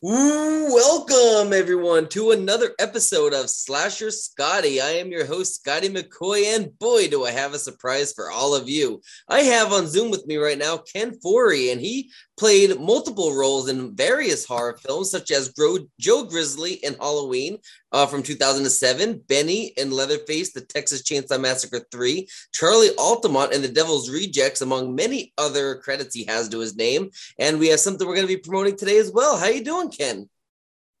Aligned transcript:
Welcome 0.00 1.52
everyone 1.52 2.08
to 2.10 2.30
another 2.30 2.70
episode 2.78 3.34
of 3.34 3.50
Slasher 3.50 4.12
Scotty. 4.12 4.80
I 4.80 4.90
am 4.90 5.10
your 5.10 5.26
host, 5.26 5.56
Scotty 5.56 5.88
McCoy, 5.88 6.54
and 6.54 6.78
boy, 6.78 7.08
do 7.08 7.24
I 7.24 7.32
have 7.32 7.52
a 7.52 7.58
surprise 7.58 8.12
for 8.12 8.30
all 8.30 8.54
of 8.54 8.68
you. 8.68 9.00
I 9.28 9.40
have 9.40 9.72
on 9.72 9.88
Zoom 9.88 10.12
with 10.12 10.24
me 10.24 10.36
right 10.36 10.56
now 10.56 10.76
Ken 10.76 11.18
Foree, 11.18 11.72
and 11.72 11.80
he 11.80 12.12
played 12.38 12.80
multiple 12.80 13.34
roles 13.34 13.68
in 13.68 13.94
various 13.94 14.46
horror 14.46 14.78
films, 14.78 15.10
such 15.10 15.30
as 15.30 15.52
Joe 15.98 16.24
Grizzly 16.24 16.74
in 16.74 16.94
Halloween 16.94 17.58
uh, 17.92 18.06
from 18.06 18.22
2007, 18.22 19.24
Benny 19.28 19.72
in 19.76 19.90
Leatherface, 19.90 20.52
The 20.52 20.60
Texas 20.60 21.02
Chainsaw 21.02 21.40
Massacre 21.40 21.84
3, 21.90 22.26
Charlie 22.52 22.94
Altamont 22.96 23.52
in 23.52 23.62
The 23.62 23.68
Devil's 23.68 24.08
Rejects, 24.08 24.60
among 24.60 24.94
many 24.94 25.32
other 25.36 25.76
credits 25.76 26.14
he 26.14 26.24
has 26.24 26.48
to 26.50 26.60
his 26.60 26.76
name. 26.76 27.10
And 27.38 27.58
we 27.58 27.68
have 27.68 27.80
something 27.80 28.06
we're 28.06 28.14
going 28.14 28.28
to 28.28 28.34
be 28.34 28.40
promoting 28.40 28.76
today 28.76 28.98
as 28.98 29.12
well. 29.12 29.36
How 29.36 29.46
you 29.46 29.64
doing, 29.64 29.90
Ken? 29.90 30.28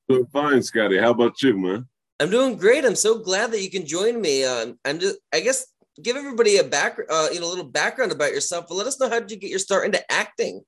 Doing 0.08 0.26
fine, 0.32 0.62
Scotty. 0.62 0.98
How 0.98 1.10
about 1.10 1.40
you, 1.42 1.56
man? 1.56 1.86
I'm 2.20 2.30
doing 2.30 2.56
great. 2.56 2.84
I'm 2.84 2.96
so 2.96 3.18
glad 3.18 3.52
that 3.52 3.62
you 3.62 3.70
can 3.70 3.86
join 3.86 4.20
me. 4.20 4.44
Uh, 4.44 4.72
I'm 4.84 4.98
just, 4.98 5.18
I 5.32 5.40
guess, 5.40 5.66
give 6.02 6.16
everybody 6.16 6.56
a 6.56 6.64
back, 6.64 6.98
uh, 7.08 7.28
you 7.32 7.40
know, 7.40 7.46
a 7.46 7.50
little 7.50 7.64
background 7.64 8.12
about 8.12 8.32
yourself, 8.32 8.66
but 8.68 8.74
let 8.74 8.86
us 8.86 8.98
know 8.98 9.08
how 9.08 9.20
did 9.20 9.30
you 9.30 9.36
get 9.36 9.50
your 9.50 9.58
start 9.58 9.84
into 9.86 10.12
acting. 10.12 10.62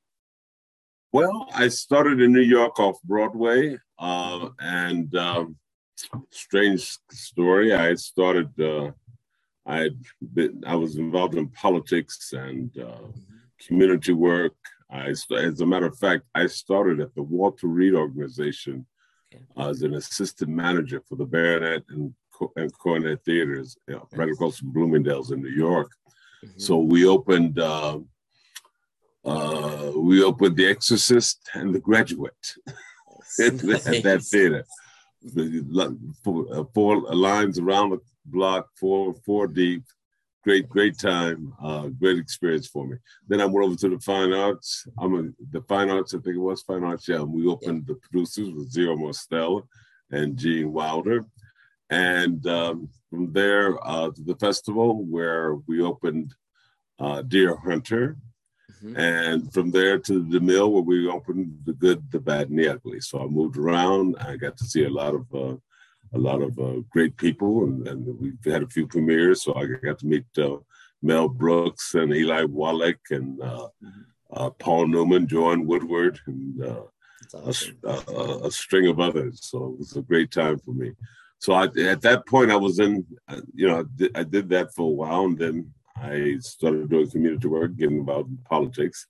Well, 1.12 1.48
I 1.52 1.66
started 1.69 2.20
in 2.20 2.32
New 2.32 2.41
York 2.41 2.78
off 2.78 3.02
Broadway, 3.02 3.77
uh, 3.98 4.50
and 4.60 5.12
um, 5.16 5.56
strange 6.30 6.96
story. 7.10 7.74
I 7.74 7.95
started. 7.96 8.48
Uh, 8.60 8.92
I 9.66 9.91
been, 10.34 10.62
I 10.66 10.77
was 10.77 10.96
involved 10.96 11.34
in 11.34 11.48
politics 11.48 12.33
and 12.33 12.70
uh, 12.78 13.09
community 13.66 14.12
work. 14.12 14.55
I, 14.88 15.09
as 15.09 15.60
a 15.60 15.66
matter 15.66 15.86
of 15.86 15.98
fact, 15.98 16.24
I 16.34 16.46
started 16.46 17.00
at 17.00 17.14
the 17.16 17.22
Walter 17.22 17.66
Reade 17.66 17.95
Organization 17.95 18.86
as 19.58 19.83
an 19.83 19.95
assistant 19.95 20.50
manager 20.50 21.03
for 21.08 21.16
the 21.16 21.25
Baronet 21.25 21.83
and, 21.88 22.14
and 22.56 22.72
Coronet 22.78 23.25
Theaters, 23.25 23.77
you 23.88 23.94
know, 23.94 24.08
right 24.12 24.28
across 24.28 24.58
from 24.58 24.72
Bloomingdale's 24.72 25.33
in 25.33 25.42
New 25.42 25.50
York. 25.50 25.91
Mm-hmm. 26.44 26.58
So 26.58 26.78
we 26.78 27.05
opened. 27.05 27.58
Uh, 29.24 29.92
we 29.96 30.22
opened 30.22 30.56
The 30.56 30.66
Exorcist 30.66 31.48
and 31.54 31.74
The 31.74 31.80
Graduate 31.80 32.54
at, 33.40 33.62
nice. 33.62 34.02
that 34.02 34.22
theater. 34.22 34.64
The, 35.22 35.98
four, 36.24 36.46
uh, 36.50 36.64
four, 36.72 37.00
lines 37.14 37.58
around 37.58 37.91
the 37.91 37.98
block, 38.24 38.68
four 38.76 39.14
four 39.26 39.46
deep. 39.46 39.84
Great, 40.42 40.70
great 40.70 40.98
time. 40.98 41.52
Uh, 41.62 41.88
great 41.88 42.18
experience 42.18 42.66
for 42.66 42.86
me. 42.86 42.96
Then 43.28 43.42
I 43.42 43.44
went 43.44 43.66
over 43.66 43.76
to 43.76 43.91
the 43.91 44.00
fine 44.00 44.32
arts. 44.32 44.86
I'm 44.98 45.14
a, 45.14 45.22
the 45.52 45.60
fine 45.68 45.91
arts. 45.91 46.14
I 46.14 46.18
think 46.18 46.36
it 46.36 46.41
was 46.41 46.62
fine 46.62 46.82
arts. 46.82 47.06
Yeah, 47.06 47.20
we 47.20 47.46
opened 47.46 47.84
yeah. 47.86 47.94
the 47.94 48.00
producers 48.00 48.50
with 48.50 48.72
Zero 48.72 48.96
Mostel 48.96 49.68
and 50.10 50.38
Gene 50.38 50.72
Wilder, 50.72 51.26
and 51.91 52.46
um, 52.46 52.88
from 53.10 53.30
there 53.34 53.76
uh, 53.86 54.10
to 54.10 54.22
the 54.22 54.36
festival 54.36 55.04
where 55.04 55.56
we 55.66 55.82
opened 55.82 56.34
uh, 56.98 57.20
Deer 57.20 57.56
Hunter 57.56 58.16
Mm-hmm. 58.83 58.98
And 58.98 59.53
from 59.53 59.70
there 59.70 59.98
to 59.98 60.23
the 60.23 60.41
mill 60.41 60.73
where 60.73 60.83
we 60.83 61.09
opened 61.09 61.59
the 61.64 61.75
good, 61.75 62.11
the 62.11 62.20
bad, 62.20 62.48
and 62.48 62.59
the 62.59 62.69
ugly. 62.69 63.00
So 63.00 63.22
I 63.22 63.27
moved 63.27 63.59
around. 63.59 64.17
I 64.20 64.37
got 64.37 64.56
to 64.56 64.64
see 64.64 64.84
a 64.84 64.91
lot 64.91 65.14
of 65.14 65.27
uh, 65.34 65.56
a 66.12 66.19
lot 66.19 66.42
of 66.42 66.59
uh, 66.59 66.81
great 66.91 67.17
people, 67.17 67.64
and, 67.64 67.87
and, 67.87 68.19
we've 68.19 68.53
had 68.53 68.62
a 68.62 68.69
few 68.69 68.87
premieres. 68.87 69.45
So 69.45 69.55
I 69.55 69.67
got 69.67 69.98
to 70.00 70.06
meet 70.06 70.25
uh, 70.39 70.56
Mel 71.03 71.28
Brooks 71.28 71.95
and 71.95 72.12
Eli 72.12 72.45
Wallach 72.45 72.98
and 73.11 73.41
uh, 73.41 73.69
mm-hmm. 73.83 74.00
Uh, 74.33 74.48
Paul 74.48 74.87
Newman, 74.87 75.27
Joanne 75.27 75.67
Woodward, 75.67 76.20
and 76.28 76.65
uh, 76.65 76.83
awesome. 77.34 77.77
a, 77.83 78.00
a, 78.12 78.47
a, 78.47 78.50
string 78.53 78.87
of 78.87 79.00
others. 79.00 79.41
So 79.42 79.72
it 79.72 79.78
was 79.81 79.97
a 79.97 80.03
great 80.03 80.31
time 80.31 80.56
for 80.61 80.70
me. 80.70 80.92
So 81.41 81.53
I, 81.53 81.65
at 81.65 82.03
that 82.03 82.28
point, 82.28 82.53
I 82.53 82.56
was 82.56 82.78
in, 82.78 83.05
you 83.53 83.67
know, 83.67 83.81
I 83.81 83.83
did, 83.97 84.16
I 84.16 84.22
did 84.22 84.49
that 84.50 84.72
for 84.72 84.83
a 84.83 84.94
while, 84.94 85.25
and 85.25 85.37
then 85.37 85.75
I 86.00 86.38
started 86.41 86.91
doing 86.91 87.11
community 87.11 87.49
work, 87.49 87.77
getting 87.77 87.99
involved 87.99 88.31
in 88.31 88.38
politics, 88.38 89.06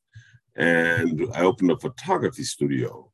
and 0.56 1.27
I 1.34 1.43
opened 1.43 1.71
a 1.71 1.77
photography 1.77 2.43
studio. 2.43 3.11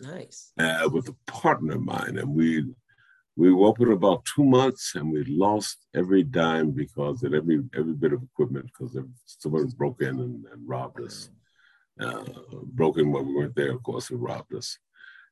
Nice. 0.00 0.52
Uh, 0.58 0.88
with 0.92 1.08
a 1.08 1.16
partner 1.30 1.74
of 1.74 1.82
mine, 1.82 2.18
and 2.18 2.34
we 2.34 2.64
we 3.36 3.50
opened 3.50 3.92
about 3.92 4.24
two 4.24 4.44
months, 4.44 4.94
and 4.94 5.10
we 5.10 5.24
lost 5.24 5.86
every 5.94 6.22
dime 6.22 6.70
because 6.70 7.22
of 7.22 7.34
every 7.34 7.62
every 7.76 7.94
bit 7.94 8.12
of 8.12 8.22
equipment 8.22 8.66
because 8.66 8.98
someone 9.24 9.66
broke 9.76 10.02
in 10.02 10.20
and, 10.20 10.44
and 10.52 10.68
robbed 10.68 11.00
us. 11.00 11.30
Uh, 12.00 12.24
broke 12.72 12.98
in 12.98 13.12
when 13.12 13.26
we 13.26 13.34
weren't 13.34 13.54
there, 13.54 13.70
of 13.70 13.82
course, 13.84 14.10
and 14.10 14.20
robbed 14.20 14.52
us. 14.54 14.78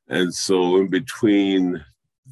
And 0.07 0.33
so, 0.33 0.77
in 0.77 0.87
between 0.87 1.83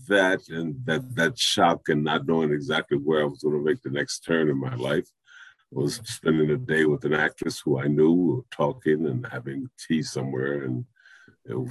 that 0.07 0.39
and 0.49 0.75
that 0.85 1.15
that 1.15 1.37
shock 1.37 1.89
and 1.89 2.03
not 2.03 2.25
knowing 2.25 2.51
exactly 2.51 2.97
where 2.97 3.21
I 3.21 3.25
was 3.25 3.43
going 3.43 3.57
to 3.57 3.63
make 3.63 3.81
the 3.81 3.89
next 3.89 4.21
turn 4.21 4.49
in 4.49 4.57
my 4.57 4.75
life, 4.75 5.07
was 5.71 6.01
spending 6.03 6.49
a 6.51 6.57
day 6.57 6.85
with 6.85 7.05
an 7.05 7.13
actress 7.13 7.59
who 7.59 7.79
I 7.79 7.87
knew, 7.87 8.45
talking 8.51 9.07
and 9.07 9.25
having 9.27 9.69
tea 9.79 10.03
somewhere, 10.03 10.63
and 10.63 10.85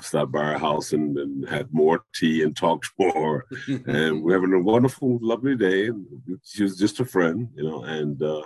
stopped 0.01 0.33
by 0.33 0.41
our 0.41 0.59
house 0.59 0.93
and, 0.93 1.17
and 1.17 1.49
had 1.49 1.73
more 1.73 2.03
tea 2.15 2.43
and 2.43 2.57
talked 2.57 2.91
more, 2.99 3.47
and 3.87 4.23
we're 4.23 4.35
having 4.35 4.55
a 4.55 4.63
wonderful, 4.63 5.19
lovely 5.21 5.57
day. 5.57 5.91
She 6.45 6.63
was 6.63 6.79
just 6.79 7.01
a 7.01 7.05
friend, 7.05 7.49
you 7.55 7.65
know, 7.65 7.85
and 7.85 8.23
uh, 8.23 8.43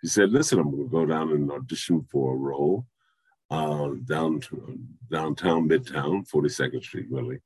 she 0.00 0.08
said, 0.08 0.30
"Listen, 0.30 0.58
I'm 0.58 0.70
going 0.70 0.84
to 0.84 0.90
go 0.90 1.06
down 1.06 1.32
and 1.32 1.50
audition 1.50 2.06
for 2.10 2.34
a 2.34 2.36
role 2.36 2.86
uh, 3.50 3.90
down 4.04 4.40
to, 4.40 4.78
downtown 5.10 5.68
Midtown, 5.68 6.28
42nd 6.28 6.82
Street, 6.82 7.06
really." 7.10 7.38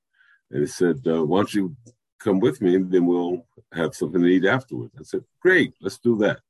And 0.50 0.60
he 0.60 0.66
said, 0.66 1.00
uh, 1.06 1.24
"Why 1.24 1.38
don't 1.38 1.54
you 1.54 1.76
come 2.18 2.40
with 2.40 2.60
me, 2.60 2.76
and 2.76 2.90
then 2.90 3.06
we'll 3.06 3.46
have 3.72 3.94
something 3.94 4.20
to 4.20 4.26
eat 4.26 4.44
afterwards?" 4.44 4.94
I 4.98 5.04
said, 5.04 5.24
"Great, 5.40 5.74
let's 5.80 5.98
do 5.98 6.16
that." 6.18 6.40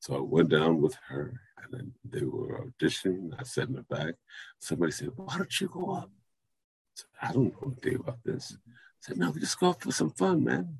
So 0.00 0.16
I 0.16 0.20
went 0.20 0.50
down 0.50 0.80
with 0.80 0.94
her 1.08 1.40
and 1.62 1.72
then 1.72 1.92
they 2.08 2.24
were 2.24 2.64
auditioning. 2.66 3.32
I 3.38 3.42
sat 3.42 3.68
in 3.68 3.74
the 3.74 3.82
back. 3.82 4.14
Somebody 4.60 4.92
said, 4.92 5.10
Why 5.16 5.36
don't 5.36 5.60
you 5.60 5.68
go 5.68 5.92
up? 5.92 6.10
I, 6.10 6.94
said, 6.94 7.06
I 7.22 7.32
don't 7.32 7.52
know 7.52 7.72
anything 7.72 8.00
about 8.00 8.18
this. 8.24 8.56
I 8.66 8.70
said, 9.00 9.18
No, 9.18 9.30
we 9.30 9.40
just 9.40 9.58
go 9.58 9.70
up 9.70 9.82
for 9.82 9.92
some 9.92 10.10
fun, 10.10 10.44
man. 10.44 10.76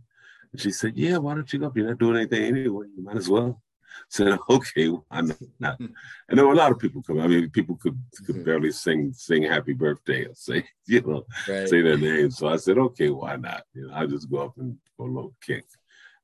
And 0.52 0.60
she 0.60 0.70
said, 0.70 0.96
Yeah, 0.96 1.18
why 1.18 1.34
don't 1.34 1.52
you 1.52 1.58
go 1.58 1.66
up? 1.66 1.76
You're 1.76 1.88
not 1.88 1.98
doing 1.98 2.16
anything 2.16 2.44
anyway. 2.44 2.86
You 2.96 3.02
might 3.02 3.16
as 3.16 3.28
well. 3.28 3.60
I 3.98 4.04
said, 4.08 4.38
okay, 4.50 4.88
why 4.88 5.20
not? 5.58 5.80
and 5.80 5.94
there 6.28 6.46
were 6.46 6.52
a 6.52 6.56
lot 6.56 6.72
of 6.72 6.78
people 6.78 7.02
coming. 7.02 7.22
I 7.22 7.26
mean, 7.26 7.50
people 7.50 7.76
could 7.76 7.98
could 8.24 8.36
mm-hmm. 8.36 8.44
barely 8.44 8.72
sing 8.72 9.12
sing 9.12 9.42
happy 9.42 9.72
birthday 9.72 10.26
or 10.26 10.34
say, 10.34 10.64
you 10.86 11.00
know, 11.02 11.26
right. 11.48 11.68
say 11.68 11.82
their 11.82 11.98
name. 11.98 12.30
So 12.30 12.48
I 12.48 12.56
said, 12.56 12.78
okay, 12.78 13.10
why 13.10 13.36
not? 13.36 13.64
You 13.74 13.88
know, 13.88 13.94
I'll 13.94 14.06
just 14.06 14.30
go 14.30 14.38
up 14.38 14.58
and 14.58 14.76
go 14.98 15.04
a 15.04 15.06
little 15.06 15.34
kick. 15.40 15.64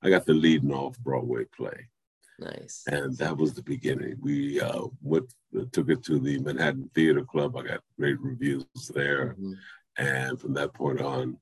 I 0.02 0.10
got 0.10 0.26
the 0.26 0.34
leading 0.34 0.72
off 0.72 0.98
Broadway 0.98 1.44
play. 1.56 1.88
Nice. 2.38 2.82
And 2.86 3.16
that 3.18 3.36
was 3.36 3.54
the 3.54 3.62
beginning. 3.62 4.16
We 4.20 4.60
uh, 4.60 4.86
went, 5.02 5.32
took 5.72 5.88
it 5.88 6.02
to 6.04 6.18
the 6.18 6.38
Manhattan 6.40 6.90
Theater 6.94 7.24
Club. 7.24 7.56
I 7.56 7.62
got 7.62 7.80
great 7.98 8.20
reviews 8.20 8.64
there. 8.94 9.36
Mm-hmm. 9.38 9.52
And 9.98 10.40
from 10.40 10.54
that 10.54 10.74
point 10.74 11.00
on, 11.00 11.38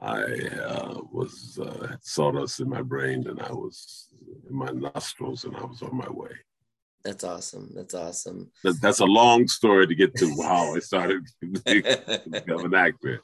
I 0.00 0.22
uh, 0.22 1.00
was 1.12 1.58
uh, 1.62 1.86
had 1.86 2.04
sawdust 2.04 2.60
in 2.60 2.68
my 2.68 2.82
brain 2.82 3.26
and 3.28 3.40
I 3.40 3.52
was 3.52 4.08
in 4.48 4.54
my 4.54 4.70
nostrils 4.70 5.44
and 5.44 5.56
I 5.56 5.64
was 5.64 5.82
on 5.82 5.96
my 5.96 6.10
way. 6.10 6.32
That's 7.04 7.22
awesome. 7.22 7.70
That's 7.74 7.94
awesome. 7.94 8.50
That's 8.80 9.00
a 9.00 9.04
long 9.04 9.46
story 9.46 9.86
to 9.86 9.94
get 9.94 10.16
to 10.16 10.34
how 10.42 10.74
I 10.74 10.80
started 10.80 11.22
become 11.64 12.64
an 12.64 12.74
actor 12.74 13.20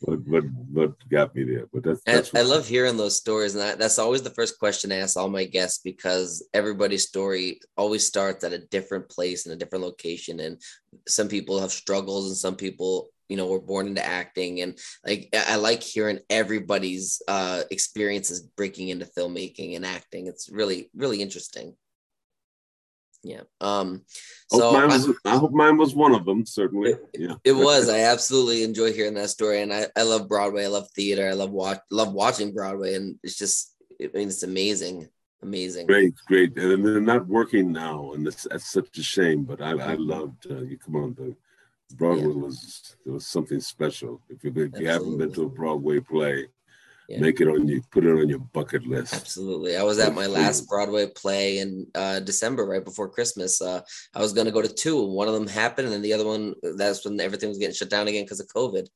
what 0.00 0.20
what 0.26 0.44
what 0.72 1.08
got 1.08 1.34
me 1.34 1.44
there. 1.44 1.66
But 1.72 1.82
that's, 1.82 2.00
that's 2.04 2.34
I, 2.34 2.40
I 2.40 2.42
love 2.42 2.66
hearing 2.66 2.96
those 2.96 3.16
stories, 3.16 3.54
and 3.54 3.64
I, 3.64 3.74
that's 3.74 3.98
always 3.98 4.22
the 4.22 4.30
first 4.30 4.58
question 4.58 4.92
I 4.92 4.96
ask 4.96 5.16
all 5.16 5.28
my 5.28 5.44
guests 5.44 5.80
because 5.82 6.46
everybody's 6.54 7.06
story 7.06 7.60
always 7.76 8.06
starts 8.06 8.44
at 8.44 8.52
a 8.52 8.66
different 8.66 9.08
place 9.08 9.46
in 9.46 9.52
a 9.52 9.56
different 9.56 9.84
location, 9.84 10.40
and 10.40 10.60
some 11.06 11.28
people 11.28 11.60
have 11.60 11.72
struggles, 11.72 12.26
and 12.28 12.36
some 12.36 12.56
people 12.56 13.08
you 13.28 13.36
know 13.36 13.46
were 13.46 13.60
born 13.60 13.86
into 13.86 14.04
acting 14.04 14.62
and 14.62 14.78
like 15.06 15.28
i 15.34 15.56
like 15.56 15.82
hearing 15.82 16.18
everybody's 16.30 17.20
uh 17.28 17.62
experiences 17.70 18.40
breaking 18.40 18.88
into 18.88 19.04
filmmaking 19.04 19.76
and 19.76 19.84
acting 19.84 20.26
it's 20.26 20.48
really 20.48 20.90
really 20.94 21.20
interesting 21.20 21.74
yeah. 23.22 23.42
Um, 23.60 24.02
so 24.48 24.70
hope 24.72 24.90
was, 24.90 25.08
I, 25.24 25.34
I, 25.34 25.36
hope 25.36 25.52
mine 25.52 25.76
was 25.76 25.94
one 25.94 26.14
of 26.14 26.24
them. 26.24 26.46
Certainly. 26.46 26.92
It, 26.92 27.00
yeah. 27.14 27.34
It 27.44 27.52
was. 27.52 27.88
I 27.88 28.00
absolutely 28.00 28.62
enjoy 28.62 28.92
hearing 28.92 29.14
that 29.14 29.30
story, 29.30 29.62
and 29.62 29.72
I, 29.72 29.86
I 29.96 30.02
love 30.02 30.28
Broadway. 30.28 30.64
I 30.64 30.68
love 30.68 30.88
theater. 30.90 31.28
I 31.28 31.32
love 31.32 31.50
watch 31.50 31.80
love 31.90 32.12
watching 32.12 32.54
Broadway, 32.54 32.94
and 32.94 33.18
it's 33.22 33.36
just 33.36 33.74
I 34.00 34.08
mean 34.14 34.28
it's 34.28 34.44
amazing, 34.44 35.08
amazing. 35.42 35.86
Great, 35.86 36.14
great, 36.26 36.56
and 36.56 36.84
they're 36.84 37.00
not 37.00 37.26
working 37.26 37.72
now, 37.72 38.12
and 38.12 38.26
it's, 38.26 38.46
that's 38.50 38.70
such 38.70 38.96
a 38.98 39.02
shame. 39.02 39.44
But 39.44 39.60
I, 39.60 39.70
I 39.70 39.94
loved 39.94 40.46
uh, 40.50 40.62
you. 40.62 40.78
Come 40.78 40.96
on, 40.96 41.14
the 41.14 41.34
Broadway 41.96 42.34
yeah. 42.34 42.42
was 42.42 42.96
it 43.04 43.10
was 43.10 43.26
something 43.26 43.60
special. 43.60 44.20
If 44.28 44.44
you, 44.44 44.52
if 44.54 44.80
you 44.80 44.88
haven't 44.88 45.18
been 45.18 45.32
to 45.32 45.44
a 45.44 45.48
Broadway 45.48 46.00
play, 46.00 46.46
yeah. 47.08 47.18
make 47.20 47.40
it 47.40 47.48
on 47.48 47.66
you 47.66 47.82
put 47.90 48.04
it 48.04 48.10
on 48.10 48.28
your 48.28 48.38
bucket 48.38 48.86
list 48.86 49.14
absolutely 49.14 49.76
i 49.76 49.82
was 49.82 49.98
at 49.98 50.14
my 50.14 50.26
last 50.26 50.68
broadway 50.68 51.06
play 51.06 51.58
in 51.58 51.86
uh, 51.94 52.20
december 52.20 52.66
right 52.66 52.84
before 52.84 53.08
christmas 53.08 53.60
uh, 53.62 53.80
i 54.14 54.20
was 54.20 54.32
going 54.32 54.46
to 54.46 54.52
go 54.52 54.62
to 54.62 54.68
two 54.68 55.02
one 55.06 55.28
of 55.28 55.34
them 55.34 55.46
happened 55.46 55.86
and 55.86 55.94
then 55.94 56.02
the 56.02 56.12
other 56.12 56.26
one 56.26 56.54
that's 56.76 57.04
when 57.04 57.18
everything 57.20 57.48
was 57.48 57.58
getting 57.58 57.74
shut 57.74 57.90
down 57.90 58.08
again 58.08 58.24
because 58.24 58.40
of 58.40 58.46
covid 58.48 58.86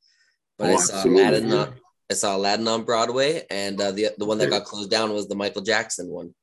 But 0.57 0.69
oh, 0.69 0.73
I 0.73 0.77
saw 0.77 1.03
Aladdin. 1.03 1.53
On, 1.53 1.73
I 2.11 2.13
saw 2.13 2.35
Aladdin 2.35 2.67
on 2.67 2.83
Broadway, 2.83 3.43
and 3.49 3.79
uh, 3.81 3.91
the 3.91 4.09
the 4.17 4.25
one 4.25 4.37
that 4.37 4.49
got 4.49 4.65
closed 4.65 4.91
down 4.91 5.13
was 5.13 5.27
the 5.27 5.35
Michael 5.35 5.61
Jackson 5.61 6.09
one. 6.09 6.33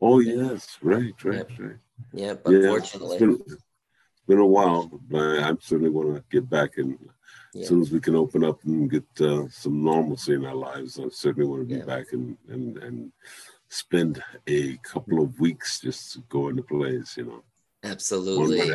Oh 0.00 0.20
yes, 0.20 0.78
right, 0.82 1.14
right, 1.24 1.46
yeah. 1.48 1.66
right. 1.66 1.76
Yeah, 2.12 2.34
but 2.34 2.50
yeah, 2.50 2.58
unfortunately, 2.58 3.16
it's 3.16 3.20
been, 3.20 3.40
it's 3.46 3.62
been, 4.26 4.38
a 4.38 4.46
while. 4.46 4.90
But 5.08 5.42
I'm 5.42 5.60
certainly 5.60 5.90
want 5.90 6.16
to 6.16 6.24
get 6.30 6.48
back, 6.48 6.78
and 6.78 6.98
yeah. 7.56 7.62
as 7.62 7.68
soon 7.68 7.80
as 7.80 7.90
we 7.90 8.00
can 8.00 8.14
open 8.14 8.44
up 8.44 8.62
and 8.64 8.90
get 8.90 9.04
uh, 9.20 9.48
some 9.48 9.82
normalcy 9.82 10.34
in 10.34 10.44
our 10.44 10.54
lives, 10.54 10.98
I 10.98 11.08
certainly 11.10 11.48
want 11.48 11.62
to 11.62 11.74
be 11.74 11.80
yeah. 11.80 11.84
back 11.84 12.06
and 12.12 12.36
and 12.48 12.78
and 12.78 13.12
spend 13.68 14.22
a 14.46 14.76
couple 14.78 15.22
of 15.22 15.38
weeks 15.40 15.80
just 15.80 16.28
going 16.28 16.56
to 16.56 16.62
plays. 16.62 17.14
You 17.16 17.24
know, 17.24 17.42
absolutely. 17.82 18.70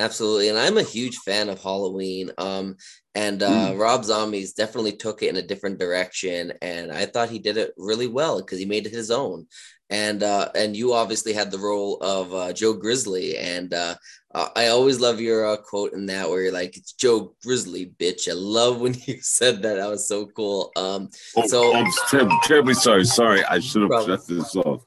Absolutely. 0.00 0.48
And 0.48 0.58
I'm 0.58 0.78
a 0.78 0.82
huge 0.82 1.18
fan 1.18 1.50
of 1.50 1.62
Halloween. 1.62 2.30
Um, 2.38 2.76
and 3.14 3.42
uh, 3.42 3.72
mm. 3.72 3.78
Rob 3.78 4.02
Zombies 4.02 4.54
definitely 4.54 4.92
took 4.92 5.22
it 5.22 5.28
in 5.28 5.36
a 5.36 5.46
different 5.46 5.78
direction. 5.78 6.54
And 6.62 6.90
I 6.90 7.04
thought 7.04 7.28
he 7.28 7.38
did 7.38 7.58
it 7.58 7.74
really 7.76 8.06
well 8.06 8.38
because 8.38 8.58
he 8.58 8.64
made 8.64 8.86
it 8.86 8.94
his 8.94 9.10
own. 9.10 9.46
And 9.90 10.22
uh, 10.22 10.48
and 10.54 10.74
you 10.74 10.94
obviously 10.94 11.34
had 11.34 11.50
the 11.50 11.58
role 11.58 11.98
of 12.00 12.32
uh, 12.32 12.52
Joe 12.54 12.72
Grizzly. 12.72 13.36
And 13.36 13.74
uh, 13.74 13.96
uh, 14.34 14.48
I 14.56 14.68
always 14.68 15.00
love 15.00 15.20
your 15.20 15.44
uh, 15.44 15.58
quote 15.58 15.92
in 15.92 16.06
that 16.06 16.30
where 16.30 16.42
you're 16.42 16.52
like, 16.52 16.78
it's 16.78 16.92
Joe 16.92 17.34
Grizzly, 17.42 17.92
bitch. 17.98 18.26
I 18.26 18.32
love 18.32 18.80
when 18.80 18.94
you 19.06 19.18
said 19.20 19.60
that. 19.62 19.74
That 19.74 19.90
was 19.90 20.08
so 20.08 20.26
cool. 20.26 20.72
Um, 20.76 21.10
oh, 21.36 21.46
so 21.46 21.76
I'm 21.76 21.92
terribly, 22.08 22.38
terribly 22.44 22.74
sorry. 22.74 23.04
Sorry. 23.04 23.44
I 23.44 23.58
should 23.58 23.82
have 23.82 24.06
shut 24.06 24.26
this 24.26 24.56
off. 24.56 24.82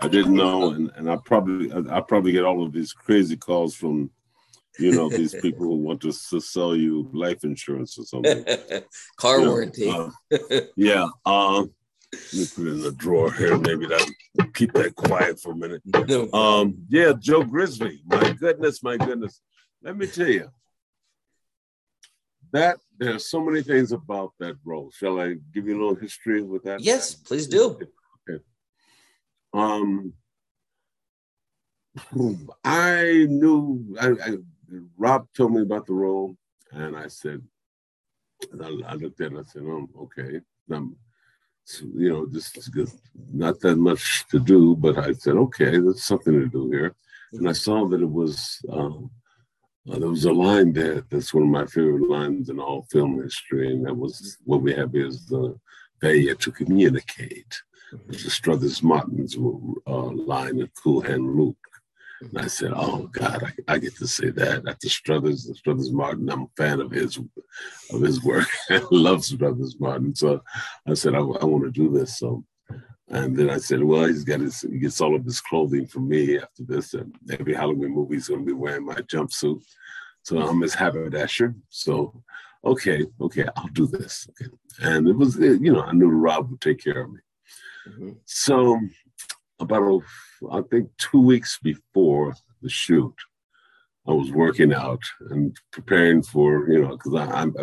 I 0.00 0.06
didn't 0.06 0.34
know. 0.34 0.70
And, 0.70 0.92
and 0.94 1.10
I 1.10 1.16
probably 1.16 1.72
I 1.90 2.00
probably 2.02 2.30
get 2.30 2.44
all 2.44 2.62
of 2.64 2.72
these 2.72 2.92
crazy 2.92 3.36
calls 3.36 3.74
from 3.74 4.10
you 4.78 4.92
know 4.92 5.08
these 5.08 5.34
people 5.42 5.66
who 5.66 5.76
want 5.76 6.00
to, 6.02 6.12
to 6.30 6.40
sell 6.40 6.74
you 6.74 7.08
life 7.12 7.44
insurance 7.44 7.98
or 7.98 8.04
something. 8.04 8.44
Car 9.16 9.40
you 9.40 9.48
warranty. 9.48 9.88
uh, 9.88 10.10
yeah 10.76 11.08
um 11.26 11.72
let 12.12 12.32
me 12.34 12.46
put 12.54 12.66
it 12.66 12.70
in 12.70 12.80
the 12.82 12.92
drawer 12.92 13.32
here 13.32 13.58
maybe 13.58 13.86
that 13.86 14.08
keep 14.54 14.72
that 14.74 14.94
quiet 14.94 15.40
for 15.40 15.52
a 15.52 15.56
minute. 15.56 15.82
Um 16.34 16.86
yeah 16.88 17.12
joe 17.18 17.42
grizzly 17.42 18.02
my 18.06 18.32
goodness 18.32 18.82
my 18.82 18.96
goodness. 18.96 19.40
Let 19.82 19.96
me 19.96 20.06
tell 20.06 20.28
you 20.28 20.48
that 22.52 22.78
there's 22.98 23.28
so 23.28 23.44
many 23.44 23.62
things 23.62 23.92
about 23.92 24.32
that 24.38 24.56
role. 24.64 24.90
Shall 24.92 25.20
i 25.20 25.34
give 25.52 25.66
you 25.66 25.76
a 25.76 25.80
little 25.80 25.96
history 25.96 26.42
with 26.42 26.64
that? 26.64 26.80
Yes 26.80 27.14
please 27.14 27.46
do. 27.46 27.78
Okay. 28.28 28.42
Um 29.52 30.14
I 32.64 33.26
knew 33.28 33.96
I, 34.00 34.08
I, 34.08 34.36
Rob 34.96 35.26
told 35.36 35.52
me 35.52 35.62
about 35.62 35.86
the 35.86 35.94
role, 35.94 36.36
and 36.72 36.96
I 36.96 37.08
said, 37.08 37.42
and 38.52 38.62
I, 38.62 38.92
I 38.92 38.94
looked 38.94 39.20
at 39.20 39.26
it 39.26 39.32
and 39.32 39.40
I 39.40 39.50
said, 39.50 39.62
oh, 39.64 39.88
okay. 40.02 40.40
Um, 40.70 40.96
so, 41.64 41.86
you 41.96 42.10
know, 42.10 42.26
this 42.26 42.54
is 42.56 42.68
good. 42.68 42.90
Not 43.32 43.60
that 43.60 43.76
much 43.76 44.26
to 44.30 44.38
do, 44.38 44.76
but 44.76 44.98
I 44.98 45.12
said, 45.12 45.36
okay, 45.36 45.70
there's 45.70 46.04
something 46.04 46.32
to 46.32 46.46
do 46.46 46.70
here. 46.70 46.94
And 47.32 47.48
I 47.48 47.52
saw 47.52 47.86
that 47.88 48.02
it 48.02 48.10
was, 48.10 48.60
um, 48.70 49.10
uh, 49.90 49.98
there 49.98 50.08
was 50.08 50.24
a 50.24 50.32
line 50.32 50.72
there 50.72 51.04
that's 51.10 51.34
one 51.34 51.44
of 51.44 51.48
my 51.48 51.66
favorite 51.66 52.08
lines 52.08 52.48
in 52.48 52.58
all 52.58 52.86
film 52.90 53.22
history, 53.22 53.70
and 53.72 53.84
that 53.86 53.94
was 53.94 54.38
what 54.44 54.62
we 54.62 54.72
have 54.74 54.94
is 54.94 55.26
the 55.26 55.58
failure 56.00 56.34
to 56.34 56.52
communicate. 56.52 57.60
It's 58.08 58.24
the 58.24 58.30
Struthers 58.30 58.82
Martin's 58.82 59.36
uh, 59.36 60.10
line 60.32 60.58
in 60.60 60.70
Cool 60.82 61.00
Hand 61.02 61.36
Luke. 61.36 61.56
And 62.30 62.38
I 62.38 62.46
said, 62.46 62.72
"Oh 62.74 63.08
God, 63.12 63.52
I, 63.68 63.74
I, 63.74 63.78
get 63.78 63.96
to 63.96 64.06
say 64.06 64.30
that 64.30 64.66
at 64.66 64.80
the 64.80 64.88
Struthers, 64.88 65.44
the 65.44 65.54
Struthers 65.54 65.92
Martin. 65.92 66.30
I'm 66.30 66.42
a 66.42 66.48
fan 66.56 66.80
of 66.80 66.90
his 66.90 67.18
of 67.90 68.00
his 68.00 68.22
work. 68.22 68.48
I 68.70 68.82
love 68.90 69.24
Struthers 69.24 69.78
Martin. 69.78 70.14
So 70.14 70.42
I 70.88 70.94
said, 70.94 71.14
I, 71.14 71.18
I 71.18 71.44
want 71.44 71.64
to 71.64 71.70
do 71.70 71.90
this. 71.90 72.18
So, 72.18 72.44
and 73.08 73.36
then 73.36 73.50
I 73.50 73.58
said, 73.58 73.82
well, 73.82 74.06
he's 74.06 74.24
got 74.24 74.40
his, 74.40 74.62
he 74.62 74.78
gets 74.78 75.00
all 75.00 75.14
of 75.14 75.24
his 75.24 75.40
clothing 75.40 75.86
from 75.86 76.08
me 76.08 76.38
after 76.38 76.64
this. 76.64 76.94
And 76.94 77.14
every 77.30 77.54
Halloween 77.54 77.94
movie, 77.94 78.14
he's 78.14 78.28
going 78.28 78.40
to 78.40 78.46
be 78.46 78.52
wearing 78.52 78.86
my 78.86 78.94
jumpsuit. 78.94 79.62
So 80.22 80.38
I'm 80.38 80.62
his 80.62 80.74
haberdasher. 80.74 81.54
So, 81.68 82.22
okay, 82.64 83.04
okay, 83.20 83.46
I'll 83.56 83.68
do 83.68 83.86
this. 83.86 84.26
Okay. 84.30 84.50
And 84.80 85.06
it 85.06 85.16
was, 85.16 85.36
you 85.36 85.72
know, 85.72 85.82
I 85.82 85.92
knew 85.92 86.08
Rob 86.08 86.50
would 86.50 86.60
take 86.60 86.82
care 86.82 87.02
of 87.02 87.12
me. 87.12 87.20
Mm-hmm. 87.88 88.10
So 88.24 88.80
about 89.64 90.02
I 90.50 90.60
think 90.70 90.90
two 90.98 91.20
weeks 91.20 91.58
before 91.62 92.34
the 92.62 92.68
shoot, 92.68 93.14
I 94.06 94.12
was 94.12 94.30
working 94.32 94.72
out 94.72 95.02
and 95.30 95.56
preparing 95.72 96.22
for 96.22 96.68
you 96.68 96.82
know 96.82 96.96
because 96.96 97.14
I, 97.14 97.26
I'm 97.40 97.54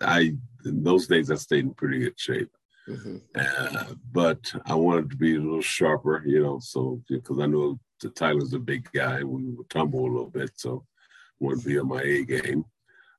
I, 0.00 0.32
in 0.64 0.82
those 0.82 1.06
days 1.06 1.30
I 1.30 1.36
stayed 1.36 1.64
in 1.64 1.74
pretty 1.74 1.98
good 2.00 2.18
shape, 2.18 2.50
mm-hmm. 2.88 3.16
uh, 3.34 3.94
but 4.10 4.52
I 4.66 4.74
wanted 4.74 5.10
to 5.10 5.16
be 5.16 5.36
a 5.36 5.40
little 5.40 5.60
sharper, 5.60 6.22
you 6.26 6.42
know, 6.42 6.58
so 6.60 7.02
because 7.08 7.38
I 7.38 7.46
know 7.46 7.78
the 8.00 8.10
Tyler's 8.10 8.54
a 8.54 8.58
big 8.58 8.90
guy, 8.92 9.22
we 9.22 9.44
would 9.44 9.68
tumble 9.70 10.00
a 10.00 10.12
little 10.12 10.30
bit, 10.30 10.52
so 10.56 10.84
I 11.40 11.44
wanted 11.44 11.62
to 11.62 11.68
be 11.68 11.78
on 11.78 11.88
my 11.88 12.02
A 12.02 12.24
game. 12.24 12.64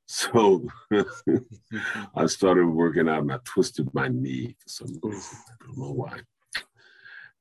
So 0.05 0.67
I 2.15 2.25
started 2.25 2.67
working 2.67 3.07
out 3.07 3.21
and 3.21 3.31
I 3.31 3.39
twisted 3.45 3.93
my 3.93 4.09
knee 4.09 4.55
for 4.59 4.69
some 4.69 4.99
reason. 5.01 5.37
I 5.49 5.65
don't 5.65 5.77
know 5.77 5.91
why 5.91 6.19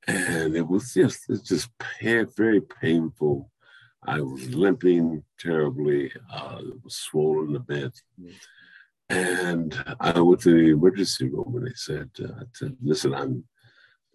and 0.07 0.57
it 0.57 0.67
was 0.67 0.95
just 0.95 1.29
it's 1.29 1.49
just 1.49 1.71
very 2.01 2.61
painful. 2.61 3.51
I 4.05 4.21
was 4.21 4.53
limping 4.55 5.23
terribly. 5.39 6.13
Uh, 6.33 6.59
it 6.61 6.83
was 6.83 6.97
swollen 6.97 7.55
a 7.55 7.61
bit. 7.61 7.93
And 9.09 9.77
I 10.01 10.19
went 10.21 10.41
to 10.41 10.51
the 10.51 10.71
emergency 10.71 11.29
room 11.29 11.55
and 11.57 11.67
they 11.67 11.75
said, 11.75 12.11
uh, 12.19 12.45
said, 12.55 12.77
listen, 12.83 13.15
I'm, 13.15 13.45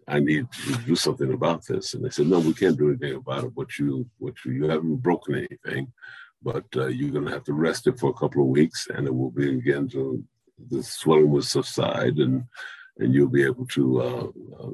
I 0.07 0.19
need 0.19 0.51
to 0.51 0.73
do 0.79 0.95
something 0.95 1.31
about 1.31 1.65
this. 1.67 1.93
And 1.93 2.03
they 2.03 2.09
said, 2.09 2.27
no, 2.27 2.39
we 2.39 2.53
can't 2.53 2.77
do 2.77 2.89
anything 2.89 3.15
about 3.15 3.45
it. 3.45 3.51
What 3.53 3.77
you, 3.77 4.09
what 4.17 4.33
you, 4.43 4.53
you 4.53 4.63
haven't 4.65 4.97
broken 4.97 5.35
anything, 5.35 5.93
but 6.41 6.65
uh, 6.75 6.87
you're 6.87 7.11
going 7.11 7.25
to 7.25 7.31
have 7.31 7.43
to 7.45 7.53
rest 7.53 7.87
it 7.87 7.99
for 7.99 8.09
a 8.09 8.13
couple 8.13 8.41
of 8.41 8.49
weeks 8.49 8.87
and 8.93 9.07
it 9.07 9.15
will 9.15 9.31
be 9.31 9.57
again 9.57 9.87
to, 9.89 10.23
the 10.69 10.81
swelling 10.81 11.29
will 11.29 11.41
subside 11.43 12.17
and 12.17 12.43
and 12.99 13.13
you'll 13.13 13.29
be 13.29 13.43
able 13.43 13.65
to 13.67 14.01
uh, 14.01 14.27
uh, 14.59 14.69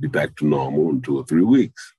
be 0.00 0.08
back 0.08 0.36
to 0.36 0.46
normal 0.46 0.90
in 0.90 1.02
two 1.02 1.18
or 1.18 1.24
three 1.24 1.42
weeks. 1.44 1.94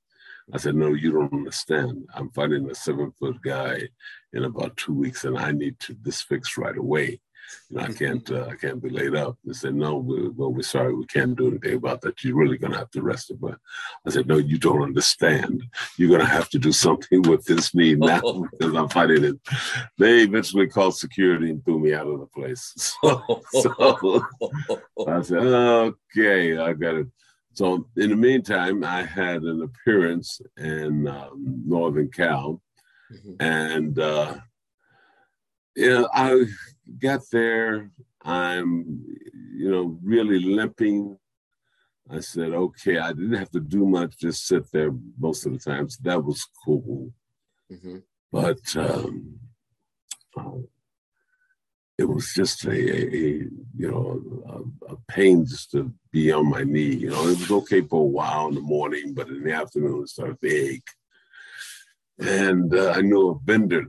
I 0.53 0.57
said, 0.57 0.75
no, 0.75 0.93
you 0.93 1.11
don't 1.11 1.33
understand. 1.33 2.07
I'm 2.13 2.29
fighting 2.31 2.69
a 2.69 2.75
seven 2.75 3.11
foot 3.19 3.37
guy 3.43 3.89
in 4.33 4.43
about 4.43 4.77
two 4.77 4.93
weeks, 4.93 5.25
and 5.25 5.37
I 5.37 5.51
need 5.51 5.79
to 5.79 5.97
this 6.01 6.21
fixed 6.21 6.57
right 6.57 6.77
away. 6.77 7.19
I 7.77 7.91
can't 7.91 8.29
uh, 8.31 8.47
I 8.51 8.55
can't 8.55 8.81
be 8.81 8.89
laid 8.89 9.15
up. 9.15 9.37
They 9.43 9.53
said, 9.53 9.75
no, 9.75 9.97
we, 9.97 10.29
well, 10.29 10.53
we're 10.53 10.61
sorry, 10.61 10.93
we 10.93 11.05
can't 11.05 11.35
do 11.35 11.47
anything 11.47 11.75
about 11.75 12.01
that. 12.01 12.23
You're 12.23 12.37
really 12.37 12.57
gonna 12.57 12.77
have 12.77 12.91
to 12.91 13.01
rest 13.01 13.31
it. 13.31 13.39
But 13.41 13.57
I 14.05 14.11
said, 14.11 14.27
no, 14.27 14.37
you 14.37 14.57
don't 14.57 14.83
understand. 14.83 15.63
You're 15.97 16.11
gonna 16.11 16.29
have 16.29 16.49
to 16.49 16.59
do 16.59 16.71
something 16.71 17.23
with 17.23 17.45
this 17.45 17.73
knee 17.73 17.95
now 17.99 18.21
because 18.51 18.73
I'm 18.73 18.89
fighting 18.89 19.23
it. 19.23 19.39
They 19.97 20.23
eventually 20.23 20.67
called 20.67 20.95
security 20.95 21.49
and 21.49 21.63
threw 21.63 21.79
me 21.79 21.93
out 21.93 22.07
of 22.07 22.19
the 22.19 22.27
place. 22.27 22.73
So, 23.05 23.41
so 23.51 24.25
I 25.07 25.21
said, 25.21 25.37
okay, 25.37 26.57
I 26.57 26.73
got 26.73 26.95
it. 26.95 27.07
So 27.53 27.87
in 27.97 28.09
the 28.09 28.15
meantime, 28.15 28.83
I 28.83 29.03
had 29.03 29.43
an 29.43 29.61
appearance 29.61 30.41
in 30.57 31.07
um, 31.07 31.63
Northern 31.65 32.09
Cal, 32.09 32.61
mm-hmm. 33.11 33.35
and 33.39 33.99
uh, 33.99 34.35
yeah, 35.75 36.03
I 36.13 36.45
got 36.99 37.21
there. 37.31 37.91
I'm, 38.23 39.05
you 39.55 39.69
know, 39.69 39.97
really 40.03 40.39
limping. 40.39 41.17
I 42.09 42.19
said, 42.19 42.51
okay, 42.51 42.99
I 42.99 43.13
didn't 43.13 43.33
have 43.33 43.51
to 43.51 43.59
do 43.59 43.85
much, 43.85 44.19
just 44.19 44.47
sit 44.47 44.71
there 44.71 44.91
most 45.17 45.45
of 45.45 45.53
the 45.53 45.59
time. 45.59 45.89
So 45.89 45.99
that 46.03 46.23
was 46.23 46.45
cool. 46.63 47.11
Mm-hmm. 47.71 47.97
But 48.31 48.75
um, 48.75 49.39
uh, 50.37 50.51
it 51.97 52.05
was 52.05 52.33
just 52.33 52.65
a, 52.65 52.71
a, 52.71 53.05
a 53.05 53.47
you 53.77 53.91
know, 53.91 54.21
a, 54.47 54.93
a, 54.93 54.97
pain 55.07 55.45
just 55.45 55.71
to 55.71 55.93
be 56.11 56.31
on 56.31 56.49
my 56.49 56.63
knee. 56.63 56.95
You 56.95 57.09
know, 57.11 57.27
it 57.27 57.39
was 57.39 57.51
okay 57.51 57.81
for 57.81 58.01
a 58.01 58.07
while 58.07 58.49
in 58.49 58.55
the 58.55 58.61
morning, 58.61 59.13
but 59.13 59.29
in 59.29 59.43
the 59.43 59.53
afternoon 59.53 60.03
it 60.03 60.09
started 60.09 60.39
to 60.41 60.47
ache. 60.47 60.89
And 62.19 62.73
uh, 62.73 62.91
I 62.91 63.01
knew 63.01 63.29
a 63.29 63.39
vendor 63.43 63.85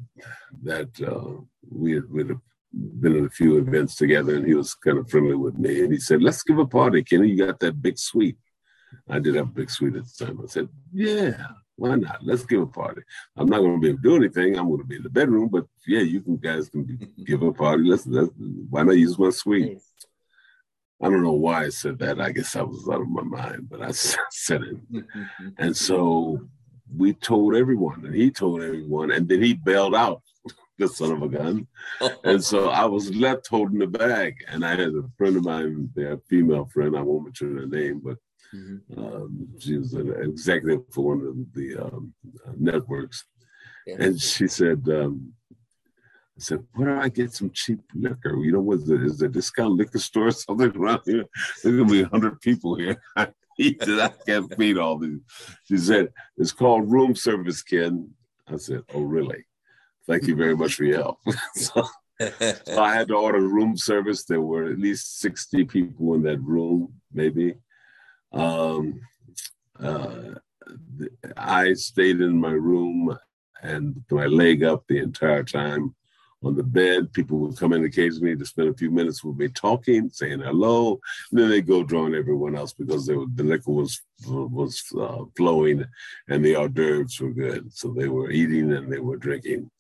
that 0.62 0.90
uh, 1.00 1.42
we 1.71 1.92
had, 1.92 2.11
we 2.11 2.26
had 2.26 2.37
been 2.73 3.16
at 3.16 3.25
a 3.25 3.30
few 3.30 3.59
events 3.59 3.97
together, 3.97 4.37
and 4.37 4.47
he 4.47 4.54
was 4.54 4.75
kind 4.75 4.99
of 4.99 5.09
friendly 5.09 5.37
with 5.37 5.56
me. 5.56 5.85
And 5.85 5.92
he 5.92 5.99
said, 5.99 6.23
"Let's 6.23 6.42
give 6.42 6.59
a 6.59 6.66
party, 6.66 7.02
Kenny. 7.02 7.28
You 7.30 7.47
got 7.47 7.61
that 7.61 7.80
big 7.80 7.99
suite." 7.99 8.38
I 9.09 9.18
did 9.18 9.35
have 9.35 9.49
a 9.49 9.52
big 9.52 9.71
suite 9.71 9.97
at 9.97 10.04
the 10.06 10.25
time. 10.26 10.40
I 10.42 10.47
said, 10.47 10.68
"Yeah, 10.92 11.37
why 11.76 11.95
not? 11.95 12.25
Let's 12.25 12.45
give 12.45 12.62
a 12.62 12.66
party. 12.66 13.02
I'm 13.37 13.47
not 13.47 13.61
going 13.61 13.75
to 13.75 13.80
be 13.80 13.88
able 13.88 13.99
to 13.99 14.02
do 14.02 14.16
anything. 14.16 14.59
I'm 14.59 14.68
going 14.68 14.80
to 14.80 14.87
be 14.87 14.97
in 14.97 15.02
the 15.02 15.11
bedroom, 15.11 15.49
but 15.49 15.66
yeah, 15.87 16.00
you 16.00 16.21
can 16.21 16.37
guys 16.37 16.68
can 16.68 16.85
be, 16.85 16.97
give 17.25 17.42
a 17.42 17.52
party. 17.52 17.85
Let's, 17.85 18.06
let's 18.06 18.30
why 18.71 18.83
not 18.83 18.97
use 18.97 19.18
my 19.18 19.30
suite?" 19.30 19.78
I 21.02 21.11
don't 21.11 21.23
know 21.23 21.33
why 21.33 21.64
I 21.64 21.68
said 21.68 21.99
that. 21.99 22.21
I 22.21 22.33
guess 22.33 22.56
I 22.56 22.62
was 22.62 22.88
out 22.88 23.02
of 23.02 23.09
my 23.09 23.23
mind, 23.23 23.68
but 23.68 23.83
I 23.83 23.90
said 24.30 24.62
it. 24.62 25.04
and 25.59 25.76
so 25.76 26.40
we 26.96 27.12
told 27.12 27.54
everyone, 27.54 28.04
and 28.04 28.14
he 28.14 28.30
told 28.30 28.62
everyone, 28.62 29.10
and 29.10 29.28
then 29.28 29.42
he 29.42 29.54
bailed 29.54 29.94
out. 29.94 30.22
the 30.78 30.88
son 30.88 31.12
of 31.12 31.22
a 31.22 31.28
gun. 31.28 31.66
and 32.24 32.42
so 32.42 32.68
I 32.68 32.84
was 32.84 33.14
left 33.14 33.48
holding 33.48 33.78
the 33.78 33.86
bag. 33.86 34.36
And 34.48 34.64
I 34.64 34.70
had 34.70 34.94
a 34.94 35.04
friend 35.16 35.36
of 35.36 35.44
mine, 35.44 35.90
a 35.98 36.18
female 36.28 36.66
friend, 36.66 36.96
I 36.96 37.02
won't 37.02 37.24
mention 37.24 37.56
her 37.56 37.66
name, 37.66 38.00
but 38.04 38.18
mm-hmm. 38.54 38.98
um, 38.98 39.48
she 39.58 39.78
was 39.78 39.94
an 39.94 40.14
executive 40.22 40.82
for 40.92 41.16
one 41.16 41.26
of 41.26 41.52
the 41.54 41.78
um, 41.78 42.14
networks. 42.58 43.24
Yeah. 43.86 43.96
And 44.00 44.20
she 44.20 44.48
said, 44.48 44.86
um, 44.90 45.32
I 45.52 46.42
said, 46.42 46.64
where 46.74 46.94
do 46.94 47.00
I 47.00 47.08
get 47.08 47.32
some 47.32 47.50
cheap 47.50 47.80
liquor? 47.94 48.36
You 48.36 48.52
know, 48.52 48.60
was 48.60 48.88
it 48.90 49.02
is 49.02 49.22
a 49.22 49.28
discount 49.28 49.74
liquor 49.74 49.98
store 49.98 50.26
or 50.26 50.32
something 50.32 50.76
around 50.76 51.00
here? 51.06 51.24
There's 51.62 51.76
gonna 51.76 51.90
be 51.90 52.02
hundred 52.02 52.40
people 52.42 52.74
here. 52.74 53.00
he 53.66 53.76
said, 53.80 53.98
I 53.98 54.08
can't 54.26 54.54
feed 54.56 54.78
all 54.78 54.98
these. 54.98 55.20
She 55.64 55.78
said, 55.78 56.12
it's 56.36 56.52
called 56.52 56.90
room 56.90 57.14
service, 57.14 57.62
Ken. 57.62 58.10
I 58.46 58.56
said, 58.56 58.82
Oh, 58.94 59.02
really? 59.02 59.46
Thank 60.06 60.26
you 60.26 60.36
very 60.36 60.56
much 60.56 60.75
for 60.75 60.84
your 60.84 60.98
help. 60.98 61.18
so, 61.54 61.86
so, 62.20 62.82
I 62.82 62.94
had 62.94 63.08
to 63.08 63.14
order 63.14 63.40
room 63.40 63.76
service. 63.76 64.25
There 64.25 64.40
were 64.40 64.70
at 64.70 64.78
least 64.78 65.18
60 65.20 65.64
people 65.64 66.14
in 66.14 66.22
that 66.22 66.40
room, 66.40 66.92
maybe. 67.12 67.54
Um, 68.32 69.00
uh, 69.80 70.34
I 71.36 71.72
stayed 71.72 72.20
in 72.20 72.38
my 72.38 72.52
room 72.52 73.16
and 73.62 74.04
my 74.10 74.26
leg 74.26 74.62
up 74.62 74.84
the 74.86 74.98
entire 74.98 75.42
time 75.42 75.94
on 76.46 76.56
the 76.56 76.62
bed. 76.62 77.12
People 77.12 77.38
would 77.38 77.58
come 77.58 77.72
in 77.72 77.84
occasionally 77.84 78.36
to 78.36 78.46
spend 78.46 78.68
a 78.68 78.74
few 78.74 78.90
minutes 78.90 79.22
with 79.24 79.36
me 79.36 79.48
talking, 79.48 80.08
saying 80.10 80.40
hello, 80.40 81.00
and 81.30 81.40
then 81.40 81.48
they 81.50 81.60
go 81.60 81.82
drawing 81.82 82.14
everyone 82.14 82.56
else 82.56 82.72
because 82.72 83.08
were, 83.08 83.26
the 83.34 83.42
liquor 83.42 83.72
was 83.72 84.00
was 84.26 84.82
uh, 84.98 85.24
flowing 85.36 85.84
and 86.28 86.44
the 86.44 86.56
hors 86.56 86.68
d'oeuvres 86.68 87.20
were 87.20 87.30
good. 87.30 87.72
So 87.72 87.92
they 87.92 88.08
were 88.08 88.30
eating 88.30 88.72
and 88.72 88.90
they 88.90 88.98
were 88.98 89.16
drinking 89.16 89.70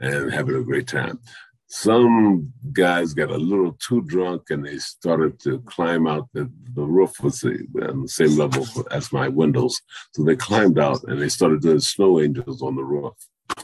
and 0.00 0.32
having 0.32 0.56
a 0.56 0.62
great 0.62 0.88
time. 0.88 1.20
Some 1.66 2.52
guys 2.72 3.14
got 3.14 3.30
a 3.30 3.36
little 3.36 3.72
too 3.72 4.02
drunk 4.02 4.50
and 4.50 4.64
they 4.64 4.78
started 4.78 5.40
to 5.40 5.60
climb 5.60 6.06
out. 6.06 6.28
The, 6.32 6.50
the 6.74 6.84
roof 6.84 7.20
was 7.22 7.42
on 7.44 8.02
the 8.02 8.08
same 8.08 8.36
level 8.36 8.66
as 8.90 9.12
my 9.12 9.28
windows. 9.28 9.80
So 10.12 10.24
they 10.24 10.36
climbed 10.36 10.78
out 10.78 11.02
and 11.04 11.20
they 11.20 11.28
started 11.28 11.62
doing 11.62 11.80
snow 11.80 12.20
angels 12.20 12.62
on 12.62 12.76
the 12.76 12.84
roof. 12.84 13.14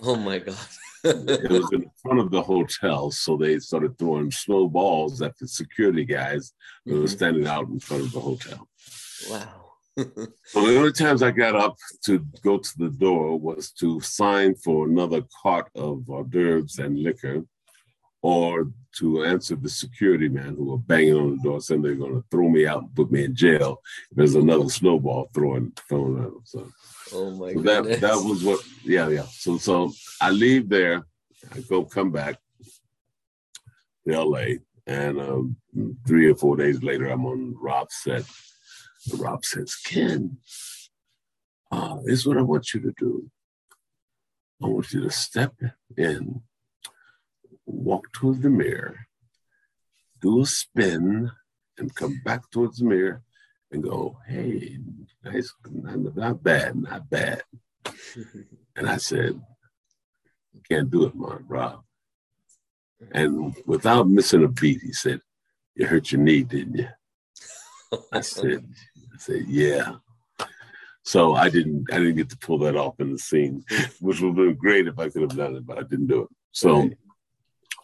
Oh 0.03 0.17
my 0.17 0.39
God 0.39 0.57
it 1.05 1.51
was 1.51 1.71
in 1.73 1.91
front 2.03 2.21
of 2.21 2.31
the 2.31 2.43
hotel, 2.43 3.11
so 3.11 3.37
they 3.37 3.59
started 3.59 3.99
throwing 3.99 4.31
snowballs 4.31 5.23
at 5.23 5.37
the 5.39 5.49
security 5.49 6.05
guys 6.05 6.53
who 6.85 6.93
mm-hmm. 6.93 7.03
were 7.03 7.09
standing 7.09 7.47
out 7.47 7.69
in 7.69 7.81
front 7.81 8.05
of 8.05 8.13
the 8.13 8.21
hotel. 8.21 8.69
Wow. 9.31 9.71
so 9.97 10.63
the 10.67 10.79
only 10.79 10.93
times 10.93 11.23
I 11.23 11.31
got 11.31 11.57
up 11.57 11.77
to 12.05 12.25
go 12.43 12.59
to 12.59 12.79
the 12.79 12.91
door 12.91 13.39
was 13.39 13.71
to 13.73 14.01
sign 14.01 14.55
for 14.55 14.87
another 14.87 15.23
cart 15.43 15.69
of 15.75 16.09
hors 16.09 16.25
d'oeuvres 16.25 16.79
and 16.79 16.99
liquor, 16.99 17.45
or 18.23 18.71
to 18.99 19.25
answer 19.25 19.57
the 19.57 19.69
security 19.69 20.29
man 20.29 20.57
who 20.57 20.65
were 20.65 20.79
banging 20.79 21.15
on 21.15 21.37
the 21.37 21.43
door 21.43 21.61
saying 21.61 21.81
they're 21.81 21.95
going 21.95 22.15
to 22.15 22.25
throw 22.31 22.49
me 22.49 22.67
out 22.67 22.83
and 22.83 22.95
put 22.95 23.11
me 23.11 23.25
in 23.25 23.35
jail. 23.35 23.81
There's 24.13 24.35
another 24.35 24.69
snowball 24.69 25.31
throwing 25.33 25.73
thrown 25.89 26.19
at 26.19 26.25
them. 26.25 26.43
So 26.45 26.69
Oh 27.13 27.31
my 27.31 27.53
so 27.55 27.61
that 27.63 28.01
that 28.01 28.23
was 28.25 28.45
what 28.45 28.61
yeah 28.85 29.09
yeah. 29.09 29.27
So 29.31 29.59
so 29.59 29.93
I 30.21 30.31
leave 30.31 30.69
there, 30.69 31.05
I 31.53 31.61
go 31.61 31.85
come 31.85 32.13
back 32.13 32.39
to 34.07 34.23
LA, 34.23 34.45
and 34.87 35.21
um, 35.21 35.57
three 36.07 36.31
or 36.31 36.37
four 36.37 36.57
days 36.57 36.83
later 36.83 37.09
I'm 37.09 37.27
on 37.27 37.55
Rob's 37.61 37.97
set. 38.03 38.25
Rob 39.17 39.45
says, 39.45 39.75
Ken, 39.77 40.37
uh, 41.73 41.97
this 42.05 42.21
is 42.21 42.27
what 42.27 42.37
I 42.37 42.43
want 42.43 42.75
you 42.75 42.81
to 42.81 42.93
do. 42.99 43.31
I 44.63 44.67
want 44.67 44.93
you 44.93 45.01
to 45.03 45.11
step 45.11 45.55
in, 45.97 46.43
walk 47.71 48.13
towards 48.13 48.41
the 48.41 48.51
mirror, 48.51 48.97
do 50.21 50.43
a 50.43 50.47
spin, 50.47 51.31
and 51.79 51.95
come 51.95 52.21
back 52.25 52.51
towards 52.51 52.79
the 52.79 52.85
mirror 52.85 53.23
and 53.73 53.83
go, 53.83 54.19
hey, 54.27 54.79
nice, 55.25 55.53
not, 55.71 56.43
bad, 56.43 56.77
not 56.77 57.09
bad. 57.09 57.43
and 58.77 58.89
I 58.89 58.97
said, 58.97 59.41
can't 60.69 60.91
do 60.91 61.05
it, 61.07 61.15
man, 61.15 61.45
Rob. 61.49 61.83
And 63.13 63.55
without 63.67 64.09
missing 64.09 64.45
a 64.45 64.49
beat, 64.49 64.83
he 64.83 64.93
said, 64.93 65.21
you 65.75 65.87
hurt 65.87 66.13
your 66.13 66.21
knee, 66.21 66.43
didn't 66.43 66.77
you? 66.77 66.89
I 68.13 68.21
said, 68.21 68.65
I 68.97 69.19
said, 69.19 69.45
yeah. 69.49 69.95
So 71.03 71.35
I 71.35 71.49
didn't, 71.49 71.93
I 71.93 71.99
didn't 71.99 72.17
get 72.17 72.31
to 72.31 72.39
pull 72.39 72.59
that 72.59 72.77
off 72.77 73.01
in 73.01 73.13
the 73.13 73.19
scene, 73.19 73.65
which 74.01 74.21
would 74.21 74.29
have 74.29 74.37
been 74.37 74.55
great 74.55 74.87
if 74.87 74.99
I 74.99 75.09
could 75.09 75.23
have 75.23 75.37
done 75.37 75.57
it, 75.57 75.67
but 75.67 75.79
I 75.79 75.83
didn't 75.83 76.09
do 76.09 76.23
it. 76.23 76.29
So, 76.53 76.91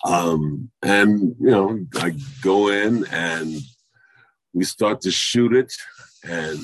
um, 0.05 0.71
and 0.83 1.35
you 1.41 1.51
know, 1.51 1.87
I 1.97 2.15
go 2.43 2.69
in 2.69 3.07
and 3.07 3.57
we 4.53 4.65
start 4.65 5.01
to 5.03 5.11
shoot 5.11 5.55
it, 5.55 5.73
and 6.25 6.59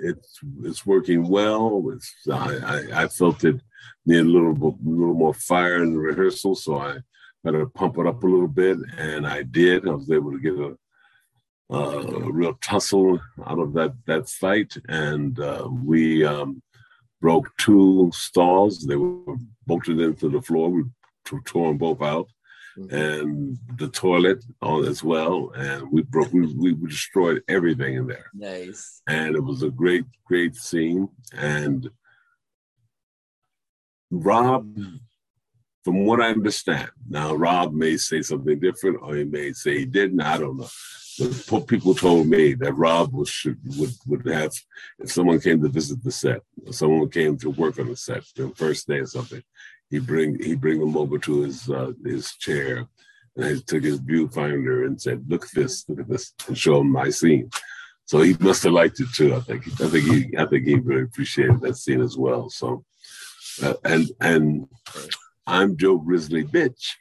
it's 0.00 0.40
it's 0.62 0.86
working 0.86 1.28
well. 1.28 1.84
It's, 1.92 2.12
I, 2.30 2.56
I, 2.56 3.02
I 3.04 3.08
felt 3.08 3.44
it 3.44 3.60
need 4.06 4.20
a 4.20 4.24
little 4.24 4.52
a 4.52 4.88
little 4.88 5.14
more 5.14 5.34
fire 5.34 5.82
in 5.82 5.92
the 5.92 5.98
rehearsal, 5.98 6.54
so 6.54 6.78
I 6.78 6.98
had 7.44 7.52
to 7.52 7.66
pump 7.66 7.98
it 7.98 8.06
up 8.06 8.22
a 8.22 8.26
little 8.26 8.48
bit, 8.48 8.78
and 8.96 9.26
I 9.26 9.42
did. 9.42 9.86
I 9.86 9.92
was 9.92 10.10
able 10.10 10.32
to 10.32 10.38
get 10.38 10.54
a, 10.54 11.76
a 11.76 12.32
real 12.32 12.54
tussle 12.62 13.20
out 13.46 13.58
of 13.58 13.72
that 13.74 13.92
that 14.06 14.28
fight, 14.28 14.76
and 14.88 15.38
uh, 15.38 15.68
we 15.70 16.24
um, 16.24 16.62
broke 17.20 17.48
two 17.58 18.10
stalls. 18.14 18.86
They 18.86 18.96
were 18.96 19.36
bolted 19.66 20.00
into 20.00 20.28
the 20.28 20.42
floor. 20.42 20.70
We 20.70 20.84
tore 21.44 21.68
them 21.68 21.78
both 21.78 22.02
out. 22.02 22.28
And 22.90 23.58
the 23.76 23.88
toilet 23.88 24.44
on 24.62 24.84
as 24.84 25.02
well. 25.02 25.50
And 25.56 25.90
we 25.90 26.02
broke, 26.02 26.32
we, 26.32 26.54
we 26.54 26.74
destroyed 26.86 27.42
everything 27.48 27.94
in 27.94 28.06
there. 28.06 28.30
Nice. 28.34 29.02
And 29.08 29.34
it 29.36 29.42
was 29.42 29.62
a 29.62 29.70
great, 29.70 30.04
great 30.24 30.54
scene. 30.56 31.08
And 31.32 31.90
Rob, 34.10 34.74
from 35.84 36.04
what 36.04 36.20
I 36.20 36.28
understand, 36.28 36.90
now 37.08 37.34
Rob 37.34 37.72
may 37.72 37.96
say 37.96 38.22
something 38.22 38.58
different, 38.58 38.98
or 39.02 39.16
he 39.16 39.24
may 39.24 39.52
say 39.52 39.78
he 39.78 39.84
didn't. 39.86 40.20
I 40.20 40.38
don't 40.38 40.58
know. 40.58 40.68
But 41.50 41.66
people 41.66 41.94
told 41.94 42.28
me 42.28 42.54
that 42.54 42.74
Rob 42.74 43.12
was, 43.12 43.28
should, 43.28 43.58
would 43.76 43.90
would 44.06 44.26
have 44.28 44.52
if 45.00 45.10
someone 45.10 45.40
came 45.40 45.60
to 45.62 45.68
visit 45.68 46.02
the 46.04 46.12
set, 46.12 46.42
or 46.64 46.72
someone 46.72 47.10
came 47.10 47.36
to 47.38 47.50
work 47.50 47.78
on 47.78 47.88
the 47.88 47.96
set 47.96 48.22
the 48.36 48.50
first 48.50 48.86
day 48.86 48.98
or 48.98 49.06
something, 49.06 49.42
he 49.90 49.98
bring 49.98 50.42
he 50.42 50.54
bring 50.54 50.80
them 50.80 50.96
over 50.96 51.18
to 51.18 51.42
his 51.42 51.68
uh, 51.70 51.92
his 52.04 52.34
chair, 52.36 52.86
and 53.36 53.44
I 53.44 53.56
took 53.66 53.82
his 53.82 54.00
viewfinder 54.00 54.86
and 54.86 55.00
said, 55.00 55.24
"Look 55.28 55.44
at 55.44 55.54
this, 55.54 55.84
look 55.88 56.00
at 56.00 56.08
this," 56.08 56.32
and 56.46 56.56
show 56.56 56.80
him 56.80 56.90
my 56.92 57.10
scene. 57.10 57.50
So 58.04 58.20
he 58.22 58.36
must 58.40 58.62
have 58.64 58.72
liked 58.72 59.00
it 59.00 59.08
too. 59.14 59.34
I 59.34 59.40
think. 59.40 59.66
I 59.80 59.88
think 59.88 60.04
he. 60.04 60.36
I 60.36 60.46
think 60.46 60.66
he 60.66 60.74
really 60.76 61.02
appreciated 61.02 61.60
that 61.60 61.76
scene 61.76 62.00
as 62.00 62.16
well. 62.16 62.50
So, 62.50 62.84
uh, 63.62 63.74
and 63.84 64.10
and 64.20 64.68
I'm 65.46 65.76
Joe 65.76 65.98
Grizzly 65.98 66.44
Bitch 66.44 66.92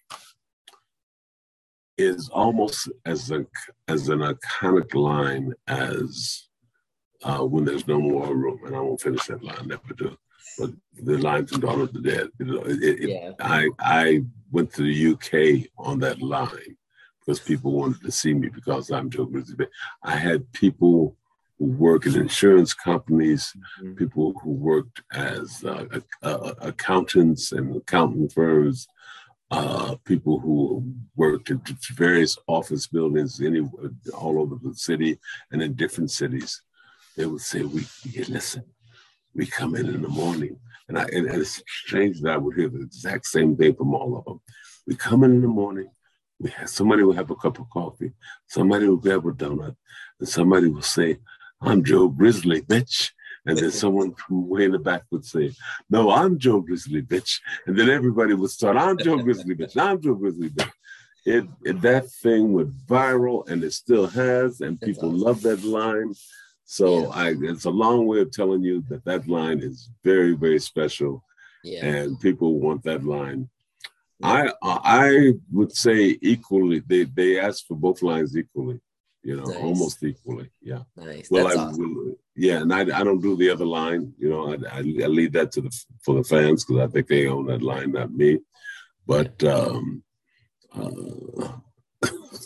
is 1.98 2.30
almost 2.30 2.90
as 3.06 3.32
a 3.32 3.46
as 3.88 4.08
an 4.10 4.20
iconic 4.20 4.94
line 4.94 5.54
as 5.68 6.48
uh, 7.24 7.40
when 7.40 7.66
there's 7.66 7.88
no 7.88 8.00
more 8.00 8.34
room, 8.34 8.60
and 8.66 8.76
I 8.76 8.80
won't 8.80 9.02
finish 9.02 9.26
that 9.26 9.44
line. 9.44 9.68
Never 9.68 9.94
do 9.94 10.18
but 10.58 10.72
the 11.04 11.18
line 11.18 11.46
from 11.46 11.62
Dawn 11.62 11.82
of 11.82 11.94
the 11.94 12.02
Dead. 12.02 12.30
It, 12.40 12.84
it, 12.84 13.10
yeah. 13.10 13.32
I 13.40 13.70
I 13.80 14.22
went 14.52 14.74
to 14.74 14.84
the 14.84 15.14
UK 15.14 15.70
on 15.78 16.00
that 16.00 16.22
line 16.22 16.78
because 17.20 17.40
people 17.40 17.74
wanted 17.74 18.02
to 18.04 18.12
see 18.12 18.34
me 18.34 18.50
because 18.50 18.90
I'm 18.90 19.10
Joe 19.10 19.26
Grizzly. 19.26 19.68
I 20.04 20.16
had 20.16 20.52
people 20.54 21.16
who 21.60 21.66
work 21.66 22.06
in 22.06 22.16
insurance 22.16 22.74
companies, 22.74 23.54
mm-hmm. 23.82 23.96
people 23.96 24.34
who 24.42 24.52
worked 24.52 25.02
as 25.14 25.64
uh, 25.64 25.86
uh, 26.24 26.54
accountants 26.62 27.52
and 27.52 27.76
accounting 27.76 28.30
firms, 28.30 28.88
uh, 29.52 29.96
people 30.06 30.40
who 30.40 30.84
worked 31.16 31.50
in 31.50 31.62
various 31.94 32.38
office 32.48 32.88
buildings 32.88 33.42
any 33.42 33.62
all 34.14 34.40
over 34.40 34.56
the 34.62 34.76
city 34.76 35.20
and 35.52 35.62
in 35.62 35.74
different 35.74 36.12
cities. 36.12 36.62
They 37.16 37.26
would 37.26 37.42
say, 37.42 37.64
"We 37.64 37.86
listen." 38.28 38.64
We 39.38 39.46
come 39.46 39.76
in 39.76 39.88
in 39.88 40.02
the 40.02 40.10
morning. 40.10 40.60
And, 40.90 40.98
I, 40.98 41.04
and, 41.04 41.28
and 41.28 41.42
it's 41.42 41.62
strange 41.68 42.20
that 42.22 42.34
I 42.34 42.38
would 42.38 42.58
hear 42.58 42.70
the 42.70 42.82
exact 42.82 43.28
same 43.28 43.56
thing 43.56 43.76
from 43.76 43.94
all 43.94 44.18
of 44.18 44.26
them. 44.26 44.42
We 44.88 44.96
come 44.96 45.24
in 45.24 45.32
in 45.32 45.42
the 45.42 45.48
morning, 45.48 45.90
we 46.40 46.50
have, 46.52 46.70
somebody 46.70 47.04
will 47.04 47.14
have 47.14 47.30
a 47.30 47.36
cup 47.36 47.60
of 47.60 47.70
coffee, 47.70 48.14
somebody 48.48 48.88
will 48.88 48.98
grab 48.98 49.26
a 49.26 49.32
donut, 49.32 49.76
and 50.20 50.28
somebody 50.28 50.68
will 50.68 50.82
say, 50.82 51.18
I'm 51.62 51.84
Joe 51.84 52.08
Grizzly, 52.08 52.62
bitch. 52.62 53.12
And 53.46 53.58
then 53.58 53.72
someone 53.84 54.14
from 54.16 54.50
way 54.50 54.66
in 54.66 54.72
the 54.72 54.80
back 54.80 55.04
would 55.12 55.26
say, 55.26 55.54
No, 55.90 56.10
I'm 56.10 56.40
Joe 56.40 56.62
Grizzly, 56.62 57.02
bitch. 57.02 57.40
And 57.66 57.78
then 57.78 57.90
everybody 57.90 58.34
would 58.34 58.50
start, 58.50 58.78
I'm 58.78 58.98
Joe 58.98 59.18
Grizzly, 59.18 59.56
bitch. 59.56 59.78
I'm 59.82 60.02
Joe 60.02 60.16
Grizzly, 60.16 60.50
bitch. 60.50 60.72
It, 61.26 61.46
it, 61.66 61.82
that 61.82 62.10
thing 62.10 62.54
went 62.54 62.72
viral 62.88 63.48
and 63.50 63.62
it 63.64 63.74
still 63.74 64.08
has, 64.08 64.62
and 64.62 64.80
people 64.80 65.10
awesome. 65.10 65.20
love 65.20 65.42
that 65.42 65.64
line. 65.64 66.14
So 66.68 67.00
yeah. 67.00 67.08
I, 67.08 67.36
it's 67.42 67.66
a 67.66 67.72
long 67.72 68.06
way 68.06 68.20
of 68.20 68.32
telling 68.32 68.62
you 68.62 68.84
that 68.90 69.04
that 69.06 69.28
line 69.28 69.60
is 69.60 69.90
very, 70.04 70.34
very 70.36 70.60
special, 70.60 71.24
yeah. 71.64 71.84
and 71.86 72.20
people 72.20 72.60
want 72.60 72.84
that 72.84 73.04
line 73.04 73.50
I 74.24 74.52
I 74.62 75.34
would 75.52 75.76
say 75.76 76.18
equally. 76.22 76.80
They 76.80 77.04
they 77.04 77.40
ask 77.40 77.66
for 77.68 77.76
both 77.76 78.02
lines 78.02 78.36
equally. 78.36 78.80
You 79.24 79.38
know, 79.38 79.44
nice. 79.44 79.58
almost 79.58 80.04
equally. 80.04 80.50
Yeah. 80.62 80.84
Nice. 80.96 81.30
Well, 81.30 81.46
That's 81.46 81.58
I 81.58 81.66
awesome. 81.66 82.16
yeah, 82.36 82.62
and 82.62 82.74
I, 82.74 82.82
I 82.82 83.04
don't 83.04 83.22
do 83.22 83.36
the 83.36 83.50
other 83.50 83.66
line. 83.66 84.14
You 84.18 84.30
know, 84.30 84.54
I, 84.54 84.78
I, 84.78 84.78
I 84.80 85.08
leave 85.08 85.34
that 85.34 85.52
to 85.54 85.62
the 85.62 85.84
for 86.04 86.16
the 86.16 86.24
fans 86.24 86.64
because 86.64 86.82
I 86.82 86.92
think 86.92 87.08
they 87.08 87.28
own 87.28 87.48
that 87.48 87.62
line, 87.62 87.92
not 87.92 88.12
me. 88.12 88.40
But 89.06 89.44
um, 89.44 90.04
uh, 90.74 91.50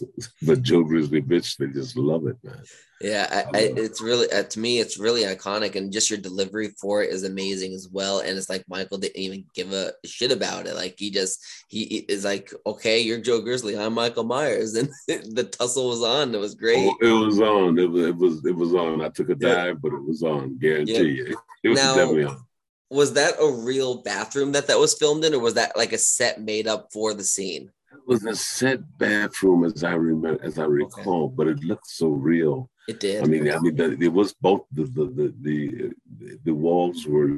but 0.42 0.62
Joe 0.62 0.84
Grizzly 0.84 1.22
bitch, 1.22 1.58
they 1.58 1.68
just 1.68 1.98
love 1.98 2.28
it, 2.28 2.38
man. 2.44 2.62
Yeah, 3.04 3.46
I, 3.54 3.58
I, 3.58 3.62
it's 3.78 4.00
really 4.00 4.32
uh, 4.32 4.44
to 4.44 4.60
me, 4.60 4.80
it's 4.80 5.00
really 5.00 5.24
iconic, 5.24 5.76
and 5.76 5.92
just 5.92 6.10
your 6.10 6.20
delivery 6.20 6.70
for 6.80 7.02
it 7.02 7.10
is 7.10 7.24
amazing 7.24 7.74
as 7.74 7.90
well. 7.92 8.20
And 8.20 8.38
it's 8.38 8.50
like 8.50 8.64
Michael 8.68 9.00
didn't 9.00 9.18
even 9.18 9.46
give 9.56 9.74
a 9.74 9.94
shit 10.06 10.32
about 10.32 10.68
it. 10.68 10.76
Like 10.76 10.96
he 11.00 11.10
just 11.10 11.44
he 11.68 12.06
is 12.08 12.24
like, 12.24 12.54
okay, 12.66 13.00
you're 13.00 13.20
Joe 13.20 13.42
Grizzly, 13.42 13.78
I'm 13.78 13.94
Michael 13.94 14.24
Myers, 14.24 14.76
and 14.76 14.90
the 15.08 15.50
tussle 15.52 15.90
was 15.90 16.04
on. 16.04 16.36
It 16.36 16.40
was 16.40 16.56
great. 16.56 16.78
Oh, 16.78 16.96
it 17.02 17.26
was 17.26 17.42
on. 17.42 17.80
It 17.80 17.90
was 17.90 18.06
it 18.06 18.16
was 18.16 18.46
it 18.46 18.56
was 18.56 18.76
on. 18.76 19.02
I 19.02 19.10
took 19.10 19.30
a 19.30 19.36
dive, 19.36 19.68
yep. 19.68 19.78
but 19.82 19.94
it 19.94 20.04
was 20.04 20.22
on. 20.22 20.58
Guarantee 20.60 20.94
yep. 20.94 21.28
you, 21.28 21.38
it 21.64 21.70
was 21.70 21.80
now, 21.80 21.96
definitely 21.96 22.26
on. 22.26 22.46
Was 22.92 23.14
that 23.14 23.36
a 23.42 23.52
real 23.52 24.04
bathroom 24.04 24.52
that 24.52 24.68
that 24.68 24.80
was 24.80 24.94
filmed 24.94 25.26
in, 25.26 25.34
or 25.34 25.40
was 25.40 25.56
that 25.56 25.76
like 25.76 25.94
a 25.94 25.98
set 25.98 26.42
made 26.42 26.68
up 26.68 26.90
for 26.94 27.14
the 27.14 27.24
scene? 27.24 27.72
Was 28.06 28.26
a 28.26 28.36
set 28.36 28.80
bathroom 28.98 29.64
as 29.64 29.84
I 29.84 29.94
remember, 29.94 30.44
as 30.44 30.60
I 30.60 30.66
recall, 30.66 31.26
okay. 31.26 31.34
but 31.36 31.48
it 31.48 31.64
looked 31.64 31.88
so 31.88 32.10
real. 32.10 32.70
It 32.88 33.00
did. 33.00 33.24
I 33.24 33.28
mean, 33.28 33.52
I 33.52 33.60
mean, 33.60 33.80
it 34.02 34.12
was 34.12 34.34
both 34.34 34.66
the 34.72 34.84
the 34.84 35.06
the 35.42 35.94
the, 36.20 36.40
the 36.44 36.54
walls 36.54 37.06
were 37.06 37.30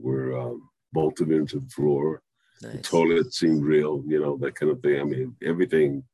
were 0.00 0.38
um, 0.38 0.68
bolted 0.92 1.30
into 1.30 1.60
the 1.60 1.68
floor. 1.68 2.22
Nice. 2.62 2.72
The 2.76 2.82
toilet 2.82 3.34
seemed 3.34 3.64
real, 3.64 4.02
you 4.06 4.20
know, 4.20 4.36
that 4.38 4.54
kind 4.54 4.70
of 4.72 4.80
thing. 4.80 5.00
I 5.00 5.04
mean, 5.04 5.36
everything 5.42 6.04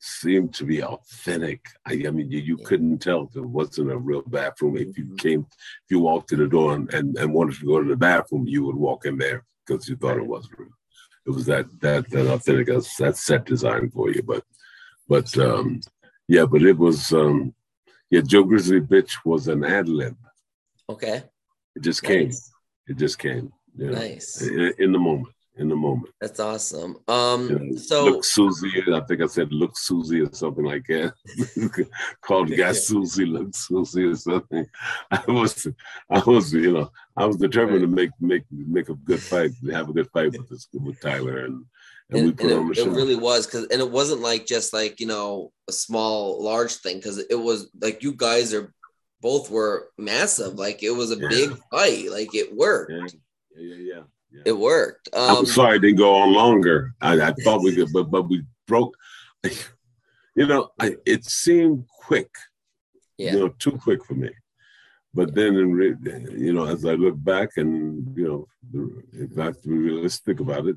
seemed 0.00 0.54
to 0.54 0.64
be 0.64 0.82
authentic. 0.82 1.60
I, 1.86 2.04
I 2.06 2.10
mean, 2.10 2.30
you, 2.30 2.40
you 2.40 2.56
yeah. 2.58 2.66
couldn't 2.66 2.98
tell 2.98 3.24
if 3.24 3.36
it 3.36 3.44
wasn't 3.44 3.92
a 3.92 3.98
real 3.98 4.22
bathroom. 4.22 4.76
If 4.76 4.96
you 4.96 5.04
mm-hmm. 5.04 5.16
came, 5.16 5.46
if 5.50 5.90
you 5.90 6.00
walked 6.00 6.30
to 6.30 6.36
the 6.36 6.46
door 6.46 6.74
and, 6.74 6.92
and, 6.94 7.16
and 7.18 7.34
wanted 7.34 7.58
to 7.58 7.66
go 7.66 7.82
to 7.82 7.88
the 7.88 7.96
bathroom, 7.96 8.46
you 8.46 8.64
would 8.64 8.76
walk 8.76 9.06
in 9.06 9.18
there 9.18 9.44
because 9.66 9.88
you 9.88 9.96
thought 9.96 10.16
right. 10.16 10.24
it 10.24 10.26
was 10.26 10.48
real 10.56 10.68
it 11.28 11.34
was 11.34 11.44
that 11.46 11.66
that 11.80 12.08
that 12.10 12.26
authentic 12.26 12.68
that 12.98 13.16
set 13.16 13.44
design 13.44 13.90
for 13.90 14.10
you. 14.10 14.22
But 14.22 14.42
but 15.08 15.36
um, 15.38 15.80
yeah, 16.26 16.46
but 16.46 16.62
it 16.62 16.76
was 16.76 17.12
um, 17.12 17.54
yeah. 18.10 18.22
Joe 18.22 18.44
Grizzly 18.44 18.80
Bitch 18.80 19.12
was 19.24 19.46
an 19.48 19.62
ad 19.62 19.88
lib. 19.88 20.16
Okay. 20.88 21.22
It 21.76 21.82
just 21.82 22.02
nice. 22.02 22.10
came. 22.10 22.30
It 22.88 22.96
just 22.98 23.18
came. 23.18 23.52
You 23.76 23.90
know, 23.90 23.98
nice. 23.98 24.40
In, 24.40 24.72
in 24.78 24.92
the 24.92 24.98
moment 24.98 25.34
in 25.58 25.68
the 25.68 25.76
moment. 25.76 26.12
That's 26.20 26.40
awesome. 26.40 26.96
Um, 27.08 27.48
you 27.48 27.58
know, 27.58 27.76
so 27.76 28.04
look 28.04 28.24
Susie, 28.24 28.82
I 28.92 29.00
think 29.00 29.20
I 29.20 29.26
said 29.26 29.52
look 29.52 29.76
Susie 29.76 30.20
or 30.20 30.32
something 30.32 30.64
like 30.64 30.86
that. 30.86 31.12
Called 32.20 32.56
guy 32.56 32.72
Susie, 32.72 33.26
look 33.26 33.54
Susie 33.54 34.04
or 34.04 34.14
something. 34.14 34.66
I 35.10 35.22
was, 35.26 35.66
I 36.10 36.22
was, 36.24 36.52
you 36.52 36.72
know, 36.72 36.92
I 37.16 37.26
was 37.26 37.36
determined 37.36 37.80
right. 37.80 37.80
to 37.82 37.86
make 37.88 38.10
make 38.20 38.44
make 38.50 38.88
a 38.88 38.94
good 38.94 39.20
fight, 39.20 39.50
have 39.72 39.88
a 39.88 39.92
good 39.92 40.08
fight 40.10 40.32
with 40.32 40.48
this 40.48 40.68
with 40.72 41.00
Tyler 41.00 41.44
and. 41.44 41.64
And, 42.10 42.20
and 42.20 42.26
we 42.28 42.32
put 42.32 42.50
and 42.50 42.74
show. 42.74 42.84
It 42.84 42.96
really 42.96 43.16
was 43.16 43.44
because, 43.44 43.66
and 43.66 43.82
it 43.82 43.90
wasn't 43.90 44.22
like 44.22 44.46
just 44.46 44.72
like 44.72 44.98
you 44.98 45.06
know 45.06 45.52
a 45.68 45.72
small, 45.72 46.42
large 46.42 46.76
thing 46.76 46.96
because 46.96 47.18
it 47.18 47.34
was 47.34 47.68
like 47.82 48.02
you 48.02 48.14
guys 48.14 48.54
are 48.54 48.72
both 49.20 49.50
were 49.50 49.90
massive. 49.98 50.54
Like 50.54 50.82
it 50.82 50.92
was 50.92 51.12
a 51.12 51.18
yeah. 51.18 51.28
big 51.28 51.58
fight. 51.70 52.10
Like 52.10 52.34
it 52.34 52.56
worked. 52.56 52.92
Yeah, 52.92 53.08
yeah, 53.58 53.74
yeah. 53.74 53.94
yeah. 53.96 54.02
Yeah. 54.30 54.42
It 54.46 54.58
worked. 54.58 55.08
Um, 55.14 55.38
I'm 55.38 55.46
sorry 55.46 55.76
it 55.76 55.80
didn't 55.80 55.98
go 55.98 56.14
on 56.16 56.32
longer. 56.32 56.94
I, 57.00 57.20
I 57.20 57.32
thought 57.32 57.62
we 57.62 57.74
could, 57.74 57.92
but 57.92 58.04
but 58.04 58.28
we 58.28 58.44
broke. 58.66 58.94
You 60.34 60.46
know, 60.46 60.70
I, 60.78 60.96
it 61.06 61.24
seemed 61.24 61.86
quick. 61.88 62.30
Yeah. 63.16 63.32
You 63.32 63.38
know, 63.40 63.48
too 63.58 63.72
quick 63.72 64.04
for 64.04 64.14
me. 64.14 64.30
But 65.14 65.34
then, 65.34 65.56
in 65.56 65.72
re, 65.72 65.94
you 66.36 66.52
know, 66.52 66.66
as 66.66 66.84
I 66.84 66.92
look 66.92 67.22
back 67.24 67.50
and 67.56 68.16
you 68.16 68.46
know, 68.72 68.98
if 69.12 69.38
I 69.38 69.46
have 69.46 69.60
to 69.62 69.68
be 69.68 69.76
realistic 69.76 70.40
about 70.40 70.66
it, 70.66 70.76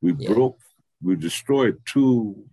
we 0.00 0.14
yeah. 0.14 0.32
broke, 0.32 0.58
we 1.02 1.16
destroyed 1.16 1.78
two 1.84 2.44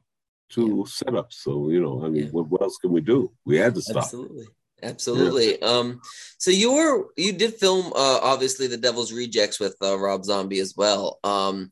two 0.50 0.84
yeah. 0.86 1.12
setups. 1.12 1.34
So 1.34 1.70
you 1.70 1.80
know, 1.80 2.04
I 2.04 2.10
mean, 2.10 2.30
what, 2.30 2.48
what 2.48 2.64
else 2.64 2.78
can 2.78 2.92
we 2.92 3.02
do? 3.02 3.32
We 3.46 3.58
had 3.58 3.76
to 3.76 3.82
stop. 3.82 4.04
Absolutely. 4.04 4.48
Absolutely. 4.84 5.60
Yeah. 5.60 5.68
Um, 5.68 6.02
so 6.38 6.52
you 6.52 6.74
were 6.74 7.08
you 7.18 7.34
did 7.34 7.56
film 7.56 7.88
uh, 7.88 8.20
obviously 8.22 8.68
the 8.68 8.78
Devil's 8.78 9.12
Rejects 9.12 9.60
with 9.60 9.76
uh, 9.82 9.98
Rob 9.98 10.24
Zombie 10.24 10.60
as 10.60 10.76
well. 10.76 11.20
Um, 11.24 11.72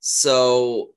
so 0.00 0.90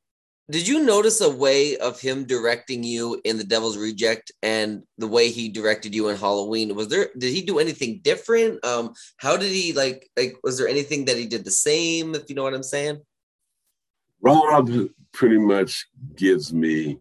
did 0.50 0.67
you 0.67 0.84
notice 0.84 1.20
a 1.20 1.30
way 1.30 1.78
of 1.78 2.00
him 2.00 2.26
directing 2.26 2.84
you 2.84 3.20
in 3.26 3.38
the 3.38 3.43
Devil's 3.43 3.78
Reject 3.78 4.32
and 4.41 4.84
the 4.98 5.08
way 5.08 5.30
he 5.30 5.50
directed 5.50 5.93
you 5.93 6.10
in 6.10 6.17
Halloween? 6.17 6.76
Was 6.76 6.88
there 6.88 7.10
did 7.17 7.34
he 7.34 7.41
do 7.41 7.60
anything 7.60 8.02
different? 8.04 8.63
Um, 8.63 8.93
how 9.17 9.36
did 9.36 9.52
he 9.52 9.74
like 9.74 10.10
like 10.15 10.38
was 10.43 10.58
there 10.58 10.67
anything 10.67 11.06
that 11.06 11.17
he 11.17 11.26
did 11.26 11.43
the 11.43 11.52
same? 11.52 12.15
If 12.15 12.30
you 12.30 12.36
know 12.36 12.43
what 12.43 12.54
I'm 12.54 12.63
saying. 12.63 13.02
Rob 14.22 14.70
pretty 15.12 15.38
much 15.38 15.88
gives 16.15 16.52
me 16.52 16.98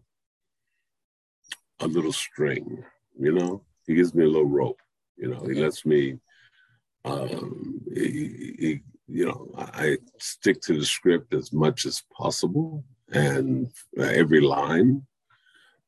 a 1.79 1.87
little 1.87 2.13
string, 2.13 2.83
you 3.19 3.31
know 3.31 3.63
he 3.87 3.95
gives 3.95 4.13
me 4.13 4.25
a 4.25 4.27
little 4.27 4.45
rope. 4.45 4.79
You 5.17 5.29
know, 5.29 5.43
he 5.45 5.55
lets 5.55 5.85
me. 5.85 6.19
Um, 7.05 7.81
he, 7.93 8.55
he, 8.59 8.79
you 9.07 9.25
know, 9.25 9.49
I 9.55 9.97
stick 10.19 10.61
to 10.63 10.77
the 10.77 10.85
script 10.85 11.33
as 11.33 11.53
much 11.53 11.85
as 11.85 12.03
possible 12.15 12.83
and 13.11 13.71
every 13.97 14.41
line. 14.41 15.05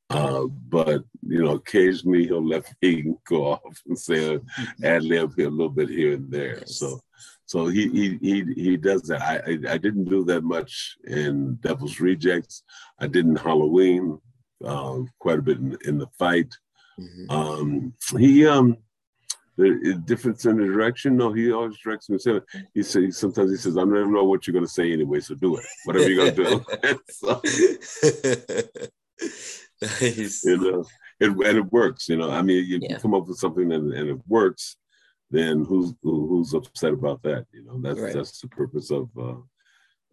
Uh, 0.09 0.45
but 0.69 1.03
you 1.27 1.43
know, 1.43 1.51
occasionally 1.51 2.25
he'll 2.25 2.45
let 2.45 2.65
me 2.81 3.13
go 3.27 3.51
off 3.51 3.81
and 3.85 3.97
say 3.97 4.39
ad 4.83 5.03
lib 5.03 5.33
a 5.37 5.43
little 5.43 5.69
bit 5.69 5.89
here 5.89 6.13
and 6.13 6.31
there. 6.31 6.65
So, 6.65 6.99
so 7.45 7.67
he 7.67 7.89
he 7.89 8.17
he 8.21 8.53
he 8.55 8.77
does 8.77 9.03
that. 9.03 9.21
I, 9.21 9.35
I, 9.51 9.73
I 9.73 9.77
didn't 9.77 10.05
do 10.05 10.23
that 10.25 10.43
much 10.43 10.97
in 11.05 11.55
Devil's 11.55 11.99
Rejects. 11.99 12.63
I 12.99 13.07
did 13.07 13.25
in 13.25 13.35
Halloween, 13.35 14.19
uh, 14.65 14.99
quite 15.19 15.39
a 15.39 15.43
bit 15.43 15.57
in, 15.57 15.77
in 15.85 15.97
the 15.99 16.07
fight. 16.17 16.55
Mm-hmm. 16.99 17.31
Um, 17.31 17.93
he 18.17 18.45
um, 18.45 18.77
the 19.59 20.01
difference 20.05 20.45
in 20.45 20.57
the 20.57 20.65
direction. 20.65 21.17
No, 21.17 21.33
he 21.33 21.51
always 21.51 21.77
directs 21.77 22.09
me. 22.09 22.17
He 22.73 22.83
says 22.83 23.17
sometimes 23.17 23.51
he 23.51 23.57
says, 23.57 23.77
"I 23.77 23.81
don't 23.81 24.13
know 24.13 24.23
what 24.23 24.47
you're 24.47 24.53
going 24.53 24.65
to 24.65 24.71
say 24.71 24.91
anyway, 24.91 25.19
so 25.19 25.35
do 25.35 25.57
it. 25.57 25.65
Whatever 25.85 26.09
you're 26.09 26.31
going 26.31 26.35
to 26.35 26.43
do." 26.43 26.65
nice. 29.81 30.45
You 30.45 30.57
know, 30.57 30.85
it, 31.19 31.29
and 31.29 31.57
it 31.57 31.71
works. 31.71 32.09
You 32.09 32.17
know, 32.17 32.29
I 32.29 32.41
mean, 32.41 32.65
you 32.65 32.79
yeah. 32.81 32.99
come 32.99 33.13
up 33.13 33.27
with 33.27 33.37
something 33.37 33.71
and, 33.71 33.93
and 33.93 34.09
it 34.09 34.19
works. 34.27 34.77
Then 35.31 35.63
who's 35.63 35.93
who, 36.01 36.27
who's 36.27 36.53
upset 36.53 36.93
about 36.93 37.21
that? 37.23 37.45
You 37.51 37.65
know, 37.65 37.79
that's 37.81 37.99
right. 37.99 38.13
that's 38.13 38.41
the 38.41 38.47
purpose 38.47 38.91
of 38.91 39.09
uh, 39.19 39.35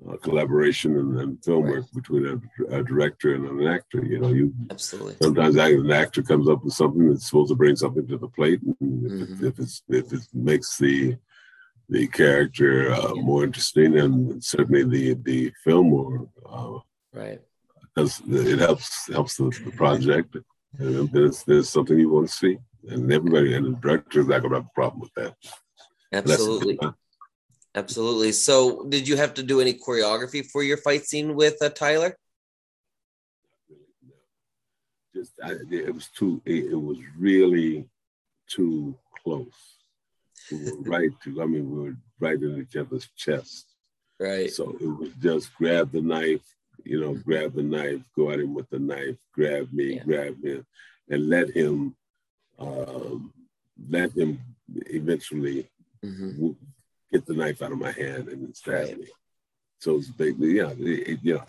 uh, 0.09 0.17
collaboration 0.19 0.97
and, 0.97 1.19
and 1.21 1.45
film 1.45 1.65
right. 1.65 1.77
work 1.77 1.85
between 1.95 2.27
a, 2.27 2.77
a, 2.77 2.83
director 2.83 3.35
and 3.35 3.47
an 3.47 3.67
actor. 3.67 4.05
You 4.05 4.19
know, 4.19 4.29
you 4.29 4.53
absolutely 4.71 5.17
sometimes 5.23 5.57
an 5.57 5.91
actor 5.91 6.23
comes 6.23 6.49
up 6.49 6.65
with 6.65 6.75
something 6.75 7.09
that's 7.09 7.27
supposed 7.27 7.49
to 7.51 7.57
bring 7.57 7.77
something 7.77 8.07
to 8.09 8.19
the 8.19 8.29
plate, 8.29 8.61
and 8.63 9.07
if, 9.07 9.13
mm-hmm. 9.13 9.45
it, 9.45 9.49
if 9.49 9.59
it's 9.59 9.83
if 9.89 10.13
it 10.13 10.21
makes 10.35 10.77
the 10.77 11.17
the 11.89 12.07
character 12.09 12.93
uh, 12.93 13.15
more 13.15 13.45
interesting, 13.45 13.99
and 13.99 14.43
certainly 14.45 14.85
the 14.85 15.15
the 15.23 15.53
film 15.65 15.91
more 15.91 16.29
uh, 16.47 16.79
right 17.13 17.41
because 17.97 18.21
it 18.29 18.59
helps 18.59 19.09
helps 19.11 19.37
the, 19.37 19.45
the 19.65 19.73
project. 19.73 20.37
And 20.79 21.11
there's 21.11 21.43
there's 21.45 21.71
something 21.71 21.99
you 21.99 22.11
want 22.11 22.29
to 22.29 22.35
see, 22.35 22.59
and 22.89 23.11
everybody 23.11 23.55
and 23.55 23.65
the 23.65 23.71
director 23.81 24.21
is 24.21 24.27
not 24.27 24.43
gonna 24.43 24.57
have 24.57 24.67
a 24.67 24.75
problem 24.75 25.01
with 25.01 25.15
that. 25.15 25.35
Absolutely. 26.13 26.79
Absolutely. 27.77 28.33
So, 28.33 28.85
did 28.89 29.07
you 29.07 29.17
have 29.17 29.35
to 29.35 29.43
do 29.43 29.61
any 29.61 29.75
choreography 29.75 30.45
for 30.47 30.63
your 30.63 30.79
fight 30.79 31.05
scene 31.05 31.35
with 31.35 31.61
uh, 31.61 31.69
Tyler? 31.69 32.17
Just 35.15 35.33
I, 35.45 35.57
it 35.71 35.95
was 35.95 36.09
too. 36.09 36.41
It, 36.47 36.73
it, 36.73 36.81
was 36.81 36.97
really 37.19 37.87
too 38.49 38.97
close. 39.23 39.53
We 40.51 40.65
were 40.65 40.79
right 40.91 41.11
to. 41.25 41.43
I 41.43 41.45
mean, 41.45 41.71
we 41.71 41.83
were 41.83 41.97
right 42.19 42.41
in 42.41 42.63
each 42.63 42.77
other's 42.77 43.09
chest. 43.15 43.67
Right. 44.19 44.51
So 44.51 44.75
it 44.81 44.87
was 44.87 45.11
just 45.21 45.55
grab 45.57 45.93
the 45.93 46.01
knife. 46.01 46.47
You 46.83 47.01
know, 47.03 47.15
grab 47.15 47.55
the 47.55 47.63
knife. 47.63 48.01
Go 48.17 48.31
at 48.31 48.41
him 48.41 48.55
with 48.55 48.71
the 48.71 48.79
knife. 48.79 49.17
Grab 49.35 49.69
me. 49.71 49.97
Yeah. 49.97 50.05
Grab 50.05 50.43
him, 50.43 50.67
and 51.11 51.29
let 51.29 51.51
him. 51.51 51.95
Um, 52.59 53.35
let 53.91 54.17
him 54.17 54.41
eventually 54.87 55.69
mm-hmm 56.03 56.53
get 57.13 57.27
the 57.27 57.35
knife 57.35 57.63
out 57.63 57.73
of 57.73 57.79
my 57.79 57.93
hand 57.93 58.29
and 58.29 58.57
stab 58.57 58.75
right. 58.75 58.99
me. 58.99 59.07
So 59.79 59.97
it's 59.97 60.09
basically, 60.09 60.57
yeah, 60.57 60.71
it, 60.71 61.09
it, 61.09 61.19
you 61.23 61.35
know, 61.35 61.45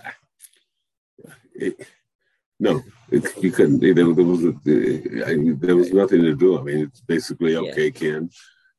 it, 1.55 1.87
no, 2.59 2.83
it, 3.11 3.43
you 3.43 3.51
couldn't. 3.51 3.79
There, 3.79 3.93
there 3.93 4.05
was 4.05 4.43
a, 4.43 4.53
there 4.63 5.75
was 5.75 5.93
nothing 5.93 6.21
to 6.23 6.35
do. 6.35 6.59
I 6.59 6.63
mean, 6.63 6.79
it's 6.79 7.01
basically 7.01 7.55
okay, 7.55 7.85
yeah. 7.85 7.89
Ken. 7.91 8.29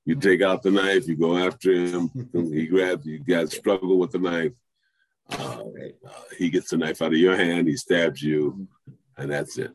You 0.04 0.16
take 0.16 0.42
out 0.42 0.62
the 0.62 0.70
knife, 0.70 1.06
you 1.06 1.16
go 1.16 1.36
after 1.36 1.72
him. 1.72 2.10
he 2.32 2.66
grabs 2.66 3.06
you. 3.06 3.18
Guys 3.18 3.54
struggle 3.54 3.98
with 3.98 4.12
the 4.12 4.18
knife. 4.18 4.54
Uh, 5.30 5.62
uh, 6.06 6.10
he 6.38 6.48
gets 6.48 6.70
the 6.70 6.78
knife 6.78 7.02
out 7.02 7.12
of 7.12 7.18
your 7.18 7.36
hand, 7.36 7.68
he 7.68 7.76
stabs 7.76 8.22
you, 8.22 8.66
and 9.18 9.30
that's 9.30 9.58
it. 9.58 9.72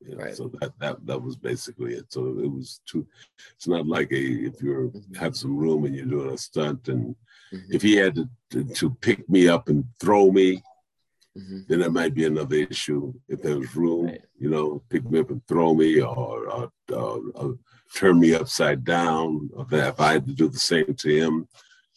You 0.00 0.16
know, 0.16 0.24
right. 0.24 0.34
So 0.34 0.50
that 0.60 0.72
that 0.78 1.06
that 1.06 1.22
was 1.22 1.36
basically 1.36 1.94
it. 1.94 2.06
So 2.08 2.26
it 2.38 2.50
was 2.50 2.80
too. 2.86 3.06
It's 3.56 3.68
not 3.68 3.86
like 3.86 4.10
a 4.12 4.16
if 4.16 4.62
you 4.62 4.90
mm-hmm. 4.94 5.14
have 5.14 5.36
some 5.36 5.56
room 5.56 5.84
and 5.84 5.94
you're 5.94 6.06
doing 6.06 6.32
a 6.32 6.38
stunt, 6.38 6.88
and 6.88 7.14
mm-hmm. 7.52 7.72
if 7.72 7.82
he 7.82 7.96
had 7.96 8.14
to, 8.14 8.28
to, 8.50 8.64
to 8.64 8.90
pick 9.02 9.28
me 9.28 9.48
up 9.48 9.68
and 9.68 9.84
throw 10.00 10.30
me, 10.30 10.62
mm-hmm. 11.36 11.60
then 11.68 11.80
that 11.80 11.92
might 11.92 12.14
be 12.14 12.24
another 12.24 12.56
issue. 12.56 13.12
If 13.28 13.42
there 13.42 13.58
was 13.58 13.76
room, 13.76 14.06
right. 14.06 14.22
you 14.38 14.48
know, 14.48 14.82
pick 14.88 15.04
me 15.10 15.20
up 15.20 15.30
and 15.30 15.46
throw 15.46 15.74
me, 15.74 16.00
or, 16.00 16.48
or, 16.48 16.72
or, 16.92 17.20
or 17.34 17.58
turn 17.94 18.18
me 18.18 18.34
upside 18.34 18.84
down. 18.84 19.50
Or 19.52 19.66
if 19.70 20.00
I 20.00 20.12
had 20.12 20.26
to 20.28 20.32
do 20.32 20.48
the 20.48 20.58
same 20.58 20.94
to 20.94 21.08
him, 21.14 21.46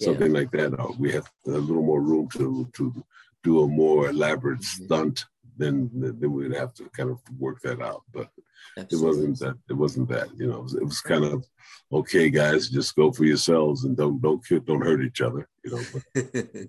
something 0.02 0.34
yeah. 0.34 0.40
like 0.40 0.52
that, 0.52 0.78
or 0.78 0.94
we 1.00 1.14
have 1.14 1.32
a 1.48 1.52
little 1.52 1.84
more 1.84 2.02
room 2.02 2.28
to 2.34 2.68
to 2.74 3.06
do 3.44 3.64
a 3.64 3.68
more 3.68 4.10
elaborate 4.10 4.60
mm-hmm. 4.60 4.86
stunt 4.86 5.26
then 5.58 5.90
then 5.94 6.32
we'd 6.32 6.54
have 6.54 6.74
to 6.76 6.90
kind 6.90 7.10
of 7.10 7.20
work 7.38 7.62
that 7.62 7.82
out. 7.82 8.04
But 8.14 8.30
Absolutely. 8.78 8.98
it 8.98 9.08
wasn't 9.08 9.40
that. 9.40 9.58
It 9.70 9.74
wasn't 9.74 10.10
that. 10.10 10.28
You 10.38 10.48
know, 10.48 10.58
it 10.58 10.64
was, 10.64 10.76
it 10.76 10.84
was, 10.84 11.02
kind 11.02 11.24
of 11.24 11.46
okay, 11.92 12.30
guys. 12.30 12.70
Just 12.70 12.96
go 12.96 13.12
for 13.12 13.26
yourselves 13.26 13.84
and 13.84 13.96
don't 13.96 14.22
don't 14.22 14.44
don't 14.66 14.84
hurt 14.84 15.04
each 15.04 15.22
other. 15.22 15.48
You 15.64 15.72
know. 15.72 15.84
But, 16.14 16.68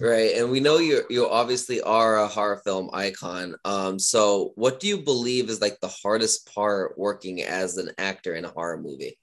right, 0.00 0.36
and 0.36 0.50
we 0.50 0.60
know 0.60 0.78
you 0.78 1.02
you 1.10 1.28
obviously 1.28 1.80
are 1.82 2.18
a 2.18 2.28
horror 2.28 2.60
film 2.64 2.90
icon. 2.92 3.56
Um, 3.64 3.98
so 3.98 4.52
what 4.54 4.80
do 4.80 4.88
you 4.88 4.98
believe 4.98 5.50
is 5.50 5.60
like 5.60 5.80
the 5.80 5.88
hardest 5.88 6.52
part 6.52 6.98
working 6.98 7.42
as 7.42 7.76
an 7.76 7.90
actor 7.98 8.34
in 8.34 8.44
a 8.44 8.50
horror 8.50 8.80
movie? 8.80 9.18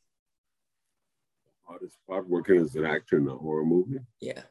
Hardest 1.63 1.97
part 2.07 2.27
working 2.27 2.57
as 2.57 2.75
an 2.75 2.85
actor 2.85 3.17
in 3.17 3.27
a 3.27 3.35
horror 3.35 3.65
movie. 3.65 3.99
Yeah. 4.19 4.41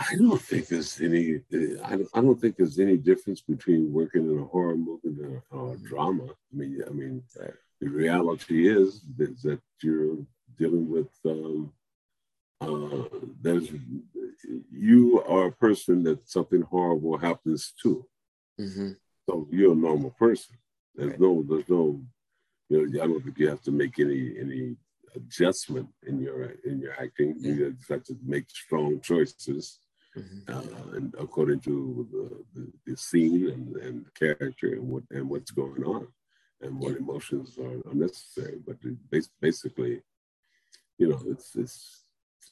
I 0.00 0.16
don't 0.16 0.40
think 0.40 0.68
there's 0.68 0.98
any. 1.00 1.40
I 1.84 2.20
don't 2.20 2.40
think 2.40 2.56
there's 2.56 2.78
any 2.78 2.96
difference 2.96 3.42
between 3.42 3.92
working 3.92 4.30
in 4.30 4.38
a 4.38 4.44
horror 4.44 4.76
movie 4.76 5.08
and 5.08 5.42
a, 5.52 5.56
a 5.56 5.76
drama. 5.76 6.24
I 6.24 6.56
mean, 6.56 6.82
I 6.86 6.90
mean, 6.90 7.22
right. 7.38 7.52
the 7.80 7.88
reality 7.88 8.66
is, 8.66 9.04
is 9.18 9.42
that 9.42 9.60
you're 9.82 10.16
dealing 10.58 10.88
with. 10.90 11.08
Um, 11.26 11.72
uh, 12.62 13.18
there's 13.42 13.68
you 14.72 15.22
are 15.28 15.48
a 15.48 15.52
person 15.52 16.02
that 16.04 16.28
something 16.28 16.62
horrible 16.62 17.18
happens 17.18 17.74
to. 17.82 18.06
Mm-hmm. 18.58 18.90
So 19.28 19.48
you're 19.50 19.72
a 19.72 19.76
normal 19.76 20.10
person. 20.10 20.56
There's 20.94 21.10
right. 21.10 21.20
no. 21.20 21.44
There's 21.46 21.68
no. 21.68 22.00
You 22.70 22.88
know, 22.88 23.02
I 23.02 23.06
don't 23.06 23.22
think 23.22 23.38
you 23.38 23.48
have 23.48 23.62
to 23.62 23.70
make 23.70 23.98
any 23.98 24.38
any 24.40 24.76
adjustment 25.14 25.88
in 26.06 26.22
your 26.22 26.54
in 26.64 26.80
your 26.80 26.94
acting. 26.94 27.34
Yeah. 27.38 27.52
You 27.52 27.72
just 27.72 27.90
have 27.90 28.04
to 28.04 28.16
make 28.24 28.48
strong 28.48 29.00
choices 29.00 29.78
Mm-hmm. 29.80 29.89
Uh, 30.16 30.62
and 30.94 31.14
according 31.20 31.60
to 31.60 32.06
the, 32.10 32.60
the, 32.60 32.72
the, 32.84 32.96
scene 32.96 33.48
and, 33.48 33.76
and 33.76 34.04
the 34.04 34.10
character 34.10 34.72
and 34.72 34.88
what 34.88 35.04
and 35.12 35.28
what's 35.28 35.52
going 35.52 35.84
on 35.84 36.08
and 36.62 36.78
what 36.80 36.96
emotions 36.96 37.56
are, 37.58 37.78
are, 37.88 37.94
necessary. 37.94 38.58
But 38.66 38.76
basically, 39.40 40.02
you 40.98 41.08
know, 41.08 41.20
it's 41.28 41.54
it's 41.54 42.02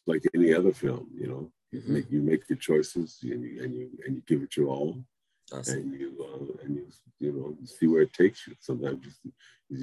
like 0.07 0.23
any 0.37 0.55
other 0.55 0.73
film. 0.73 1.09
You 1.13 1.27
know, 1.27 1.53
you 1.73 1.81
mm-hmm. 1.81 1.95
make 1.95 2.11
you 2.11 2.23
make 2.23 2.49
your 2.49 2.59
choices 2.59 3.19
and 3.23 3.43
you 3.43 3.63
and 3.63 3.75
you 3.75 3.91
and 4.07 4.15
you 4.17 4.23
give 4.25 4.43
it 4.43 4.57
your 4.57 4.69
all, 4.69 4.97
awesome. 5.53 5.79
and 5.79 6.01
you 6.01 6.15
uh, 6.21 6.65
and 6.65 6.77
you 6.77 6.87
you 7.19 7.33
know 7.33 7.57
see 7.67 7.89
where 7.89 8.03
it 8.03 8.13
takes 8.13 8.47
you. 8.47 8.55
Sometimes 8.61 9.05
you 9.25 9.33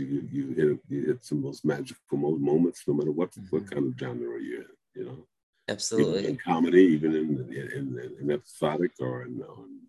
you, 0.05 0.29
you 0.31 0.47
hit 0.53 0.79
you 0.87 1.05
hit 1.07 1.25
some 1.25 1.41
most 1.41 1.65
magical 1.65 2.17
moments, 2.17 2.83
no 2.87 2.93
matter 2.93 3.11
what 3.11 3.31
mm-hmm. 3.31 3.47
what 3.49 3.69
kind 3.69 3.87
of 3.87 3.99
genre 3.99 4.41
you're 4.41 4.61
in. 4.61 4.67
You 4.95 5.05
know. 5.05 5.27
Absolutely. 5.67 6.27
In 6.27 6.37
comedy, 6.37 6.83
even 6.83 7.15
in 7.15 7.29
in, 7.51 7.99
in, 7.99 8.11
in 8.21 8.31
episodic 8.31 8.91
or 8.99 9.23
in, 9.23 9.41
or 9.41 9.65
in, 9.65 9.79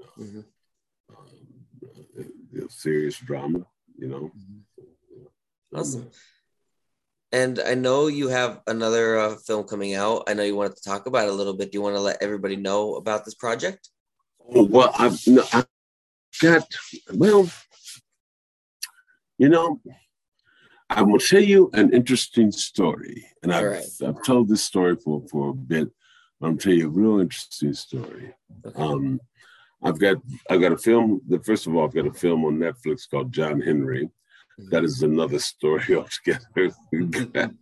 or 0.00 0.12
in 0.18 0.24
mm-hmm. 0.24 0.40
um, 1.16 2.64
uh, 2.64 2.68
serious 2.68 3.18
drama, 3.18 3.64
you 3.96 4.08
know. 4.08 4.32
Mm-hmm. 4.36 5.78
Awesome. 5.78 6.10
And 7.32 7.60
I 7.60 7.74
know 7.74 8.06
you 8.06 8.28
have 8.28 8.62
another 8.66 9.18
uh, 9.18 9.36
film 9.36 9.66
coming 9.66 9.94
out. 9.94 10.24
I 10.26 10.34
know 10.34 10.42
you 10.44 10.56
wanted 10.56 10.76
to 10.76 10.82
talk 10.82 11.06
about 11.06 11.26
it 11.26 11.30
a 11.30 11.34
little 11.34 11.54
bit. 11.54 11.70
Do 11.70 11.76
you 11.76 11.82
want 11.82 11.96
to 11.96 12.00
let 12.00 12.22
everybody 12.22 12.56
know 12.56 12.94
about 12.94 13.24
this 13.24 13.34
project? 13.34 13.90
Oh, 14.54 14.64
well, 14.64 14.92
I've, 14.96 15.18
no, 15.26 15.44
I've 15.52 15.66
got, 16.40 16.66
well, 17.12 17.50
you 19.38 19.48
know, 19.48 19.80
I 20.88 21.02
will 21.02 21.18
tell 21.18 21.42
you 21.42 21.70
an 21.72 21.92
interesting 21.92 22.52
story. 22.52 23.26
And 23.42 23.52
I've, 23.52 23.64
right. 23.64 23.84
I've 24.06 24.22
told 24.24 24.48
this 24.48 24.62
story 24.62 24.96
for, 24.96 25.22
for 25.30 25.50
a 25.50 25.54
bit. 25.54 25.88
I'm 26.42 26.58
tell 26.58 26.72
you 26.72 26.86
a 26.86 26.90
real 26.90 27.20
interesting 27.20 27.72
story. 27.72 28.34
Um, 28.74 29.20
I've 29.82 29.98
got 29.98 30.16
I've 30.50 30.60
got 30.60 30.72
a 30.72 30.76
film. 30.76 31.20
The 31.28 31.40
first 31.40 31.66
of 31.66 31.74
all, 31.74 31.84
I've 31.84 31.94
got 31.94 32.06
a 32.06 32.12
film 32.12 32.44
on 32.44 32.58
Netflix 32.58 33.08
called 33.10 33.32
John 33.32 33.60
Henry. 33.60 34.04
Mm-hmm. 34.04 34.70
That 34.70 34.84
is 34.84 35.02
another 35.02 35.38
story 35.38 35.94
altogether. 35.96 36.74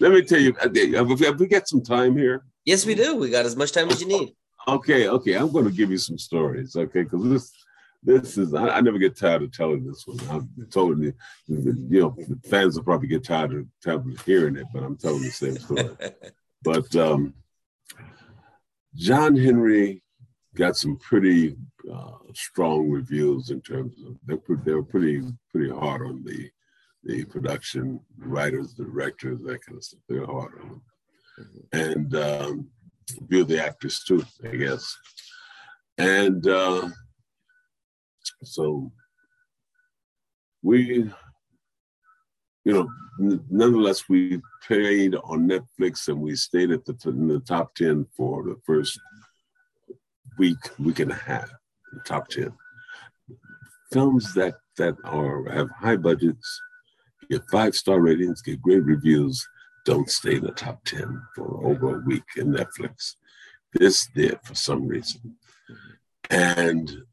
Let 0.00 0.12
me 0.12 0.22
tell 0.22 0.40
you, 0.40 0.54
have 0.94 1.40
we 1.40 1.46
got 1.46 1.68
some 1.68 1.82
time 1.82 2.16
here? 2.16 2.44
Yes, 2.64 2.84
we 2.84 2.94
do. 2.94 3.16
We 3.16 3.30
got 3.30 3.46
as 3.46 3.56
much 3.56 3.72
time 3.72 3.90
as 3.90 4.00
you 4.00 4.08
need. 4.08 4.34
Okay, 4.66 5.08
okay. 5.08 5.34
I'm 5.34 5.50
going 5.50 5.64
to 5.64 5.70
give 5.70 5.90
you 5.90 5.98
some 5.98 6.18
stories, 6.18 6.76
okay? 6.76 7.02
Because 7.02 7.28
this 7.28 7.52
this 8.02 8.38
is 8.38 8.54
I, 8.54 8.68
I, 8.68 8.80
never 8.80 8.98
get 8.98 9.16
tired 9.16 9.42
of 9.42 9.52
telling 9.52 9.84
this 9.84 10.06
one. 10.06 10.18
I'm 10.30 10.66
told 10.70 11.02
you, 11.02 11.12
you 11.48 12.00
know, 12.00 12.16
fans 12.48 12.76
will 12.76 12.84
probably 12.84 13.08
get 13.08 13.24
tired 13.24 13.52
of, 13.52 13.66
tired 13.84 14.06
of 14.06 14.24
hearing 14.24 14.56
it, 14.56 14.66
but 14.72 14.82
I'm 14.82 14.96
telling 14.96 15.22
the 15.22 15.30
same 15.30 15.58
story. 15.58 15.90
but 16.62 16.94
um, 16.96 17.34
John 18.94 19.36
Henry 19.36 20.02
got 20.54 20.76
some 20.76 20.96
pretty 20.98 21.56
uh, 21.92 22.12
strong 22.34 22.88
reviews 22.88 23.50
in 23.50 23.60
terms 23.62 23.94
of 24.06 24.16
they 24.26 24.54
they 24.64 24.74
were 24.74 24.82
pretty 24.82 25.22
pretty 25.50 25.70
hard 25.70 26.02
on 26.02 26.22
the 26.24 26.50
the 27.04 27.24
production 27.24 28.00
writers, 28.18 28.74
directors, 28.74 29.40
that 29.42 29.64
kind 29.64 29.78
of 29.78 29.84
stuff. 29.84 30.00
They're 30.08 30.26
hard 30.26 30.52
on 30.60 30.68
them, 30.68 30.82
mm-hmm. 31.40 31.78
and 31.78 32.14
um, 32.14 32.68
view 33.28 33.44
the 33.44 33.64
actors 33.64 34.02
too, 34.04 34.24
I 34.44 34.56
guess. 34.56 34.96
And 35.96 36.46
uh, 36.46 36.88
so 38.42 38.90
we, 40.62 41.10
you 42.64 42.72
know, 42.72 42.88
nonetheless, 43.50 44.08
we 44.08 44.40
played 44.66 45.14
on 45.16 45.48
Netflix 45.48 46.08
and 46.08 46.20
we 46.20 46.34
stayed 46.36 46.70
at 46.70 46.84
the 46.84 46.96
in 47.06 47.28
the 47.28 47.40
top 47.40 47.74
ten 47.74 48.06
for 48.16 48.44
the 48.44 48.56
first 48.66 48.98
week, 50.38 50.58
week 50.78 51.00
and 51.00 51.10
a 51.10 51.14
half, 51.14 51.50
top 52.04 52.28
ten. 52.28 52.52
Films 53.92 54.34
that 54.34 54.56
that 54.76 54.96
are 55.04 55.48
have 55.50 55.70
high 55.70 55.96
budgets, 55.96 56.60
get 57.30 57.42
five 57.50 57.74
star 57.74 58.00
ratings, 58.00 58.42
get 58.42 58.62
great 58.62 58.84
reviews, 58.84 59.46
don't 59.84 60.10
stay 60.10 60.36
in 60.36 60.44
the 60.44 60.52
top 60.52 60.84
ten 60.84 61.20
for 61.34 61.66
over 61.66 61.96
a 61.96 62.04
week 62.04 62.24
in 62.36 62.52
Netflix. 62.52 63.14
This 63.72 64.06
did 64.14 64.38
for 64.42 64.54
some 64.54 64.86
reason, 64.86 65.36
and 66.30 67.04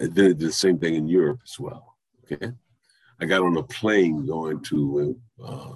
I 0.00 0.06
did 0.06 0.38
the 0.38 0.52
same 0.52 0.78
thing 0.78 0.94
in 0.94 1.08
Europe 1.08 1.40
as 1.44 1.58
well. 1.58 1.96
Okay, 2.24 2.52
I 3.20 3.26
got 3.26 3.42
on 3.42 3.56
a 3.56 3.62
plane 3.62 4.26
going 4.26 4.60
to 4.62 5.20
uh, 5.44 5.74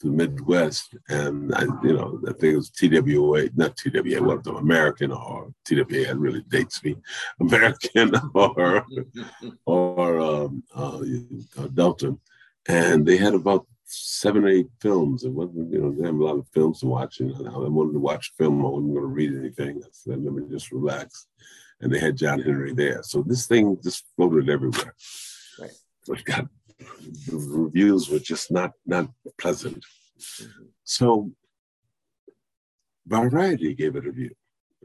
the 0.00 0.08
Midwest, 0.08 0.96
and 1.08 1.54
I, 1.54 1.62
you 1.82 1.94
know, 1.94 2.20
I 2.26 2.32
think 2.32 2.54
it 2.54 2.56
was 2.56 2.70
TWA, 2.70 3.48
not 3.54 3.76
TWA, 3.76 4.22
what 4.22 4.44
the 4.44 4.54
American 4.54 5.12
or 5.12 5.52
TWA. 5.64 6.14
Really 6.14 6.42
dates 6.48 6.82
me, 6.84 6.96
American 7.40 8.12
or 8.34 8.84
or 9.66 10.20
um, 10.20 10.62
uh, 10.74 11.00
Delta, 11.74 12.16
and 12.68 13.06
they 13.06 13.16
had 13.16 13.34
about 13.34 13.66
seven 13.84 14.44
or 14.44 14.48
eight 14.48 14.68
films. 14.80 15.24
It 15.24 15.30
wasn't, 15.30 15.72
you 15.72 15.80
know, 15.80 15.92
they 15.92 16.06
have 16.06 16.16
a 16.16 16.24
lot 16.24 16.38
of 16.38 16.48
films 16.52 16.80
to 16.80 16.86
watch. 16.86 17.20
And 17.20 17.32
I 17.48 17.56
wanted 17.56 17.92
to 17.92 18.00
watch 18.00 18.32
film. 18.36 18.64
I 18.64 18.68
wasn't 18.68 18.94
going 18.94 19.02
to 19.02 19.06
read 19.06 19.36
anything. 19.36 19.80
I 19.84 19.88
said, 19.92 20.22
let 20.24 20.34
me 20.34 20.42
just 20.50 20.72
relax 20.72 21.28
and 21.80 21.92
they 21.92 21.98
had 21.98 22.16
John 22.16 22.40
Henry 22.40 22.72
there. 22.72 23.02
So 23.02 23.22
this 23.22 23.46
thing 23.46 23.78
just 23.82 24.04
floated 24.16 24.48
everywhere. 24.48 24.94
Right. 25.60 25.70
But 26.06 26.24
God, 26.24 26.48
the 26.78 27.36
reviews 27.36 28.08
were 28.08 28.18
just 28.18 28.50
not 28.50 28.72
not 28.86 29.10
pleasant. 29.38 29.84
Mm-hmm. 30.18 30.64
So 30.84 31.32
Variety 33.06 33.74
gave 33.74 33.94
it 33.94 34.04
a 34.04 34.10
review, 34.10 34.34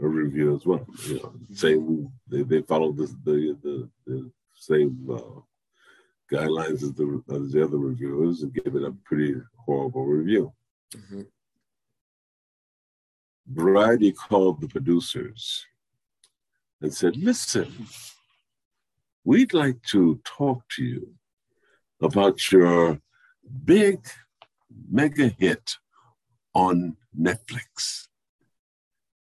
a 0.02 0.08
review 0.08 0.56
as 0.56 0.66
well. 0.66 0.86
You 1.08 1.16
know, 1.16 1.34
same 1.54 2.12
they, 2.28 2.44
they 2.44 2.62
followed 2.62 2.98
the 2.98 3.08
the, 3.24 3.58
the, 3.64 3.90
the 4.06 4.32
same 4.54 5.08
uh, 5.12 5.42
guidelines 6.32 6.84
as 6.84 6.94
the 6.94 7.24
as 7.34 7.52
the 7.52 7.64
other 7.64 7.78
reviewers 7.78 8.44
and 8.44 8.54
gave 8.54 8.76
it 8.76 8.84
a 8.84 8.96
pretty 9.06 9.36
horrible 9.56 10.06
review. 10.06 10.54
Mm-hmm. 10.96 11.22
Variety 13.48 14.12
called 14.12 14.62
the 14.62 14.68
producers 14.68 15.66
and 16.82 16.94
said, 16.94 17.16
Listen, 17.18 17.88
we'd 19.24 19.54
like 19.54 19.82
to 19.92 20.20
talk 20.26 20.64
to 20.76 20.84
you 20.84 21.14
about 22.02 22.52
your 22.52 23.00
big 23.64 24.00
mega 24.90 25.28
hit 25.38 25.72
on 26.54 26.98
Netflix. 27.18 28.08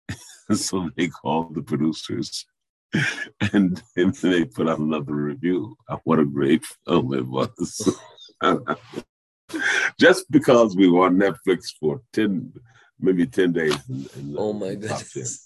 so 0.54 0.90
they 0.96 1.08
called 1.08 1.56
the 1.56 1.62
producers 1.62 2.46
and, 3.54 3.82
they 3.96 4.46
put 4.46 4.70
out 4.70 4.80
another 4.80 5.14
review. 5.14 5.76
What 6.04 6.20
a 6.20 6.26
great 6.26 6.64
film 6.86 7.14
it 7.14 7.26
was. 7.28 7.98
Just 10.00 10.30
because 10.32 10.76
we 10.76 10.90
were 10.90 11.06
on 11.06 11.18
Netflix 11.18 11.68
for 11.80 12.02
10, 12.14 12.54
maybe 13.00 13.26
10 13.26 13.54
days. 13.54 13.78
In, 13.90 14.08
in 14.18 14.36
oh 14.38 14.54
my 14.54 14.76
goodness. 14.76 15.45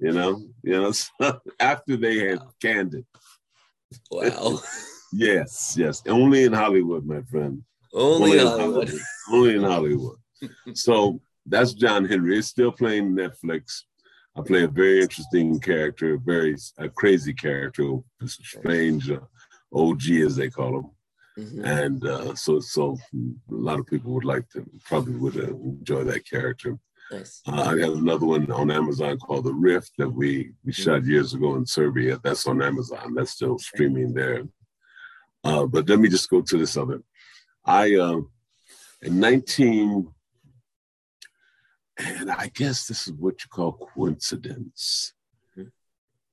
You 0.00 0.12
know, 0.12 0.42
you 0.62 0.72
know, 0.72 0.92
so 1.20 1.40
after 1.58 1.96
they 1.96 2.18
had 2.18 2.40
canned 2.60 2.94
it. 2.94 3.04
Wow. 4.10 4.60
yes, 5.12 5.74
yes. 5.78 6.02
Only 6.06 6.44
in 6.44 6.52
Hollywood, 6.52 7.04
my 7.04 7.22
friend. 7.22 7.62
Only, 7.92 8.38
Only 8.38 8.38
in 8.38 8.46
Hollywood. 8.46 8.88
Hollywood. 8.88 9.02
Only 9.30 9.54
in 9.56 9.62
Hollywood. 9.62 10.16
so 10.74 11.20
that's 11.46 11.74
John 11.74 12.04
Henry. 12.04 12.38
It's 12.38 12.48
still 12.48 12.72
playing 12.72 13.14
Netflix. 13.14 13.82
I 14.36 14.42
play 14.42 14.62
a 14.62 14.68
very 14.68 15.02
interesting 15.02 15.58
character, 15.58 16.16
very 16.16 16.56
a 16.78 16.88
crazy 16.88 17.34
character, 17.34 17.98
strange 18.24 19.10
uh, 19.10 19.18
OG 19.74 20.08
as 20.24 20.36
they 20.36 20.48
call 20.48 20.78
him. 20.78 20.90
Mm-hmm. 21.38 21.64
And 21.64 22.06
uh, 22.06 22.34
so, 22.36 22.60
so 22.60 22.96
a 23.12 23.54
lot 23.54 23.80
of 23.80 23.86
people 23.86 24.12
would 24.12 24.24
like 24.24 24.48
to 24.50 24.64
probably 24.84 25.14
would 25.14 25.36
uh, 25.36 25.54
enjoy 25.54 26.04
that 26.04 26.28
character. 26.28 26.78
Nice. 27.10 27.42
Uh, 27.46 27.62
I 27.62 27.80
have 27.80 27.94
another 27.94 28.26
one 28.26 28.50
on 28.52 28.70
Amazon 28.70 29.18
called 29.18 29.44
The 29.44 29.52
Rift 29.52 29.92
that 29.98 30.08
we 30.08 30.52
we 30.64 30.72
mm-hmm. 30.72 30.82
shot 30.82 31.04
years 31.04 31.34
ago 31.34 31.56
in 31.56 31.66
Serbia. 31.66 32.20
That's 32.22 32.46
on 32.46 32.62
Amazon. 32.62 33.14
That's 33.14 33.32
still 33.32 33.58
streaming 33.58 34.14
there. 34.14 34.44
Uh, 35.42 35.66
but 35.66 35.88
let 35.88 35.98
me 35.98 36.08
just 36.08 36.30
go 36.30 36.40
to 36.40 36.58
this 36.58 36.76
other. 36.76 37.02
I 37.64 37.94
uh, 37.96 38.20
in 39.02 39.18
19 39.20 40.08
and 41.98 42.30
I 42.30 42.50
guess 42.54 42.86
this 42.86 43.06
is 43.06 43.12
what 43.14 43.42
you 43.42 43.48
call 43.50 43.72
coincidence. 43.72 45.12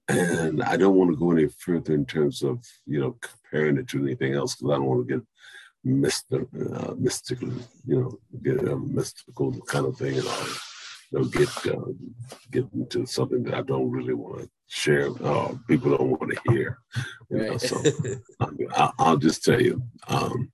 And 0.09 0.63
I 0.63 0.77
don't 0.77 0.95
want 0.95 1.11
to 1.11 1.17
go 1.17 1.31
any 1.31 1.49
further 1.49 1.93
in 1.93 2.05
terms 2.05 2.41
of, 2.41 2.63
you 2.85 3.01
know, 3.01 3.17
comparing 3.19 3.77
it 3.77 3.89
to 3.89 4.01
anything 4.01 4.35
else 4.35 4.55
because 4.55 4.71
I 4.71 4.75
don't 4.75 4.85
want 4.85 5.05
to 5.05 5.15
get 5.15 5.25
mystical, 5.83 6.47
uh, 6.73 6.93
mystical, 6.97 7.49
you 7.85 7.99
know, 7.99 8.19
get 8.41 8.65
a 8.65 8.77
mystical 8.77 9.51
kind 9.65 9.85
of 9.85 9.97
thing 9.97 10.17
and 10.17 10.27
all. 10.27 10.47
You 11.11 11.19
know, 11.19 11.25
get 11.25 11.67
uh, 11.67 11.91
get 12.51 12.65
into 12.73 13.05
something 13.05 13.43
that 13.43 13.53
I 13.53 13.61
don't 13.61 13.89
really 13.89 14.13
want 14.13 14.41
to 14.41 14.49
share. 14.67 15.09
Uh, 15.23 15.53
people 15.67 15.97
don't 15.97 16.09
want 16.09 16.31
to 16.31 16.51
hear. 16.51 16.79
You 17.29 17.37
know, 17.37 17.57
so 17.57 17.81
I, 18.75 18.91
will 18.99 19.17
just 19.17 19.43
tell 19.43 19.61
you. 19.61 19.81
Um, 20.07 20.51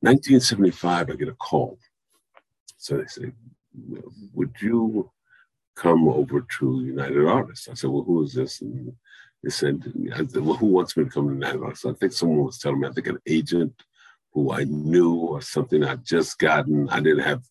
1975, 0.00 1.10
I 1.10 1.14
get 1.14 1.28
a 1.28 1.34
call 1.34 1.78
so 2.78 2.96
they 2.96 3.06
say, 3.06 3.32
would 4.32 4.54
you 4.62 5.10
come 5.74 6.08
over 6.08 6.46
to 6.58 6.82
United 6.84 7.26
Artists? 7.26 7.68
I 7.68 7.74
said, 7.74 7.90
well, 7.90 8.04
who 8.04 8.22
is 8.22 8.32
this? 8.32 8.60
And 8.60 8.92
they 9.42 9.50
said, 9.50 9.82
I 10.14 10.18
said, 10.18 10.42
well, 10.42 10.56
who 10.56 10.66
wants 10.66 10.96
me 10.96 11.04
to 11.04 11.10
come 11.10 11.28
to 11.28 11.34
United 11.34 11.62
Artists? 11.62 11.84
I 11.84 11.92
think 11.92 12.12
someone 12.12 12.44
was 12.44 12.58
telling 12.58 12.80
me, 12.80 12.88
I 12.88 12.92
think 12.92 13.08
an 13.08 13.18
agent 13.26 13.74
who 14.38 14.52
I 14.52 14.64
knew 14.64 15.14
or 15.14 15.42
something 15.42 15.82
I'd 15.82 16.04
just 16.04 16.38
gotten. 16.38 16.88
I 16.90 17.00
didn't 17.00 17.24
have, 17.24 17.42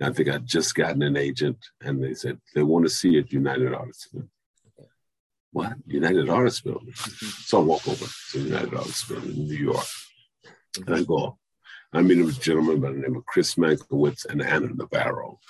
I 0.00 0.10
think 0.10 0.28
I'd 0.28 0.46
just 0.46 0.76
gotten 0.76 1.02
an 1.02 1.16
agent. 1.16 1.58
And 1.80 2.02
they 2.02 2.14
said, 2.14 2.38
they 2.54 2.62
want 2.62 2.84
to 2.84 2.88
see 2.88 3.18
at 3.18 3.32
United 3.32 3.74
Artists. 3.74 4.14
What? 5.50 5.72
United 5.86 6.28
Artists 6.30 6.60
Building. 6.60 6.94
So 6.94 7.60
I 7.60 7.64
walk 7.64 7.88
over 7.88 8.06
to 8.30 8.38
United 8.38 8.74
Artists 8.74 9.08
Building 9.08 9.30
in 9.30 9.48
New 9.48 9.56
York. 9.56 9.86
And 10.86 10.94
I 10.94 11.02
go, 11.02 11.36
I 11.92 12.02
mean, 12.02 12.20
it 12.20 12.24
was 12.24 12.38
a 12.38 12.42
gentleman 12.42 12.80
by 12.80 12.92
the 12.92 12.98
name 12.98 13.16
of 13.16 13.26
Chris 13.26 13.56
Mankiewicz 13.56 14.26
and 14.26 14.40
Anna 14.40 14.68
Navarro, 14.68 15.40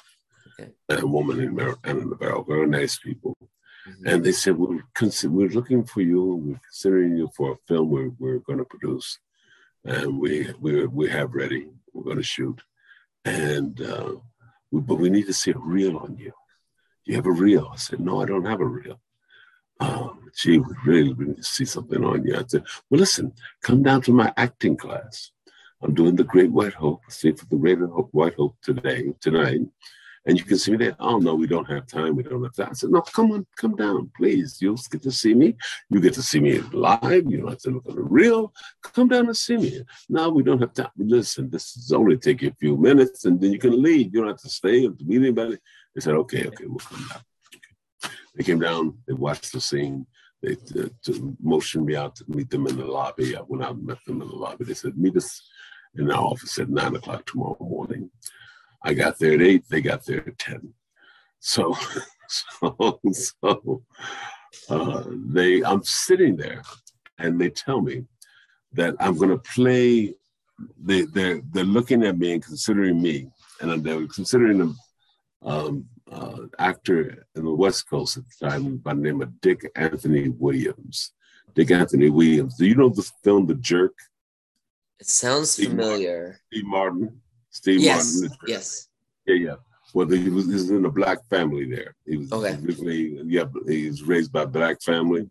okay. 0.58 0.70
a 0.88 1.06
woman 1.06 1.38
named 1.38 1.76
Anna 1.84 2.06
Navarro, 2.06 2.42
very 2.42 2.66
nice 2.66 2.98
people. 2.98 3.36
Mm-hmm. 3.40 4.08
And 4.08 4.24
they 4.24 4.32
said, 4.32 4.56
we're, 4.56 4.82
consider- 4.94 5.32
we're 5.32 5.48
looking 5.48 5.84
for 5.84 6.00
you. 6.00 6.36
We're 6.36 6.60
considering 6.70 7.16
you 7.18 7.28
for 7.36 7.52
a 7.52 7.56
film 7.68 7.90
we're, 7.90 8.12
we're 8.18 8.38
going 8.38 8.60
to 8.60 8.64
produce. 8.64 9.18
And 9.86 10.18
we, 10.18 10.52
we, 10.60 10.84
we 10.86 11.08
have 11.10 11.34
ready. 11.34 11.68
We're 11.92 12.02
going 12.02 12.16
to 12.16 12.22
shoot. 12.22 12.60
And, 13.24 13.80
uh, 13.80 14.14
we, 14.70 14.80
but 14.80 14.96
we 14.96 15.10
need 15.10 15.26
to 15.26 15.32
see 15.32 15.52
a 15.52 15.58
reel 15.58 15.96
on 15.96 16.16
you. 16.16 16.32
You 17.04 17.14
have 17.14 17.26
a 17.26 17.30
reel? 17.30 17.70
I 17.72 17.76
said, 17.76 18.00
no, 18.00 18.20
I 18.20 18.26
don't 18.26 18.46
have 18.46 18.60
a 18.60 18.66
reel. 18.66 19.00
Um, 19.78 20.28
gee, 20.36 20.58
we 20.58 20.74
really, 20.84 21.12
really 21.12 21.32
need 21.32 21.36
to 21.36 21.42
see 21.44 21.64
something 21.64 22.04
on 22.04 22.24
you. 22.24 22.34
I 22.34 22.44
said, 22.48 22.64
well, 22.90 22.98
listen, 22.98 23.32
come 23.62 23.82
down 23.84 24.02
to 24.02 24.12
my 24.12 24.32
acting 24.36 24.76
class. 24.76 25.30
I'm 25.82 25.94
doing 25.94 26.16
the 26.16 26.24
Great 26.24 26.50
White 26.50 26.74
Hope, 26.74 27.02
see 27.08 27.32
for 27.32 27.46
the 27.46 27.56
Great 27.56 27.78
White 27.78 28.34
Hope 28.34 28.56
today, 28.62 29.12
tonight. 29.20 29.60
And 30.26 30.36
you 30.36 30.44
can 30.44 30.58
see 30.58 30.72
me 30.72 30.78
there. 30.78 30.96
Oh 30.98 31.18
no, 31.18 31.36
we 31.36 31.46
don't 31.46 31.70
have 31.70 31.86
time. 31.86 32.16
We 32.16 32.24
don't 32.24 32.42
have 32.42 32.54
time. 32.54 32.70
I 32.70 32.74
said, 32.74 32.90
no, 32.90 33.00
come 33.00 33.30
on, 33.30 33.46
come 33.56 33.76
down, 33.76 34.10
please. 34.16 34.58
You'll 34.60 34.78
get 34.90 35.02
to 35.04 35.12
see 35.12 35.34
me. 35.34 35.56
You 35.88 36.00
get 36.00 36.14
to 36.14 36.22
see 36.22 36.40
me 36.40 36.58
live. 36.72 37.30
You 37.30 37.38
don't 37.38 37.50
have 37.50 37.60
to 37.60 37.70
look 37.70 37.88
at 37.88 37.94
the 37.94 38.02
real. 38.02 38.52
Come 38.82 39.08
down 39.08 39.26
and 39.26 39.36
see 39.36 39.56
me. 39.56 39.82
Now 40.08 40.28
we 40.28 40.42
don't 40.42 40.60
have 40.60 40.74
time. 40.74 40.90
Listen, 40.98 41.48
this 41.48 41.76
is 41.76 41.92
only 41.92 42.16
take 42.16 42.42
you 42.42 42.48
a 42.48 42.54
few 42.54 42.76
minutes, 42.76 43.24
and 43.24 43.40
then 43.40 43.52
you 43.52 43.60
can 43.60 43.80
leave. 43.80 44.12
You 44.12 44.20
don't 44.20 44.30
have 44.30 44.40
to 44.40 44.48
stay 44.48 44.84
and 44.84 45.00
meet 45.06 45.18
anybody. 45.18 45.58
They 45.94 46.00
said, 46.00 46.14
okay, 46.14 46.46
okay, 46.48 46.64
we'll 46.66 46.78
come 46.78 47.06
down. 47.08 48.10
They 48.34 48.42
came 48.42 48.58
down. 48.58 48.98
They 49.06 49.14
watched 49.14 49.52
the 49.52 49.60
scene. 49.60 50.06
They 50.42 50.56
uh, 50.78 50.88
motioned 51.40 51.86
me 51.86 51.94
out 51.96 52.16
to 52.16 52.24
meet 52.28 52.50
them 52.50 52.66
in 52.66 52.76
the 52.76 52.84
lobby. 52.84 53.36
I 53.36 53.42
went 53.42 53.64
out 53.64 53.76
and 53.76 53.86
met 53.86 53.98
them 54.06 54.20
in 54.22 54.28
the 54.28 54.34
lobby. 54.34 54.64
They 54.64 54.74
said, 54.74 54.98
meet 54.98 55.16
us 55.16 55.40
in 55.94 56.10
our 56.10 56.22
office 56.22 56.58
at 56.58 56.68
nine 56.68 56.94
o'clock 56.96 57.24
tomorrow 57.26 57.56
morning. 57.60 58.10
I 58.82 58.94
got 58.94 59.18
there 59.18 59.34
at 59.34 59.42
eight, 59.42 59.64
they 59.68 59.80
got 59.80 60.04
there 60.04 60.26
at 60.26 60.38
10. 60.38 60.72
So, 61.40 61.76
so, 62.28 63.00
so 63.12 63.82
uh, 64.68 65.04
they, 65.08 65.62
I'm 65.62 65.82
sitting 65.84 66.36
there 66.36 66.62
and 67.18 67.40
they 67.40 67.50
tell 67.50 67.80
me 67.80 68.04
that 68.72 68.94
I'm 69.00 69.16
going 69.16 69.30
to 69.30 69.38
play, 69.38 70.14
they, 70.82 71.02
they're, 71.02 71.40
they're 71.50 71.64
looking 71.64 72.04
at 72.04 72.18
me 72.18 72.34
and 72.34 72.44
considering 72.44 73.00
me, 73.00 73.28
and 73.60 73.82
they 73.82 73.94
were 73.94 74.06
considering 74.08 74.60
an 74.60 74.74
um, 75.42 75.86
uh, 76.10 76.38
actor 76.58 77.26
in 77.34 77.44
the 77.44 77.54
West 77.54 77.88
Coast 77.88 78.16
at 78.16 78.24
the 78.28 78.50
time 78.50 78.76
by 78.78 78.94
the 78.94 79.00
name 79.00 79.22
of 79.22 79.40
Dick 79.40 79.70
Anthony 79.74 80.28
Williams. 80.28 81.12
Dick 81.54 81.70
Anthony 81.70 82.10
Williams. 82.10 82.56
Do 82.56 82.66
you 82.66 82.74
know 82.74 82.90
the 82.90 83.10
film 83.24 83.46
The 83.46 83.54
Jerk? 83.54 83.94
It 85.00 85.08
sounds 85.08 85.50
Steve 85.50 85.70
familiar. 85.70 86.22
Martin. 86.22 86.40
Steve 86.52 86.66
Martin. 86.66 87.20
Steve 87.56 87.80
yes. 87.80 88.20
Martin. 88.20 88.38
Yes. 88.46 88.88
Yeah, 89.26 89.34
yeah. 89.34 89.54
Well, 89.94 90.06
he 90.08 90.28
was, 90.28 90.46
he 90.46 90.52
was 90.52 90.70
in 90.70 90.84
a 90.84 90.90
black 90.90 91.26
family 91.30 91.64
there. 91.64 91.94
He 92.04 92.18
was 92.18 92.30
okay. 92.30 92.54
originally, 92.62 93.22
yeah, 93.24 93.44
he 93.66 93.88
was 93.88 94.02
raised 94.02 94.30
by 94.30 94.42
a 94.42 94.46
black 94.46 94.82
family. 94.82 95.28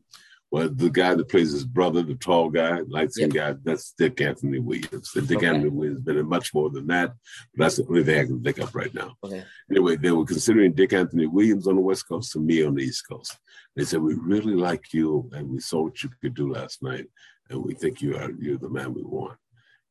Well, 0.50 0.70
the 0.70 0.90
guy 0.90 1.14
that 1.14 1.30
plays 1.30 1.52
his 1.52 1.66
brother, 1.66 2.02
the 2.02 2.16
tall 2.16 2.50
guy, 2.50 2.80
light 2.88 3.12
skinned 3.12 3.36
yep. 3.36 3.56
guy, 3.56 3.60
that's 3.64 3.94
Dick 3.98 4.22
Anthony 4.22 4.58
Williams. 4.58 5.12
And 5.16 5.28
Dick 5.28 5.38
okay. 5.38 5.48
Anthony 5.48 5.70
Williams 5.70 5.98
has 5.98 6.04
been 6.04 6.18
in 6.18 6.28
much 6.28 6.52
more 6.54 6.72
than 6.72 6.88
that, 6.88 7.14
but 7.54 7.66
that's 7.66 7.76
the 7.76 7.86
only 7.88 8.04
thing 8.04 8.20
I 8.20 8.26
can 8.26 8.44
think 8.44 8.58
of 8.60 8.74
right 8.74 8.94
now. 8.94 9.16
Okay. 9.24 9.44
Anyway, 9.70 9.98
they 9.98 10.12
were 10.12 10.26
considering 10.26 10.74
Dick 10.74 10.94
Anthony 10.94 11.28
Williams 11.28 11.68
on 11.68 11.76
the 11.76 11.82
West 11.82 12.08
Coast 12.08 12.36
and 12.36 12.46
me 12.46 12.64
on 12.64 12.74
the 12.74 12.84
East 12.84 13.08
Coast. 13.08 13.38
They 13.76 13.84
said, 13.84 14.02
We 14.02 14.16
really 14.16 14.56
like 14.56 14.94
you, 14.94 15.30
and 15.34 15.48
we 15.50 15.60
saw 15.60 15.84
what 15.84 16.02
you 16.02 16.10
could 16.22 16.34
do 16.34 16.54
last 16.54 16.82
night, 16.82 17.06
and 17.50 17.64
we 17.64 17.76
think 17.76 18.02
you 18.02 18.16
are 18.16 18.32
you're 18.40 18.58
the 18.58 18.70
man 18.70 18.94
we 18.94 19.04
want. 19.04 19.38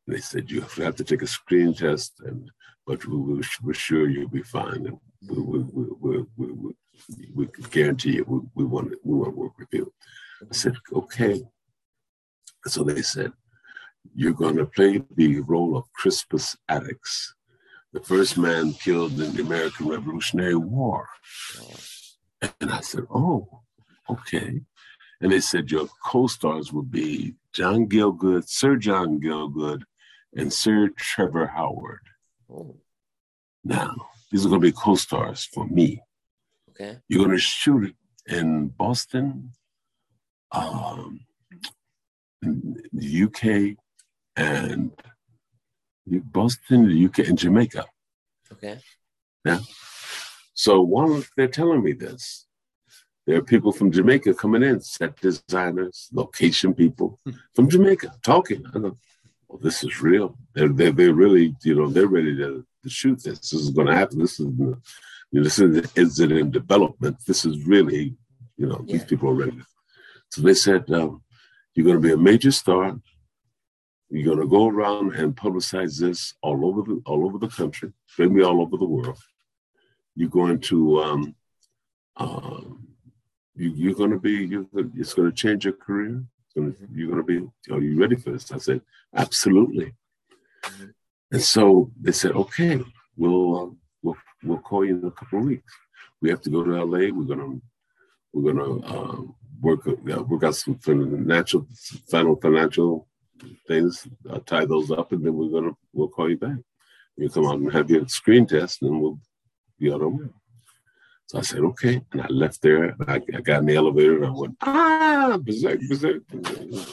They 0.06 0.18
said 0.18 0.50
you 0.50 0.60
have 0.60 0.96
to 0.96 1.04
take 1.04 1.22
a 1.22 1.26
screen 1.26 1.74
test, 1.74 2.20
and 2.24 2.50
but 2.86 3.06
we, 3.06 3.16
we, 3.16 3.42
we're 3.62 3.74
sure 3.74 4.08
you'll 4.08 4.28
be 4.28 4.42
fine. 4.42 4.86
And 4.86 4.98
we, 5.28 5.38
we, 5.40 5.58
we, 5.72 6.24
we, 6.36 6.46
we, 6.56 6.74
we 7.34 7.48
guarantee 7.70 8.16
you 8.16 8.24
we, 8.26 8.40
we, 8.54 8.64
want 8.64 8.94
we 9.02 9.16
want 9.16 9.32
to 9.32 9.40
work 9.40 9.58
with 9.58 9.68
you. 9.72 9.92
I 10.42 10.54
said, 10.54 10.74
okay. 10.92 11.42
So 12.66 12.82
they 12.84 13.02
said, 13.02 13.32
you're 14.14 14.32
going 14.32 14.56
to 14.56 14.66
play 14.66 15.02
the 15.16 15.40
role 15.40 15.76
of 15.76 15.92
Crispus 15.92 16.56
Attucks, 16.70 17.34
the 17.92 18.00
first 18.00 18.36
man 18.36 18.72
killed 18.74 19.20
in 19.20 19.34
the 19.34 19.42
American 19.42 19.88
Revolutionary 19.88 20.56
War. 20.56 21.08
And 22.60 22.70
I 22.70 22.80
said, 22.80 23.04
oh, 23.10 23.62
okay. 24.10 24.60
And 25.20 25.32
they 25.32 25.40
said 25.40 25.70
your 25.70 25.88
co-stars 26.04 26.72
would 26.72 26.90
be 26.90 27.34
John 27.52 27.86
Gielgud, 27.88 28.48
Sir 28.48 28.76
John 28.76 29.20
Gielgud, 29.20 29.82
and 30.36 30.52
Sir 30.52 30.90
Trevor 30.96 31.46
Howard. 31.46 32.00
Oh. 32.50 32.76
Now, 33.64 33.94
these 34.30 34.44
are 34.44 34.48
going 34.48 34.60
to 34.60 34.66
be 34.66 34.72
co 34.72 34.94
stars 34.94 35.44
for 35.44 35.66
me. 35.66 36.02
Okay. 36.70 36.98
You're 37.08 37.24
going 37.24 37.36
to 37.36 37.42
shoot 37.42 37.84
it 37.84 37.94
in 38.26 38.68
Boston, 38.68 39.52
um, 40.52 41.20
in 42.42 42.82
the 42.92 43.22
UK, 43.24 43.76
and 44.36 44.90
Boston, 46.06 46.88
the 46.88 47.04
UK, 47.06 47.28
and 47.28 47.38
Jamaica. 47.38 47.86
Okay. 48.52 48.78
Yeah. 49.44 49.60
So 50.54 50.80
while 50.82 51.22
they're 51.36 51.48
telling 51.48 51.82
me 51.82 51.92
this, 51.92 52.46
there 53.26 53.38
are 53.38 53.42
people 53.42 53.72
from 53.72 53.90
Jamaica 53.90 54.34
coming 54.34 54.62
in, 54.62 54.80
set 54.80 55.18
designers, 55.20 56.08
location 56.12 56.74
people 56.74 57.18
hmm. 57.24 57.32
from 57.54 57.70
Jamaica 57.70 58.14
talking. 58.22 58.64
I 58.74 58.78
go, 58.78 58.98
well, 59.54 59.62
this 59.62 59.84
is 59.84 60.02
real. 60.02 60.36
They're, 60.52 60.68
they're, 60.68 60.90
they're 60.90 61.14
really, 61.14 61.54
you 61.62 61.76
know, 61.76 61.88
they're 61.88 62.08
ready 62.08 62.36
to, 62.38 62.66
to 62.82 62.90
shoot 62.90 63.22
this. 63.22 63.38
This 63.38 63.52
is 63.52 63.70
going 63.70 63.86
to 63.86 63.94
happen. 63.94 64.18
This 64.18 64.40
is, 64.40 64.46
You 64.58 64.76
know, 65.30 65.44
this 65.44 65.60
is, 65.60 65.92
is 65.94 66.18
it 66.18 66.32
in 66.32 66.50
development? 66.50 67.18
This 67.24 67.44
is 67.44 67.64
really, 67.64 68.16
you 68.56 68.66
know, 68.66 68.84
Yeah. 68.84 68.94
these 68.94 69.04
people 69.04 69.28
are 69.30 69.34
ready. 69.34 69.60
So 70.30 70.42
they 70.42 70.54
said, 70.54 70.90
um, 70.90 71.22
you're 71.74 71.86
going 71.86 72.02
to 72.02 72.08
be 72.08 72.12
a 72.12 72.16
major 72.16 72.50
star. 72.50 72.98
You're 74.10 74.24
going 74.34 74.40
to 74.40 74.48
go 74.48 74.66
around 74.68 75.14
and 75.14 75.36
publicize 75.36 76.00
this 76.00 76.34
all 76.42 76.66
over 76.66 76.82
the 76.82 77.00
all 77.06 77.24
over 77.24 77.38
the 77.38 77.48
country, 77.48 77.92
maybe 78.18 78.42
all 78.42 78.60
over 78.60 78.76
the 78.76 78.84
world. 78.84 79.18
You're 80.16 80.28
going 80.30 80.58
to, 80.62 81.00
um, 81.00 81.34
um, 82.16 82.88
you, 83.54 83.70
you're 83.70 83.94
going 83.94 84.10
to 84.10 84.18
be, 84.18 84.32
you're, 84.32 84.66
it's 84.96 85.14
going 85.14 85.30
to 85.30 85.36
change 85.36 85.64
your 85.64 85.74
career. 85.74 86.24
Gonna, 86.56 86.72
you're 86.92 87.10
going 87.10 87.26
to 87.26 87.50
be, 87.66 87.72
are 87.72 87.80
you 87.80 88.00
ready 88.00 88.16
for 88.16 88.30
this? 88.30 88.50
I 88.52 88.58
said, 88.58 88.80
absolutely. 89.14 89.94
And 91.30 91.42
so 91.42 91.90
they 92.00 92.12
said, 92.12 92.32
okay, 92.32 92.80
we'll, 93.16 93.56
uh, 93.56 93.70
we'll, 94.02 94.16
we'll 94.44 94.58
call 94.58 94.84
you 94.84 94.96
in 94.98 95.04
a 95.04 95.10
couple 95.10 95.40
of 95.40 95.46
weeks. 95.46 95.72
We 96.20 96.30
have 96.30 96.40
to 96.42 96.50
go 96.50 96.62
to 96.62 96.84
LA. 96.84 97.12
We're 97.12 97.24
going 97.24 97.38
to, 97.40 97.62
we're 98.32 98.52
going 98.52 98.82
to 98.82 98.86
uh, 98.86 99.22
work, 99.60 99.86
uh, 99.86 100.22
work 100.22 100.44
out 100.44 100.54
some 100.54 100.78
financial, 100.78 101.66
final 102.08 102.36
financial 102.36 103.08
things, 103.66 104.06
uh, 104.30 104.38
tie 104.46 104.64
those 104.64 104.90
up, 104.90 105.12
and 105.12 105.24
then 105.24 105.34
we're 105.34 105.48
going 105.50 105.64
to, 105.64 105.76
we'll 105.92 106.08
call 106.08 106.30
you 106.30 106.36
back. 106.36 106.56
You 107.16 107.28
come 107.28 107.46
out 107.46 107.58
and 107.58 107.72
have 107.72 107.90
your 107.90 108.06
screen 108.08 108.46
test, 108.46 108.82
and 108.82 109.00
we'll 109.00 109.18
be 109.78 109.90
on 109.90 110.02
our 110.02 110.08
way. 110.08 110.28
So 111.26 111.38
I 111.38 111.42
said, 111.42 111.60
okay. 111.60 112.02
And 112.12 112.22
I 112.22 112.26
left 112.28 112.60
there. 112.60 112.94
I, 113.08 113.14
I 113.14 113.40
got 113.40 113.60
in 113.60 113.66
the 113.66 113.76
elevator 113.76 114.16
and 114.16 114.26
I 114.26 114.30
went, 114.30 114.56
ah, 114.60 115.38
berserk, 115.42 115.80
berserk. 115.88 116.22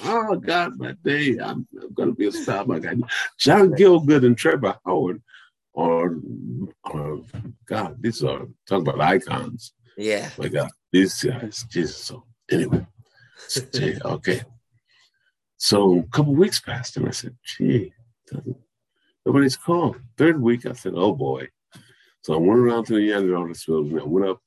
Oh, 0.06 0.36
God, 0.38 0.78
my 0.78 0.96
day. 1.04 1.38
I'm, 1.38 1.68
I'm 1.82 1.94
going 1.94 2.10
to 2.10 2.16
be 2.16 2.28
a 2.28 2.32
star. 2.32 2.66
I 2.72 2.80
got 2.80 2.96
John 3.38 3.72
Gielgud 3.72 4.26
and 4.26 4.38
Trevor 4.38 4.78
Howard 4.86 5.22
are, 5.76 6.16
are, 6.86 7.18
God, 7.66 8.02
these 8.02 8.24
are, 8.24 8.48
talk 8.68 8.82
about 8.82 9.02
icons. 9.02 9.74
Yeah. 9.98 10.30
My 10.38 10.48
God, 10.48 10.72
these 10.92 11.22
guys, 11.22 11.66
Jesus. 11.70 11.98
So 11.98 12.24
anyway, 12.50 12.86
so, 13.38 13.62
gee, 13.74 13.98
okay. 14.04 14.42
So 15.58 16.00
a 16.00 16.04
couple 16.04 16.34
weeks 16.36 16.60
passed 16.60 16.98
and 16.98 17.08
I 17.08 17.12
said, 17.12 17.36
gee, 17.44 17.94
nobody's 19.26 19.58
called. 19.58 19.98
Third 20.18 20.42
week, 20.42 20.66
I 20.66 20.74
said, 20.74 20.94
oh 20.96 21.14
boy. 21.14 21.50
So 22.22 22.36
I 22.36 22.38
went 22.38 22.60
around 22.60 22.86
to 22.86 22.96
the 22.96 23.36
Artists 23.36 23.66
Building. 23.66 24.00
I 24.00 24.04
went 24.04 24.28
up. 24.28 24.42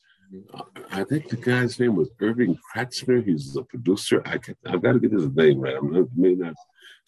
I 0.91 1.05
think 1.05 1.29
the 1.29 1.37
guy's 1.37 1.79
name 1.79 1.97
was 1.97 2.11
Irving 2.21 2.59
Kratzner. 2.75 3.25
He's 3.25 3.57
a 3.57 3.63
producer. 3.63 4.23
I 4.25 4.39
can, 4.39 4.57
I've 4.67 4.83
got 4.83 4.93
to 4.93 5.01
get 5.01 5.13
his 5.13 5.29
name 5.29 5.61
right. 5.61 5.77
I'm 5.77 5.93
not, 5.93 6.09
maybe 6.17 6.37
not 6.37 6.55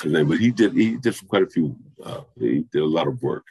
his 0.02 0.12
name, 0.12 0.28
but 0.28 0.38
he 0.38 0.50
did 0.50 0.74
he 0.74 0.96
did 0.96 1.16
quite 1.28 1.42
a 1.42 1.46
few. 1.46 1.76
Uh, 2.04 2.22
he 2.38 2.64
did 2.72 2.82
a 2.82 2.86
lot 2.86 3.08
of 3.08 3.22
work. 3.22 3.44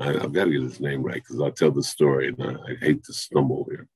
I, 0.00 0.10
I've 0.10 0.32
got 0.32 0.46
to 0.46 0.50
get 0.50 0.62
his 0.62 0.80
name 0.80 1.02
right 1.02 1.22
because 1.22 1.40
I'll 1.40 1.52
tell 1.52 1.70
the 1.70 1.82
story, 1.82 2.28
and 2.28 2.42
I, 2.42 2.72
I 2.72 2.74
hate 2.80 3.04
to 3.04 3.12
stumble 3.12 3.66
here. 3.70 3.86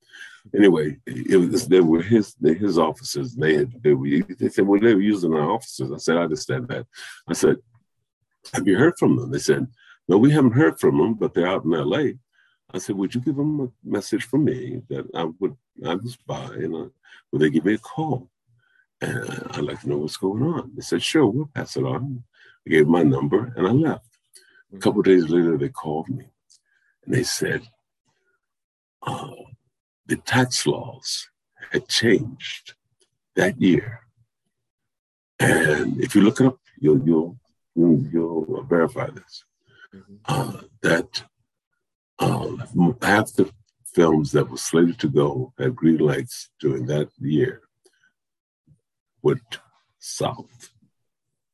Anyway, 0.55 0.97
it 1.05 1.37
was 1.37 1.67
they 1.67 1.81
were 1.81 2.01
his 2.01 2.35
his 2.43 2.77
offices. 2.77 3.35
They 3.35 3.55
had 3.55 3.83
they, 3.83 3.93
were, 3.93 4.07
they 4.39 4.49
said, 4.49 4.65
well, 4.65 4.79
they 4.79 4.95
were 4.95 5.01
using 5.01 5.33
our 5.33 5.51
offices. 5.51 5.91
I 5.91 5.97
said, 5.97 6.17
I 6.17 6.23
understand 6.23 6.67
that. 6.69 6.87
I 7.27 7.33
said, 7.33 7.57
have 8.53 8.67
you 8.67 8.77
heard 8.77 8.97
from 8.97 9.17
them? 9.17 9.31
They 9.31 9.39
said, 9.39 9.67
no, 10.07 10.17
we 10.17 10.31
haven't 10.31 10.51
heard 10.51 10.79
from 10.79 10.97
them, 10.97 11.13
but 11.13 11.33
they're 11.33 11.47
out 11.47 11.65
in 11.65 11.73
L.A. 11.73 12.15
I 12.73 12.77
said, 12.77 12.95
would 12.95 13.13
you 13.13 13.21
give 13.21 13.35
them 13.35 13.59
a 13.59 13.67
message 13.83 14.23
from 14.23 14.45
me 14.45 14.81
that 14.89 15.05
I 15.13 15.29
would 15.39 15.55
I 15.85 15.95
was 15.95 16.15
by 16.15 16.45
and 16.45 16.75
uh, 16.75 16.85
would 17.31 17.41
they 17.41 17.49
give 17.49 17.65
me 17.65 17.73
a 17.75 17.77
call? 17.77 18.29
And 19.01 19.47
I'd 19.51 19.63
like 19.63 19.81
to 19.81 19.89
know 19.89 19.97
what's 19.97 20.17
going 20.17 20.43
on. 20.43 20.71
They 20.75 20.81
said, 20.81 21.01
sure, 21.01 21.25
we'll 21.25 21.49
pass 21.53 21.75
it 21.75 21.83
on. 21.83 22.23
I 22.65 22.69
gave 22.69 22.87
my 22.87 23.03
number 23.03 23.51
and 23.55 23.67
I 23.67 23.71
left. 23.71 24.05
A 24.73 24.77
couple 24.77 24.99
of 24.99 25.05
days 25.05 25.27
later, 25.27 25.57
they 25.57 25.69
called 25.69 26.07
me 26.09 26.25
and 27.05 27.13
they 27.13 27.23
said, 27.23 27.61
uh, 29.01 29.31
the 30.05 30.17
tax 30.17 30.65
laws 30.67 31.29
had 31.71 31.87
changed 31.87 32.75
that 33.35 33.59
year. 33.59 34.01
And 35.39 35.99
if 35.99 36.15
you 36.15 36.21
look 36.21 36.39
it 36.39 36.45
up, 36.47 36.59
you'll, 36.79 37.03
you'll, 37.05 37.37
you'll, 37.75 38.05
you'll 38.13 38.63
verify 38.69 39.09
this. 39.09 39.43
Mhm. 39.93 40.19
Uh, 40.25 40.61
that 40.83 41.23
um, 42.21 42.63
half 43.01 43.33
the 43.33 43.51
films 43.93 44.31
that 44.31 44.49
were 44.49 44.57
slated 44.57 44.99
to 44.99 45.09
go 45.09 45.53
at 45.59 45.75
green 45.75 45.97
lights 45.97 46.49
during 46.59 46.85
that 46.85 47.09
year 47.19 47.61
went 49.21 49.59
south. 49.99 50.69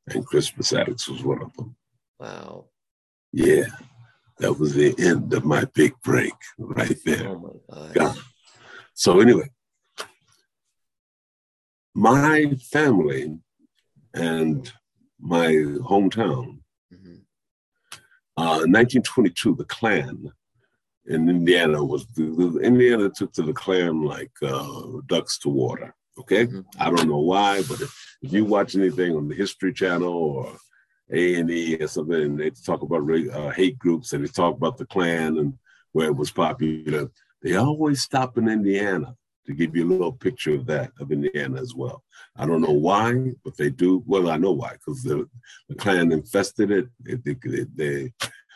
And 0.07 0.25
Crispus 0.25 0.71
Attucks 0.71 1.07
was 1.09 1.23
one 1.23 1.41
of 1.41 1.53
them. 1.55 1.75
Wow. 2.19 2.65
Yeah, 3.33 3.65
that 4.39 4.53
was 4.57 4.73
the 4.73 4.95
end 4.99 5.33
of 5.33 5.43
my 5.43 5.65
big 5.73 5.93
break 6.03 6.33
right 6.57 6.97
there. 7.05 7.27
Oh 7.29 7.61
my 7.69 7.93
God. 7.93 8.17
So 8.93 9.19
anyway, 9.19 9.49
my 11.93 12.53
family 12.71 13.37
and 14.13 14.71
my 15.19 15.47
hometown, 15.47 16.59
Mhm. 16.93 17.23
uh, 18.37 18.63
1922, 18.67 19.55
the 19.55 19.65
Klan 19.65 20.31
in 21.07 21.29
Indiana 21.29 21.83
was 21.83 22.05
the, 22.07 22.59
Indiana 22.61 23.09
took 23.09 23.31
to 23.33 23.41
the 23.41 23.53
Klan 23.53 24.03
like 24.03 24.31
uh, 24.41 24.83
ducks 25.07 25.37
to 25.39 25.49
water. 25.49 25.93
Okay, 26.19 26.47
Mhm. 26.47 26.65
I 26.79 26.89
don't 26.89 27.07
know 27.09 27.19
why, 27.19 27.61
but 27.69 27.79
if, 27.81 28.17
if 28.21 28.33
you 28.33 28.43
watch 28.45 28.75
anything 28.75 29.15
on 29.15 29.27
the 29.27 29.35
History 29.35 29.71
Channel 29.71 30.11
or 30.11 30.57
A 31.11 31.35
and 31.35 31.49
E 31.51 31.75
or 31.79 31.87
something, 31.87 32.21
and 32.21 32.39
they 32.39 32.49
talk 32.49 32.81
about 32.81 33.09
uh, 33.09 33.49
hate 33.51 33.77
groups 33.77 34.13
and 34.13 34.23
they 34.23 34.27
talk 34.31 34.55
about 34.57 34.77
the 34.77 34.85
Klan 34.85 35.37
and 35.37 35.53
where 35.91 36.07
it 36.07 36.15
was 36.15 36.31
popular, 36.31 37.09
they 37.41 37.55
always 37.55 38.01
stop 38.01 38.37
in 38.37 38.49
Indiana 38.49 39.15
to 39.45 39.53
give 39.53 39.75
you 39.75 39.85
a 39.85 39.91
little 39.91 40.11
picture 40.11 40.55
of 40.55 40.65
that 40.65 40.91
of 40.99 41.11
Indiana 41.11 41.61
as 41.61 41.73
well. 41.75 42.03
I 42.35 42.45
don't 42.45 42.61
know 42.61 42.73
why, 42.73 43.31
but 43.45 43.55
they 43.55 43.69
do. 43.69 44.03
Well, 44.05 44.29
I 44.29 44.37
know 44.37 44.51
why 44.51 44.73
because 44.73 45.03
the, 45.03 45.29
the 45.69 45.75
Klan 45.75 46.11
infested 46.11 46.71
it. 46.71 46.87
They, 46.99 47.15
they, 47.33 47.65
they, 47.75 48.11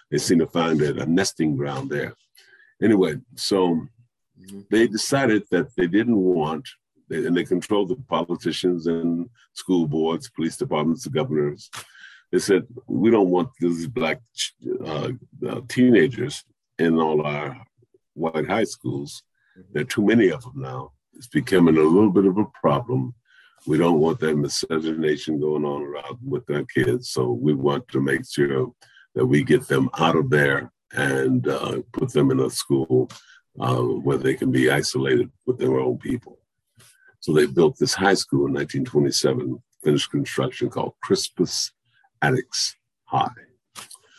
they 0.09 0.17
seem 0.17 0.39
to 0.39 0.47
find 0.47 0.81
it 0.81 0.97
a 0.97 1.05
nesting 1.05 1.55
ground 1.55 1.89
there. 1.91 2.13
Anyway, 2.82 3.20
so 3.36 3.88
Mhm. 4.39 4.67
they 4.70 4.88
decided 4.88 5.44
that 5.52 5.76
they 5.76 5.88
didn't 5.88 6.17
want, 6.17 6.67
and 7.10 7.36
they 7.36 7.44
controlled 7.44 7.89
the 7.89 7.96
politicians 8.08 8.88
and 8.88 9.30
school 9.54 9.88
boards, 9.88 10.30
police 10.30 10.58
departments, 10.58 11.04
the 11.04 11.10
governors. 11.10 11.70
They 12.32 12.39
said, 12.39 12.65
we 12.88 13.12
don't 13.12 13.30
want 13.30 13.50
these 13.60 13.88
black 13.88 14.22
uh, 14.86 15.12
uh, 15.48 15.62
teenagers 15.67 16.44
in 16.80 16.98
all 16.98 17.22
our 17.26 17.62
white 18.13 18.48
high 18.48 18.63
schools. 18.63 19.24
There 19.74 19.82
are 19.82 19.86
too 19.86 20.06
many 20.06 20.30
of 20.32 20.41
them 20.44 20.62
now. 20.62 20.94
It's 21.13 21.28
becoming 21.28 21.78
a 21.78 21.82
little 21.82 22.10
bit 22.10 22.26
of 22.26 22.38
a 22.38 22.46
problem. 22.62 23.13
We 23.67 23.78
don't 23.78 24.00
want 24.00 24.20
that 24.22 24.38
miscegenation 24.38 25.39
going 25.39 25.65
on 25.65 25.84
around 25.84 26.17
with 26.24 26.50
our 26.50 26.63
kids. 26.63 27.10
So 27.10 27.32
we 27.32 27.54
want 27.54 27.88
to 27.89 28.02
make 28.02 28.26
sure 28.28 28.72
that 29.13 29.26
we 29.26 29.44
get 29.44 29.67
them 29.67 29.89
out 30.00 30.15
of 30.15 30.30
there 30.30 30.72
and 30.93 31.47
uh, 31.47 31.82
put 31.93 32.12
them 32.12 32.32
in 32.32 32.39
a 32.39 32.49
school 32.49 33.10
uh, 33.60 33.75
where 33.75 34.17
they 34.17 34.34
can 34.34 34.51
be 34.51 34.71
isolated 34.71 35.30
with 35.45 35.58
their 35.58 35.80
own 35.80 35.97
people. 35.97 36.39
So 37.19 37.34
they 37.34 37.45
built 37.45 37.77
this 37.77 37.93
high 37.93 38.15
school 38.15 38.47
in 38.47 38.54
1927, 38.54 39.62
finished 39.84 40.12
construction 40.12 40.69
called 40.69 40.93
Crispus 41.04 41.71
Attucks 42.21 42.75
High. 43.06 43.30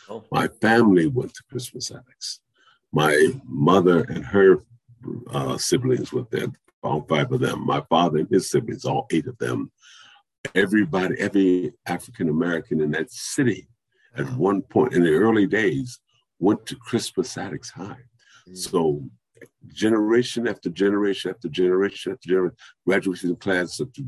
Oh. 0.09 0.23
My 0.31 0.47
family 0.61 1.07
went 1.07 1.33
to 1.33 1.43
Crispus 1.49 1.91
Attucks. 1.91 2.39
My 2.91 3.31
mother 3.45 4.03
and 4.03 4.23
her 4.25 4.63
uh, 5.31 5.57
siblings 5.57 6.13
went 6.13 6.31
there, 6.31 6.47
all 6.81 7.01
five 7.01 7.31
of 7.31 7.39
them. 7.39 7.65
My 7.65 7.81
father 7.89 8.19
and 8.19 8.29
his 8.29 8.49
siblings, 8.49 8.85
all 8.85 9.07
eight 9.11 9.27
of 9.27 9.37
them. 9.37 9.71
Everybody, 10.55 11.15
every 11.19 11.73
African 11.85 12.29
American 12.29 12.81
in 12.81 12.91
that 12.91 13.11
city 13.11 13.67
at 14.15 14.31
one 14.33 14.61
point 14.61 14.93
in 14.93 15.03
the 15.03 15.13
early 15.13 15.47
days 15.47 15.99
went 16.43 16.65
to 16.67 16.75
Crispus 16.75 17.37
Attucks 17.37 17.71
High. 17.71 18.03
Mhm. 18.47 18.57
So 18.57 19.09
generation 19.67 20.47
after 20.47 20.69
generation 20.69 21.31
after 21.31 21.49
generation 21.49 22.11
after 22.13 22.27
generation, 22.27 22.57
graduating 22.85 23.35
class 23.37 23.81
after 23.81 24.01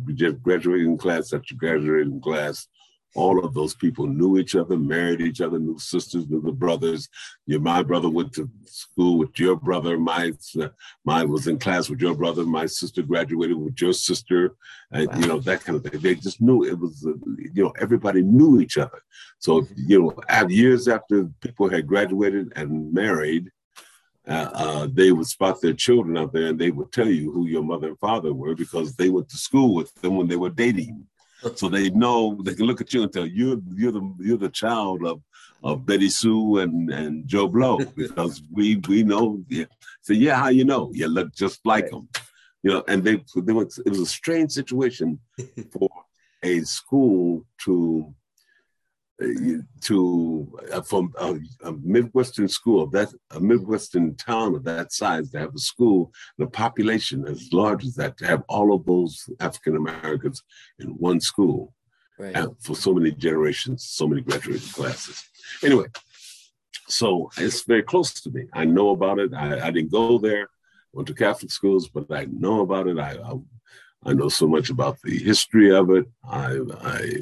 graduating 0.47 0.97
class 0.97 1.33
after 1.33 1.55
graduating 1.55 2.21
class, 2.21 2.67
all 3.15 3.43
of 3.43 3.53
those 3.53 3.73
people 3.73 4.05
knew 4.05 4.37
each 4.37 4.55
other, 4.55 4.77
married 4.77 5.21
each 5.21 5.41
other, 5.41 5.57
knew 5.57 5.79
sisters, 5.79 6.27
knew 6.27 6.41
the 6.41 6.51
brothers. 6.51 7.09
Your, 7.45 7.61
my 7.61 7.81
brother 7.81 8.09
went 8.09 8.33
to 8.33 8.49
school 8.65 9.17
with 9.17 9.39
your 9.39 9.55
brother. 9.55 9.97
My 9.97 10.33
mine 11.05 11.29
was 11.29 11.47
in 11.47 11.57
class 11.57 11.89
with 11.89 12.01
your 12.01 12.15
brother. 12.15 12.43
My 12.43 12.65
sister 12.65 13.01
graduated 13.01 13.57
with 13.57 13.79
your 13.81 13.93
sister, 13.93 14.55
and 14.91 15.09
you 15.21 15.27
know 15.27 15.39
that 15.39 15.63
kind 15.63 15.77
of 15.77 15.83
thing. 15.83 16.01
They 16.01 16.15
just 16.15 16.41
knew 16.41 16.63
it 16.63 16.77
was, 16.77 17.05
uh, 17.07 17.13
you 17.53 17.63
know, 17.63 17.73
everybody 17.79 18.21
knew 18.21 18.59
each 18.59 18.77
other. 18.77 19.01
So 19.39 19.65
you 19.75 20.01
know, 20.01 20.47
years 20.49 20.87
after 20.87 21.25
people 21.39 21.69
had 21.69 21.87
graduated 21.87 22.51
and 22.55 22.93
married, 22.93 23.49
uh, 24.27 24.49
uh, 24.53 24.87
they 24.91 25.11
would 25.11 25.27
spot 25.27 25.61
their 25.61 25.73
children 25.73 26.17
out 26.17 26.33
there 26.33 26.47
and 26.47 26.59
they 26.59 26.71
would 26.71 26.91
tell 26.91 27.07
you 27.07 27.31
who 27.31 27.45
your 27.47 27.63
mother 27.63 27.89
and 27.89 27.99
father 27.99 28.33
were 28.33 28.55
because 28.55 28.95
they 28.95 29.09
went 29.09 29.29
to 29.29 29.37
school 29.37 29.73
with 29.73 29.93
them 29.95 30.15
when 30.15 30.27
they 30.27 30.35
were 30.35 30.49
dating. 30.49 31.05
so 31.55 31.69
they 31.69 31.89
know 31.91 32.37
they 32.43 32.55
can 32.55 32.65
look 32.65 32.81
at 32.81 32.93
you 32.93 33.03
and 33.03 33.11
tell 33.11 33.25
you 33.25 33.61
you're 33.75 33.91
the 33.91 34.13
you're 34.19 34.37
the 34.37 34.49
child 34.49 35.05
of 35.05 35.21
of 35.63 35.85
Betty 35.85 36.09
Sue 36.09 36.59
and 36.59 36.91
and 36.91 37.27
Joe 37.27 37.47
Blow 37.47 37.77
because 37.95 38.43
we 38.51 38.77
we 38.87 39.03
know. 39.03 39.43
Yeah. 39.49 39.65
So 40.01 40.13
yeah, 40.13 40.35
how 40.35 40.49
you 40.49 40.65
know? 40.65 40.91
You 40.93 41.07
look 41.07 41.33
just 41.33 41.65
like 41.65 41.85
right. 41.85 41.91
them, 41.91 42.09
you 42.63 42.71
know. 42.71 42.83
And 42.87 43.03
they, 43.03 43.23
they 43.35 43.53
was, 43.53 43.79
it 43.79 43.89
was 43.89 43.99
a 43.99 44.05
strange 44.05 44.51
situation 44.51 45.19
for 45.71 45.89
a 46.43 46.61
school 46.61 47.43
to 47.63 48.13
to 49.81 50.59
uh, 50.73 50.81
from 50.81 51.13
a, 51.19 51.35
a, 51.63 51.71
midwestern 51.81 52.49
school 52.49 52.83
of 52.83 52.91
that 52.91 53.07
a 53.31 53.39
midwestern 53.39 54.13
town 54.15 54.55
of 54.55 54.63
that 54.65 54.91
size 54.91 55.31
to 55.31 55.39
have 55.39 55.55
a 55.55 55.59
school 55.59 56.11
and 56.37 56.47
a 56.47 56.51
population 56.51 57.25
as 57.25 57.47
large 57.53 57.85
as 57.85 57.95
that 57.95 58.17
to 58.17 58.27
have 58.27 58.43
all 58.49 58.73
of 58.73 58.85
those 58.85 59.29
African 59.39 59.77
Americans 59.77 60.43
in 60.79 60.89
one 60.89 61.21
school 61.21 61.73
right. 62.19 62.35
for 62.59 62.75
so 62.75 62.93
many 62.93 63.11
generations, 63.11 63.85
so 63.89 64.05
many 64.05 64.21
graduating 64.21 64.67
classes. 64.69 65.23
Anyway, 65.63 65.87
so 66.89 67.29
it's 67.37 67.63
very 67.63 67.83
close 67.83 68.13
to 68.21 68.29
me. 68.31 68.47
I 68.53 68.65
know 68.65 68.89
about 68.89 69.19
it. 69.19 69.33
I, 69.33 69.67
I 69.67 69.71
didn't 69.71 69.93
go 69.93 70.17
there, 70.17 70.49
went 70.91 71.07
to 71.07 71.13
Catholic 71.13 71.51
schools, 71.51 71.87
but 71.87 72.11
I 72.11 72.25
know 72.25 72.61
about 72.61 72.87
it. 72.87 72.99
I, 72.99 73.13
I 73.13 73.33
I 74.07 74.13
know 74.13 74.29
so 74.29 74.47
much 74.47 74.69
about 74.69 75.01
the 75.03 75.17
history 75.17 75.75
of 75.75 75.89
it. 75.89 76.05
I, 76.23 76.59
I 76.79 77.21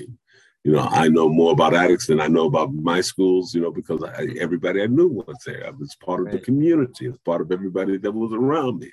you 0.63 0.71
know, 0.71 0.79
I 0.79 1.09
know 1.09 1.27
more 1.27 1.51
about 1.51 1.73
Attucks 1.73 2.07
than 2.07 2.21
I 2.21 2.27
know 2.27 2.45
about 2.45 2.73
my 2.73 3.01
schools, 3.01 3.53
you 3.53 3.61
know, 3.61 3.71
because 3.71 4.01
I, 4.01 4.27
everybody 4.39 4.81
I 4.81 4.87
knew 4.87 5.09
was 5.09 5.35
there. 5.45 5.67
I 5.67 5.71
was 5.71 5.95
part 5.95 6.21
of 6.21 6.25
right. 6.27 6.35
the 6.35 6.39
community. 6.39 7.07
It's 7.07 7.17
part 7.17 7.41
of 7.41 7.51
everybody 7.51 7.97
that 7.97 8.11
was 8.11 8.31
around 8.31 8.79
me. 8.79 8.91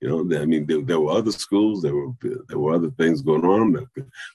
You 0.00 0.08
know, 0.08 0.40
I 0.40 0.46
mean, 0.46 0.66
there, 0.66 0.82
there, 0.82 0.98
were 0.98 1.12
other 1.12 1.30
schools. 1.30 1.80
There 1.80 1.94
were 1.94 2.10
there 2.48 2.58
were 2.58 2.74
other 2.74 2.90
things 2.90 3.22
going 3.22 3.44
on. 3.44 3.86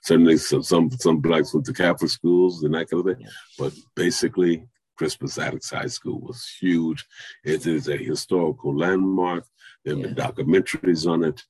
Certainly, 0.01 0.37
some 0.37 0.63
some 0.63 0.89
some 0.91 1.19
blacks 1.19 1.53
went 1.53 1.65
to 1.65 1.73
Catholic 1.73 2.09
schools 2.09 2.63
and 2.63 2.73
that 2.73 2.89
kind 2.89 3.05
of 3.05 3.13
thing. 3.17 3.25
Yeah. 3.25 3.33
But 3.59 3.73
basically, 3.93 4.63
Crispus 4.97 5.37
Attucks 5.37 5.71
High 5.71 5.87
School 5.87 6.21
was 6.21 6.47
huge. 6.61 7.05
It 7.43 7.67
is 7.67 7.89
a 7.89 7.97
historical 7.97 8.77
landmark. 8.77 9.45
There 9.83 9.93
have 9.93 10.05
yeah. 10.05 10.13
been 10.13 10.23
documentaries 10.23 11.05
on 11.05 11.25
it. 11.25 11.43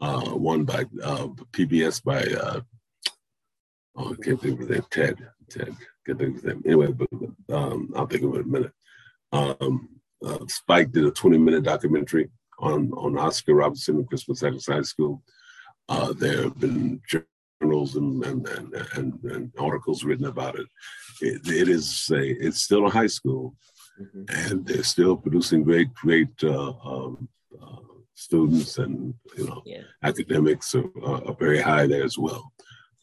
Uh, 0.00 0.30
one 0.30 0.64
by 0.64 0.84
uh, 1.02 1.26
PBS 1.52 2.02
by 2.04 2.22
uh, 2.22 2.60
Oh, 3.96 4.12
I 4.12 4.22
can't 4.22 4.40
think 4.40 4.60
of 4.60 4.68
that. 4.68 4.90
Ted. 4.90 5.18
Ted. 5.48 5.76
Can't 6.06 6.18
think 6.18 6.36
of 6.38 6.42
that. 6.42 6.62
Anyway, 6.66 6.92
but 6.92 7.08
um, 7.54 7.92
I'll 7.96 8.06
think 8.06 8.24
of 8.24 8.34
it 8.34 8.40
in 8.40 8.42
a 8.42 8.48
minute. 8.48 8.72
Um, 9.32 9.88
uh, 10.24 10.38
Spike 10.48 10.92
did 10.92 11.04
a 11.04 11.10
20 11.10 11.38
minute 11.38 11.64
documentary 11.64 12.30
on, 12.58 12.90
on 12.92 13.18
Oscar 13.18 13.54
Robertson 13.54 13.96
and 13.96 14.08
Crispus 14.08 14.42
Attucks 14.42 14.66
High 14.66 14.82
School. 14.82 15.22
Uh, 15.88 16.12
there 16.12 16.44
have 16.44 16.58
been 16.58 17.00
journals 17.60 17.96
and, 17.96 18.24
and, 18.24 18.48
and, 18.48 18.74
and, 18.94 19.24
and 19.24 19.52
articles 19.58 20.02
written 20.02 20.26
about 20.26 20.58
it. 20.58 20.66
it. 21.20 21.42
it 21.46 21.68
is 21.68 22.10
a, 22.12 22.22
it's 22.46 22.62
still 22.62 22.86
a 22.86 22.90
high 22.90 23.06
school, 23.06 23.54
mm-hmm. 24.00 24.50
and 24.50 24.66
they're 24.66 24.82
still 24.82 25.16
producing 25.16 25.62
great, 25.62 25.92
great 25.94 26.32
uh, 26.42 26.72
um, 26.84 27.28
uh, 27.62 27.76
students, 28.14 28.78
and 28.78 29.14
you 29.36 29.46
know, 29.46 29.62
yeah. 29.66 29.82
academics 30.02 30.74
are, 30.74 30.90
are, 31.04 31.36
very 31.38 31.60
high 31.60 31.86
there 31.86 32.04
as 32.04 32.16
well 32.16 32.50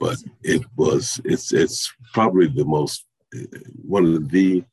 but 0.02 0.18
it 0.42 0.64
was 0.76 1.22
it's 1.24 1.54
it's 1.54 1.94
probably 2.12 2.48
the 2.48 2.66
most 2.66 3.06
one 3.96 4.06
of 4.16 4.30
the 4.32 4.64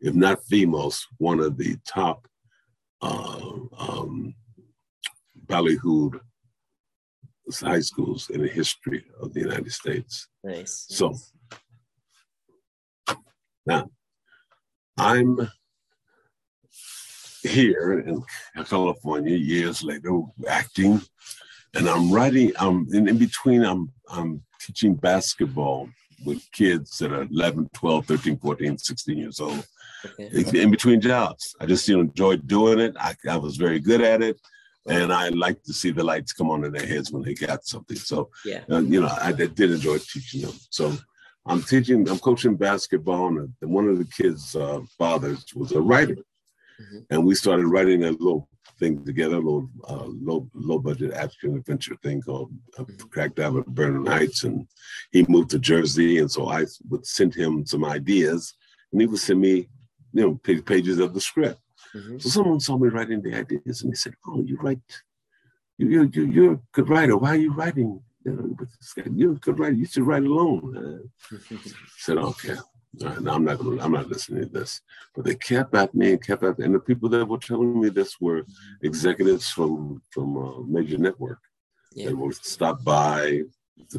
if 0.00 0.14
not 0.14 0.38
the 0.50 0.66
most 0.66 1.08
one 1.16 1.40
of 1.40 1.56
the 1.56 1.74
top 1.86 2.28
uh, 3.00 3.40
um, 3.78 4.34
ballyhooed 5.46 6.20
high 7.62 7.80
schools 7.80 8.28
in 8.28 8.42
the 8.42 8.48
history 8.48 9.02
of 9.22 9.32
the 9.32 9.40
United 9.40 9.72
States. 9.72 10.28
Nice. 10.44 10.84
So 10.90 11.14
now 13.64 13.88
I'm 14.98 15.50
here 17.42 18.00
in 18.00 18.22
California 18.64 19.34
years 19.34 19.82
later 19.82 20.20
acting 20.46 21.00
and 21.74 21.88
I'm 21.88 22.12
writing 22.12 22.52
I'm 22.58 22.86
in, 22.92 23.08
in 23.08 23.16
between 23.16 23.64
I'm 23.64 23.90
I'm 24.10 24.42
teaching 24.58 24.94
basketball 24.94 25.88
with 26.24 26.50
kids 26.52 26.98
that 26.98 27.12
are 27.12 27.22
11, 27.30 27.70
12, 27.72 28.06
13, 28.06 28.38
14, 28.38 28.78
16 28.78 29.18
years 29.18 29.40
old 29.40 29.66
okay. 30.04 30.62
in 30.62 30.70
between 30.70 31.00
jobs. 31.00 31.54
I 31.60 31.66
just 31.66 31.88
you 31.88 31.96
know, 31.96 32.02
enjoyed 32.02 32.46
doing 32.46 32.80
it. 32.80 32.96
I, 32.98 33.14
I 33.28 33.36
was 33.36 33.56
very 33.56 33.80
good 33.80 34.00
at 34.00 34.22
it. 34.22 34.38
And 34.86 35.12
I 35.12 35.28
like 35.28 35.62
to 35.64 35.72
see 35.72 35.90
the 35.90 36.02
lights 36.02 36.32
come 36.32 36.50
on 36.50 36.64
in 36.64 36.72
their 36.72 36.86
heads 36.86 37.12
when 37.12 37.22
they 37.22 37.34
got 37.34 37.66
something. 37.66 37.96
So, 37.96 38.30
yeah. 38.44 38.62
Uh, 38.70 38.80
you 38.80 39.02
know, 39.02 39.08
I, 39.08 39.28
I, 39.28 39.32
did 39.32 39.60
enjoy 39.60 39.98
teaching 39.98 40.42
them. 40.42 40.54
So 40.70 40.96
I'm 41.44 41.62
teaching, 41.62 42.08
I'm 42.08 42.18
coaching 42.18 42.56
basketball. 42.56 43.38
And 43.38 43.52
one 43.60 43.86
of 43.86 43.98
the 43.98 44.06
kids' 44.06 44.56
uh, 44.56 44.80
fathers 44.96 45.44
was 45.54 45.72
a 45.72 45.80
writer. 45.80 46.16
Mm-hmm. 46.80 46.98
And 47.10 47.26
we 47.26 47.34
started 47.34 47.66
writing 47.66 48.04
a 48.04 48.12
little 48.12 48.48
thing 48.78 49.04
together, 49.04 49.36
a 49.36 49.40
little 49.40 49.68
uh, 49.88 50.06
low 50.06 50.48
low 50.54 50.78
budget 50.78 51.12
action 51.12 51.56
adventure 51.56 51.96
thing 52.02 52.20
called 52.20 52.52
uh, 52.78 52.84
Cracked 53.10 53.40
Out 53.40 53.56
of 53.56 53.66
Bernard 53.66 54.08
Heights, 54.08 54.44
and 54.44 54.66
he 55.12 55.24
moved 55.28 55.50
to 55.50 55.58
Jersey, 55.58 56.18
and 56.18 56.30
so 56.30 56.48
I 56.48 56.64
would 56.88 57.06
send 57.06 57.34
him 57.34 57.66
some 57.66 57.84
ideas, 57.84 58.54
and 58.92 59.00
he 59.00 59.06
would 59.06 59.20
send 59.20 59.40
me, 59.40 59.68
you 60.12 60.22
know, 60.22 60.34
pages 60.62 60.98
of 60.98 61.14
the 61.14 61.20
script. 61.20 61.60
Mm-hmm. 61.94 62.18
So 62.18 62.28
someone 62.28 62.60
saw 62.60 62.76
me 62.76 62.88
writing 62.88 63.22
the 63.22 63.34
ideas, 63.34 63.82
and 63.82 63.92
they 63.92 63.96
said, 63.96 64.14
"Oh, 64.26 64.42
you 64.42 64.56
write, 64.60 64.80
you 65.78 65.88
you 65.88 66.24
you're 66.26 66.52
a 66.54 66.60
good 66.72 66.88
writer. 66.88 67.16
Why 67.16 67.30
are 67.30 67.36
you 67.36 67.52
writing?" 67.52 68.02
You're 68.24 69.32
a 69.32 69.36
good 69.36 69.58
writer. 69.58 69.74
You 69.74 69.86
should 69.86 70.06
write 70.06 70.24
alone. 70.24 71.06
I 71.32 71.36
said, 71.96 72.18
okay. 72.18 72.56
No, 72.94 73.32
I'm 73.32 73.44
not 73.44 73.58
gonna, 73.58 73.82
I'm 73.82 73.92
not 73.92 74.08
listening 74.08 74.44
to 74.44 74.48
this. 74.48 74.80
But 75.14 75.24
they 75.24 75.34
kept 75.34 75.74
at 75.74 75.94
me 75.94 76.12
and 76.12 76.24
kept 76.24 76.42
at 76.42 76.58
me. 76.58 76.64
And 76.64 76.74
the 76.74 76.80
people 76.80 77.08
that 77.10 77.26
were 77.26 77.38
telling 77.38 77.80
me 77.80 77.90
this 77.90 78.20
were 78.20 78.44
executives 78.82 79.48
from 79.50 80.02
from 80.10 80.36
uh, 80.36 80.60
major 80.66 80.98
network. 80.98 81.38
Yeah. 81.94 82.06
They 82.08 82.14
would 82.14 82.34
stop 82.34 82.82
by, 82.84 83.42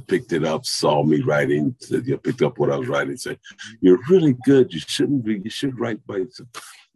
picked 0.07 0.33
it 0.33 0.43
up, 0.43 0.65
saw 0.65 1.03
me 1.03 1.21
writing, 1.21 1.75
said, 1.79 2.05
you 2.05 2.17
picked 2.17 2.41
up 2.41 2.57
what 2.57 2.71
I 2.71 2.77
was 2.77 2.87
writing, 2.87 3.17
said, 3.17 3.39
You're 3.81 3.99
really 4.09 4.35
good. 4.43 4.73
You 4.73 4.79
shouldn't 4.79 5.23
be, 5.23 5.39
you 5.43 5.49
should 5.49 5.79
write 5.79 6.05
by 6.05 6.25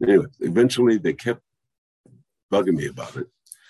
anyway, 0.02 0.26
eventually 0.40 0.98
they 0.98 1.12
kept 1.12 1.40
bugging 2.52 2.76
me 2.76 2.86
about 2.86 3.16
it. 3.16 3.26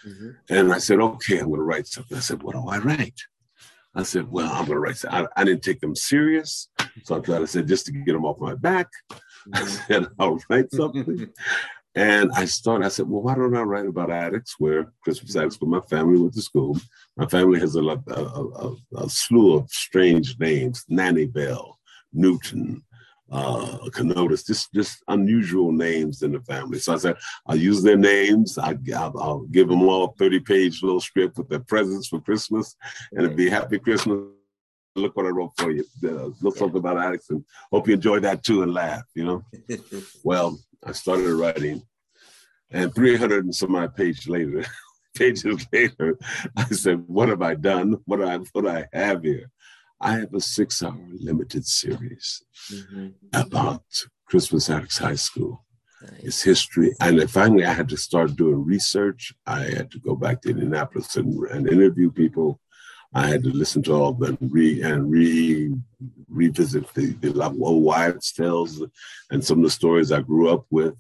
Mm-hmm. 0.07 0.31
And 0.51 0.73
I 0.73 0.79
said, 0.79 1.01
okay, 1.01 1.39
I'm 1.39 1.51
gonna 1.51 1.63
write 1.63 1.87
something. 1.87 2.17
I 2.17 2.21
said, 2.21 2.43
what 2.43 2.55
do 2.55 2.69
I 2.69 2.79
write? 2.79 3.21
I 3.95 4.03
said, 4.03 4.31
well, 4.31 4.53
I'm 4.53 4.67
gonna 4.67 4.81
write. 4.81 5.03
I, 5.11 5.27
I 5.37 5.45
didn't 5.45 5.63
take 5.63 5.81
them 5.81 5.95
serious, 5.95 6.69
so 7.03 7.17
I 7.17 7.21
tried 7.21 7.41
to 7.41 7.47
say 7.47 7.63
just 7.63 7.87
to 7.87 7.93
get 7.93 8.13
them 8.13 8.25
off 8.25 8.39
my 8.39 8.55
back. 8.55 8.89
I 9.53 9.61
mm-hmm. 9.61 9.93
said 9.93 10.07
I'll 10.19 10.41
write 10.49 10.73
something, 10.73 11.29
and 11.95 12.31
I 12.35 12.45
started. 12.45 12.87
I 12.87 12.89
said, 12.89 13.09
well, 13.09 13.23
why 13.23 13.35
don't 13.35 13.57
I 13.57 13.63
write 13.63 13.87
about 13.87 14.11
Attucks? 14.11 14.55
Where 14.59 14.93
Crispus 15.03 15.35
Attucks, 15.35 15.57
but 15.57 15.69
my 15.69 15.81
family 15.81 16.21
went 16.21 16.35
to 16.35 16.43
school. 16.43 16.79
My 17.17 17.27
family 17.27 17.61
has 17.61 17.77
a, 17.77 17.83
a, 17.83 17.97
a, 18.07 18.77
a 18.97 19.09
slew 19.09 19.55
of 19.55 19.71
strange 19.71 20.39
names: 20.39 20.85
Nanny 20.89 21.27
Bell, 21.27 21.79
Newton, 22.13 22.83
uh, 23.31 23.79
Canotus, 23.91 24.47
just 24.47 24.73
just 24.73 25.03
unusual 25.09 25.73
names 25.73 26.23
in 26.23 26.33
the 26.33 26.41
family. 26.41 26.79
So 26.79 26.95
I 26.95 26.99
said, 26.99 27.17
I'll 27.47 27.57
use 27.57 27.83
their 27.83 27.97
names. 27.97 28.59
I, 28.59 28.73
will 28.73 29.21
I'll 29.21 29.47
give 29.51 29.69
them 29.69 29.83
all 29.83 30.05
a 30.05 30.13
30 30.15 30.41
page 30.41 30.83
little 30.83 31.01
script 31.01 31.39
with 31.39 31.49
their 31.49 31.61
presents 31.61 32.09
for 32.09 32.21
Christmas, 32.21 32.77
and 33.13 33.25
it'd 33.25 33.37
be 33.37 33.51
Happy 33.51 33.79
Christmas. 33.79 34.21
Look 34.97 35.17
what 35.17 35.27
I 35.27 35.31
wrote 35.31 35.53
for 35.57 35.71
you. 35.71 35.85
Uh, 36.05 36.31
look 36.41 36.57
something 36.57 36.79
about 36.79 36.99
Alex, 36.99 37.31
and 37.31 37.45
hope 37.73 37.89
you 37.89 37.95
enjoy 37.95 38.21
that 38.21 38.45
too 38.45 38.63
and 38.63 38.73
laugh. 38.73 39.05
You 39.15 39.25
know. 39.25 39.45
well, 40.25 40.59
I 40.85 40.93
started 40.93 41.35
writing, 41.35 41.83
and 42.71 42.95
300 42.95 43.45
and 43.45 43.55
some 43.55 43.75
odd 43.75 43.97
page 43.97 44.29
later, 44.29 44.65
pages 45.17 45.67
later, 45.73 46.19
I 46.57 46.65
said, 46.67 47.05
"What 47.07 47.29
have 47.29 47.43
I 47.43 47.55
done? 47.55 47.97
What 48.05 48.23
I 48.23 48.39
what 48.53 48.67
I 48.67 48.87
have 48.93 49.25
here?" 49.25 49.51
I 50.01 50.19
have 50.19 50.35
a 50.35 50.41
six 50.41 50.83
hour 50.83 50.99
limited 51.19 51.67
series 51.67 52.43
mm-hmm. 52.71 53.09
about 53.33 53.85
Crispus 54.27 54.69
Attucks 54.69 54.99
High 54.99 55.15
School. 55.15 55.65
Nice. 56.03 56.25
Its 56.25 56.43
history. 56.43 56.95
And 57.01 57.31
finally, 57.31 57.65
I 57.65 57.73
had 57.73 57.89
to 57.89 57.97
start 57.97 58.37
doing 58.37 58.65
research. 58.65 59.33
I 59.47 59.61
had 59.61 59.91
to 59.93 59.99
go 59.99 60.15
back 60.15 60.43
to 60.43 60.51
Indianapolis 60.51 61.17
and, 61.17 61.33
and 61.49 61.69
interview 61.69 62.11
people. 62.11 62.61
I 63.15 63.29
had 63.29 63.45
to 63.45 63.51
listen 63.51 63.83
to 63.85 63.93
all 63.93 64.09
of 64.09 64.19
them 64.19 64.39
re, 64.41 64.83
and 64.83 65.11
re, 65.11 65.73
revisit 66.29 66.93
the, 66.95 67.13
the 67.13 67.41
old 67.43 67.85
wives' 67.85 68.33
tales 68.33 68.83
and 69.31 69.45
some 69.45 69.59
of 69.59 69.65
the 69.65 69.71
stories 69.71 70.11
I 70.11 70.21
grew 70.21 70.51
up 70.51 70.67
with. 70.71 70.97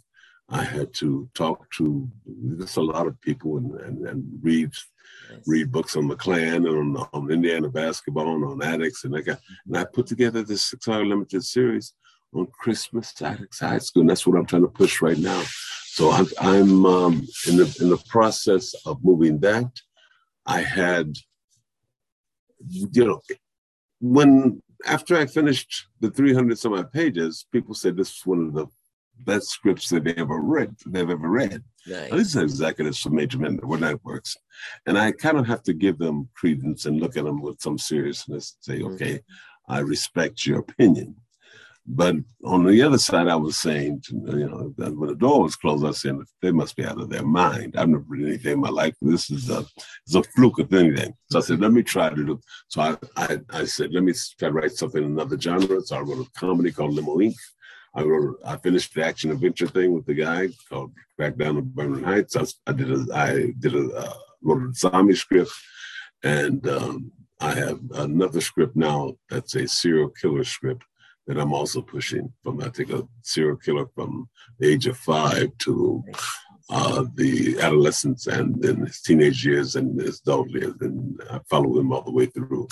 I 0.48 0.62
had 0.62 0.92
to 0.94 1.28
talk 1.34 1.68
to 1.78 2.08
just 2.58 2.76
a 2.76 2.82
lot 2.82 3.06
of 3.06 3.20
people 3.20 3.56
and, 3.56 3.74
and, 3.80 4.06
and 4.06 4.24
read 4.42 4.70
read 5.46 5.72
books 5.72 5.96
on 5.96 6.06
the 6.06 6.16
Klan 6.16 6.66
and 6.66 6.96
on, 6.96 7.08
on 7.12 7.30
Indiana 7.30 7.68
basketball 7.68 8.34
and 8.34 8.44
on 8.44 8.58
Attucks. 8.62 9.04
And 9.04 9.16
I 9.16 9.22
got 9.22 9.40
and 9.66 9.76
I 9.76 9.84
put 9.84 10.06
together 10.06 10.42
this 10.42 10.62
six 10.62 10.86
hour 10.86 11.04
limited 11.04 11.44
series 11.44 11.94
on 12.34 12.46
Crispus 12.52 13.12
Attucks 13.20 13.60
High 13.60 13.78
School. 13.78 14.02
And 14.02 14.10
that's 14.10 14.26
what 14.26 14.38
I'm 14.38 14.46
trying 14.46 14.62
to 14.62 14.68
push 14.68 15.00
right 15.00 15.18
now. 15.18 15.42
So 15.86 16.10
I'm, 16.10 16.26
I'm 16.40 16.86
um, 16.86 17.26
in 17.48 17.56
the 17.56 17.78
in 17.80 17.88
the 17.88 18.02
process 18.08 18.74
of 18.84 19.02
moving 19.04 19.38
that. 19.40 19.70
I 20.46 20.60
had, 20.60 21.14
you 22.68 23.04
know, 23.04 23.20
when 24.00 24.62
after 24.86 25.16
I 25.16 25.26
finished 25.26 25.86
the 26.00 26.10
300 26.10 26.58
some 26.58 26.74
odd 26.74 26.92
pages, 26.92 27.46
people 27.52 27.74
said 27.74 27.96
this 27.96 28.10
is 28.10 28.26
one 28.26 28.46
of 28.46 28.54
the 28.54 28.66
best 29.20 29.48
scripts 29.48 29.88
that 29.90 30.04
they 30.04 30.14
ever 30.14 30.40
read. 30.40 30.74
They've 30.86 31.08
ever 31.08 31.28
read. 31.28 31.62
Nice. 31.86 32.12
These 32.12 32.36
are 32.36 32.42
executives 32.42 32.98
from 32.98 33.16
major 33.16 33.38
networks, 33.38 34.36
and 34.86 34.98
I 34.98 35.12
kind 35.12 35.38
of 35.38 35.46
have 35.46 35.62
to 35.64 35.74
give 35.74 35.98
them 35.98 36.28
credence 36.34 36.86
and 36.86 37.00
look 37.00 37.16
at 37.16 37.24
them 37.24 37.40
with 37.42 37.60
some 37.60 37.78
seriousness. 37.78 38.56
And 38.56 38.76
say, 38.76 38.82
mm-hmm. 38.82 38.94
okay, 38.94 39.20
I 39.68 39.80
respect 39.80 40.46
your 40.46 40.60
opinion. 40.60 41.16
But 41.86 42.16
on 42.44 42.64
the 42.64 42.82
other 42.82 42.96
side, 42.96 43.28
I 43.28 43.36
was 43.36 43.58
saying, 43.58 44.04
you 44.10 44.48
know, 44.48 44.72
when 44.76 45.08
the 45.08 45.14
door 45.14 45.42
was 45.42 45.54
closed, 45.54 45.84
I 45.84 45.90
said 45.90 46.16
they 46.40 46.50
must 46.50 46.76
be 46.76 46.84
out 46.84 47.00
of 47.00 47.10
their 47.10 47.24
mind. 47.24 47.74
I've 47.76 47.88
never 47.88 48.04
read 48.08 48.26
anything 48.26 48.54
in 48.54 48.60
my 48.60 48.70
life. 48.70 48.94
This 49.02 49.30
is 49.30 49.50
a, 49.50 49.66
it's 50.06 50.14
a 50.14 50.22
fluke 50.22 50.58
of 50.60 50.72
anything. 50.72 51.14
So 51.30 51.38
I 51.38 51.42
said, 51.42 51.60
let 51.60 51.72
me 51.72 51.82
try 51.82 52.08
to 52.08 52.24
do. 52.24 52.40
So 52.68 52.80
I, 52.80 52.96
I, 53.16 53.40
I 53.50 53.64
said, 53.64 53.92
let 53.92 54.02
me 54.02 54.14
try 54.38 54.48
to 54.48 54.54
write 54.54 54.72
something 54.72 55.04
in 55.04 55.12
another 55.12 55.38
genre. 55.38 55.82
So 55.82 55.96
I 55.96 56.00
wrote 56.00 56.26
a 56.26 56.40
comedy 56.40 56.72
called 56.72 56.94
Limo 56.94 57.18
Inc. 57.18 57.34
I 57.94 58.02
wrote, 58.02 58.38
I 58.44 58.56
finished 58.56 58.94
the 58.94 59.04
action 59.04 59.30
adventure 59.30 59.68
thing 59.68 59.92
with 59.92 60.06
the 60.06 60.14
guy 60.14 60.48
called 60.70 60.92
Back 61.18 61.36
Down 61.36 61.56
to 61.56 61.62
Burning 61.62 62.02
Heights. 62.02 62.34
I, 62.34 62.44
I 62.66 62.72
did 62.72 62.90
a, 62.90 63.06
I 63.14 63.52
did 63.58 63.74
a, 63.74 63.94
uh, 63.94 64.14
wrote 64.40 64.70
a 64.70 64.74
zombie 64.74 65.14
script, 65.14 65.52
and 66.22 66.66
um, 66.66 67.12
I 67.40 67.54
have 67.54 67.78
another 67.94 68.40
script 68.40 68.74
now 68.74 69.14
that's 69.28 69.54
a 69.54 69.68
serial 69.68 70.08
killer 70.08 70.44
script 70.44 70.84
that 71.26 71.38
I'm 71.38 71.52
also 71.52 71.80
pushing 71.80 72.32
from, 72.42 72.60
I 72.60 72.68
think, 72.68 72.90
a 72.90 73.06
serial 73.22 73.56
killer 73.56 73.86
from 73.94 74.28
the 74.58 74.68
age 74.68 74.86
of 74.86 74.96
five 74.96 75.56
to 75.58 76.04
uh, 76.70 77.04
the 77.14 77.58
adolescence 77.60 78.26
and 78.26 78.60
then 78.62 78.76
his 78.86 79.00
teenage 79.00 79.44
years 79.44 79.76
and 79.76 80.00
his 80.00 80.20
adult 80.20 80.48
years. 80.50 80.74
And 80.80 81.20
I 81.30 81.40
follow 81.48 81.78
him 81.78 81.92
all 81.92 82.02
the 82.02 82.12
way 82.12 82.26
through. 82.26 82.68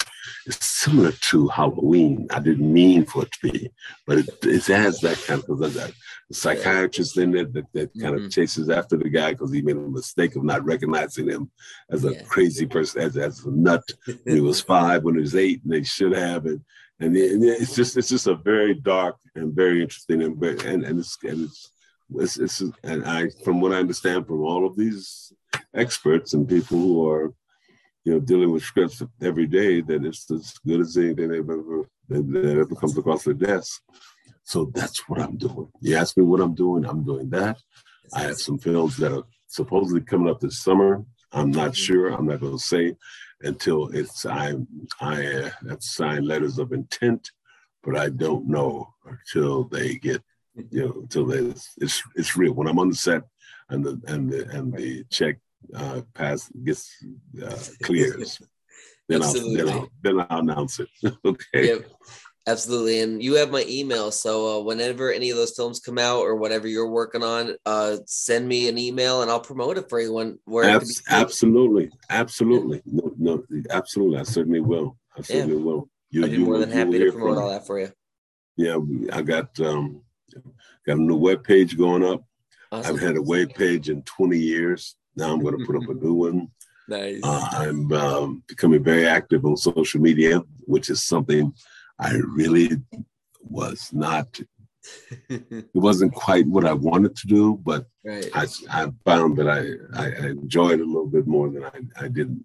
It's 0.46 0.66
similar 0.66 1.12
to 1.12 1.48
Halloween. 1.48 2.26
I 2.30 2.40
didn't 2.40 2.72
mean 2.72 3.04
for 3.04 3.24
it 3.24 3.32
to 3.32 3.52
be, 3.52 3.70
but 4.06 4.18
it, 4.18 4.28
it 4.42 4.66
has 4.66 5.00
that 5.00 5.22
kind 5.26 5.42
of, 5.48 5.58
that 5.58 5.92
psychiatrist 6.32 7.18
in 7.18 7.32
there 7.32 7.44
that, 7.44 7.66
that 7.74 7.90
kind 8.00 8.16
mm-hmm. 8.16 8.26
of 8.26 8.30
chases 8.30 8.70
after 8.70 8.96
the 8.96 9.10
guy 9.10 9.32
because 9.32 9.52
he 9.52 9.60
made 9.60 9.76
a 9.76 9.80
mistake 9.80 10.36
of 10.36 10.44
not 10.44 10.64
recognizing 10.64 11.28
him 11.28 11.50
as 11.90 12.04
a 12.04 12.14
yeah. 12.14 12.22
crazy 12.22 12.66
person, 12.66 13.02
as, 13.02 13.16
as 13.16 13.44
a 13.44 13.50
nut 13.50 13.84
when 14.24 14.36
he 14.36 14.40
was 14.40 14.60
five, 14.72 15.02
when 15.02 15.16
he 15.16 15.20
was 15.20 15.36
eight, 15.36 15.62
and 15.64 15.72
they 15.72 15.82
should 15.82 16.12
have. 16.12 16.46
And 16.46 16.62
and 17.02 17.16
it's 17.16 17.74
just 17.74 17.96
it's 17.96 18.08
just 18.08 18.28
a 18.28 18.36
very 18.36 18.74
dark 18.74 19.16
and 19.34 19.54
very 19.54 19.82
interesting 19.82 20.22
and 20.22 20.42
and 20.42 20.84
and 20.84 21.00
it's 21.00 21.18
and 21.24 21.44
it's, 21.44 21.70
it's, 22.14 22.36
it's 22.38 22.62
and 22.84 23.04
I 23.04 23.28
from 23.44 23.60
what 23.60 23.72
I 23.72 23.76
understand 23.76 24.26
from 24.26 24.42
all 24.42 24.66
of 24.66 24.76
these 24.76 25.32
experts 25.74 26.34
and 26.34 26.48
people 26.48 26.78
who 26.78 27.10
are 27.10 27.34
you 28.04 28.12
know 28.12 28.20
dealing 28.20 28.52
with 28.52 28.62
scripts 28.62 29.02
every 29.20 29.46
day 29.46 29.80
that 29.80 30.04
it's 30.04 30.30
as 30.30 30.54
good 30.66 30.80
as 30.80 30.96
anything 30.96 31.28
they've 31.28 31.40
ever 31.40 31.88
that 32.08 32.58
ever 32.60 32.74
comes 32.74 32.96
across 32.96 33.24
their 33.24 33.34
desk. 33.34 33.82
So 34.44 34.70
that's 34.74 35.08
what 35.08 35.20
I'm 35.20 35.36
doing. 35.36 35.68
You 35.80 35.96
ask 35.96 36.16
me 36.16 36.24
what 36.24 36.40
I'm 36.40 36.54
doing, 36.54 36.84
I'm 36.84 37.04
doing 37.04 37.30
that. 37.30 37.58
I 38.14 38.22
have 38.22 38.38
some 38.38 38.58
films 38.58 38.96
that 38.98 39.12
are 39.12 39.24
supposedly 39.48 40.02
coming 40.02 40.28
up 40.28 40.40
this 40.40 40.62
summer. 40.62 41.04
I'm 41.32 41.50
not 41.50 41.74
sure. 41.74 42.08
I'm 42.08 42.26
not 42.26 42.40
going 42.40 42.52
to 42.52 42.62
say 42.62 42.94
until 43.42 43.88
it's 43.88 44.24
I 44.26 44.54
I 45.00 45.50
have 45.68 45.82
signed 45.82 46.26
letters 46.26 46.58
of 46.58 46.72
intent, 46.72 47.30
but 47.82 47.96
I 47.96 48.08
don't 48.08 48.46
know 48.48 48.94
until 49.04 49.64
they 49.64 49.96
get 49.96 50.22
you 50.70 50.86
know 50.86 50.92
until 51.02 51.26
they, 51.26 51.38
it's 51.38 52.02
it's 52.16 52.36
real. 52.36 52.54
When 52.54 52.68
I'm 52.68 52.78
on 52.78 52.90
the 52.90 52.94
set 52.94 53.22
and 53.70 53.84
the 53.84 54.00
and 54.06 54.30
the 54.30 54.48
and 54.50 54.72
the 54.72 55.04
check 55.10 55.38
uh, 55.74 56.02
pass 56.14 56.50
gets 56.64 56.94
uh, 57.44 57.56
clears, 57.82 58.40
then 59.08 59.22
I'll, 59.22 59.32
then 59.32 59.68
I'll 59.68 59.88
then 60.02 60.26
I'll 60.28 60.40
announce 60.40 60.80
it. 60.80 60.88
okay. 61.24 61.66
Yep. 61.68 61.86
Absolutely. 62.46 63.00
And 63.00 63.22
you 63.22 63.34
have 63.34 63.50
my 63.50 63.64
email. 63.68 64.10
So 64.10 64.58
uh, 64.58 64.62
whenever 64.64 65.12
any 65.12 65.30
of 65.30 65.36
those 65.36 65.54
films 65.54 65.78
come 65.78 65.98
out 65.98 66.20
or 66.20 66.34
whatever 66.34 66.66
you're 66.66 66.90
working 66.90 67.22
on, 67.22 67.54
uh, 67.66 67.98
send 68.06 68.48
me 68.48 68.68
an 68.68 68.78
email 68.78 69.22
and 69.22 69.30
I'll 69.30 69.40
promote 69.40 69.78
it 69.78 69.88
for 69.88 70.00
you. 70.00 70.38
where 70.44 70.64
Abs- 70.64 71.02
absolutely. 71.08 71.90
Absolutely. 72.10 72.82
No, 72.84 73.12
no, 73.16 73.44
absolutely. 73.70 74.18
I 74.18 74.24
certainly 74.24 74.60
will. 74.60 74.96
I 75.16 75.22
certainly 75.22 75.56
yeah. 75.56 75.62
will. 75.62 75.88
You, 76.10 76.24
I'd 76.24 76.30
be 76.30 76.38
you, 76.38 76.44
more 76.44 76.58
than 76.58 76.70
happy 76.70 76.98
to 76.98 77.12
promote 77.12 77.38
all 77.38 77.50
that 77.50 77.66
for 77.66 77.78
you. 77.78 77.92
Yeah, 78.56 78.78
I 79.12 79.22
got 79.22 79.58
um, 79.60 80.02
got 80.86 80.98
a 80.98 81.00
new 81.00 81.16
web 81.16 81.42
page 81.42 81.78
going 81.78 82.04
up. 82.04 82.22
Awesome. 82.70 82.96
I've 82.96 83.02
had 83.02 83.16
a 83.16 83.22
web 83.22 83.54
page 83.54 83.88
in 83.88 84.02
20 84.02 84.36
years. 84.36 84.96
Now 85.16 85.32
I'm 85.32 85.40
going 85.40 85.58
to 85.58 85.64
put 85.64 85.76
up 85.76 85.88
a 85.88 85.94
new 86.04 86.14
one. 86.14 86.48
Nice. 86.88 87.20
Uh, 87.22 87.48
I'm 87.52 87.92
um, 87.92 88.42
becoming 88.46 88.82
very 88.82 89.06
active 89.06 89.44
on 89.44 89.56
social 89.56 90.00
media, 90.00 90.42
which 90.66 90.90
is 90.90 91.02
something 91.02 91.52
I 92.02 92.14
really 92.14 92.70
was 93.40 93.90
not. 93.92 94.40
it 95.28 95.66
wasn't 95.74 96.12
quite 96.12 96.46
what 96.48 96.66
I 96.66 96.72
wanted 96.72 97.14
to 97.16 97.26
do, 97.28 97.60
but 97.62 97.86
right. 98.04 98.28
I, 98.34 98.46
I 98.68 98.92
found 99.04 99.38
that 99.38 99.48
I, 99.48 99.62
I, 99.96 100.26
enjoyed 100.26 100.80
it 100.80 100.82
a 100.82 100.92
little 100.94 101.06
bit 101.06 101.28
more 101.28 101.48
than 101.50 101.64
I, 101.64 102.04
I 102.04 102.08
did 102.08 102.36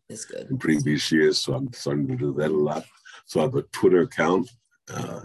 in 0.49 0.57
previous 0.59 1.11
years. 1.11 1.39
So 1.39 1.55
I'm 1.55 1.73
starting 1.73 2.07
to 2.09 2.15
do 2.15 2.33
that 2.33 2.51
a 2.51 2.55
lot. 2.55 2.85
So 3.25 3.39
I 3.39 3.43
have 3.43 3.55
a 3.55 3.63
Twitter 3.63 4.01
account, 4.01 4.51
uh, 4.93 5.21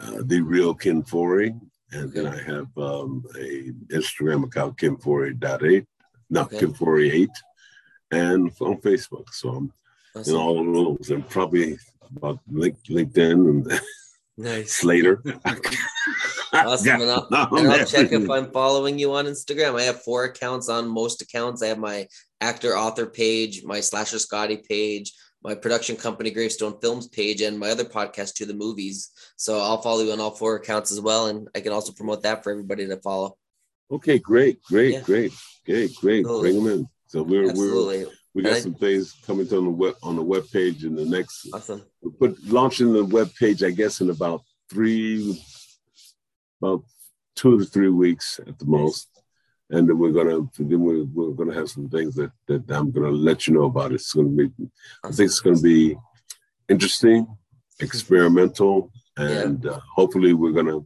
uh, 0.00 0.22
the 0.24 0.40
real 0.40 0.74
Ken 0.74 1.02
Foree, 1.02 1.54
and 1.92 2.10
then 2.10 2.26
I 2.26 2.42
have 2.42 2.68
um, 2.78 3.22
a 3.38 3.70
Instagram 3.92 4.44
account, 4.44 4.78
Ken 4.78 4.96
Foree.8, 4.96 5.86
not 6.30 6.46
okay. 6.46 6.60
Ken 6.60 6.72
Foree 6.72 7.12
8, 7.12 7.30
and 8.12 8.50
on 8.60 8.80
Facebook. 8.80 9.28
So 9.30 9.50
I'm 9.50 9.72
awesome. 10.16 10.34
in 10.34 10.40
all 10.40 10.58
of 10.58 10.74
those, 10.74 11.10
and 11.10 11.28
probably 11.28 11.78
about 12.16 12.40
link, 12.50 12.76
LinkedIn 12.88 13.32
and 13.32 13.80
nice. 14.36 14.72
Slater. 14.72 15.22
awesome. 16.52 17.00
And, 17.02 17.10
I'll, 17.10 17.28
and 17.30 17.68
I'll 17.68 17.86
check 17.86 18.12
if 18.12 18.28
I'm 18.30 18.50
following 18.52 18.98
you 18.98 19.12
on 19.14 19.26
Instagram. 19.26 19.78
I 19.78 19.84
have 19.84 20.02
four 20.02 20.24
accounts 20.24 20.68
on 20.68 20.88
most 20.88 21.22
accounts. 21.22 21.62
I 21.62 21.68
have 21.68 21.78
my 21.78 22.06
actor 22.40 22.76
author 22.76 23.06
page, 23.06 23.64
my 23.64 23.80
slasher 23.80 24.18
Scotty 24.18 24.58
page, 24.68 25.12
my 25.42 25.54
production 25.54 25.96
company 25.96 26.30
Gravestone 26.30 26.78
Films 26.80 27.08
page, 27.08 27.42
and 27.42 27.58
my 27.58 27.70
other 27.70 27.84
podcast 27.84 28.34
to 28.34 28.46
the 28.46 28.54
movies. 28.54 29.10
So 29.36 29.60
I'll 29.60 29.82
follow 29.82 30.02
you 30.02 30.12
on 30.12 30.20
all 30.20 30.30
four 30.30 30.56
accounts 30.56 30.92
as 30.92 31.00
well, 31.00 31.26
and 31.26 31.48
I 31.54 31.60
can 31.60 31.72
also 31.72 31.92
promote 31.92 32.22
that 32.22 32.44
for 32.44 32.50
everybody 32.50 32.86
to 32.86 32.96
follow. 32.98 33.36
Okay, 33.90 34.18
great, 34.18 34.62
great, 34.62 34.94
yeah. 34.94 35.00
great, 35.02 35.32
great, 35.66 35.94
great. 35.96 36.20
Absolutely. 36.20 36.52
Bring 36.52 36.64
them 36.64 36.72
in. 36.72 36.88
So 37.06 37.22
we're 37.22 37.50
Absolutely. 37.50 38.04
we're 38.04 38.10
we 38.34 38.42
got 38.42 38.56
some 38.56 38.74
things 38.74 39.14
coming 39.24 39.46
to 39.48 39.58
on 39.58 39.64
the 39.64 39.70
web 39.70 39.94
on 40.02 40.16
the 40.16 40.22
web 40.22 40.44
page 40.50 40.84
in 40.84 40.96
the 40.96 41.04
next. 41.04 41.48
Awesome. 41.52 41.82
We 42.02 42.10
put 42.10 42.44
launching 42.44 42.92
the 42.92 43.04
web 43.04 43.30
page, 43.38 43.62
I 43.62 43.70
guess, 43.70 44.00
in 44.00 44.10
about 44.10 44.42
three, 44.68 45.40
about 46.60 46.82
two 47.36 47.58
to 47.58 47.64
three 47.64 47.90
weeks 47.90 48.40
at 48.44 48.58
the 48.58 48.64
most, 48.64 49.08
and 49.70 49.88
then 49.88 49.98
we're 49.98 50.10
gonna 50.10 50.48
then 50.58 50.80
we're, 50.80 51.04
we're 51.04 51.30
gonna 51.30 51.54
have 51.54 51.70
some 51.70 51.88
things 51.88 52.16
that 52.16 52.32
that 52.48 52.68
I'm 52.70 52.90
gonna 52.90 53.10
let 53.10 53.46
you 53.46 53.54
know 53.54 53.64
about. 53.64 53.92
It's 53.92 54.12
gonna 54.12 54.28
be, 54.28 54.50
I 55.04 55.12
think 55.12 55.28
it's 55.28 55.40
gonna 55.40 55.60
be 55.60 55.96
interesting, 56.68 57.28
experimental, 57.80 58.90
and 59.16 59.64
uh, 59.64 59.78
hopefully 59.94 60.34
we're 60.34 60.52
gonna 60.52 60.80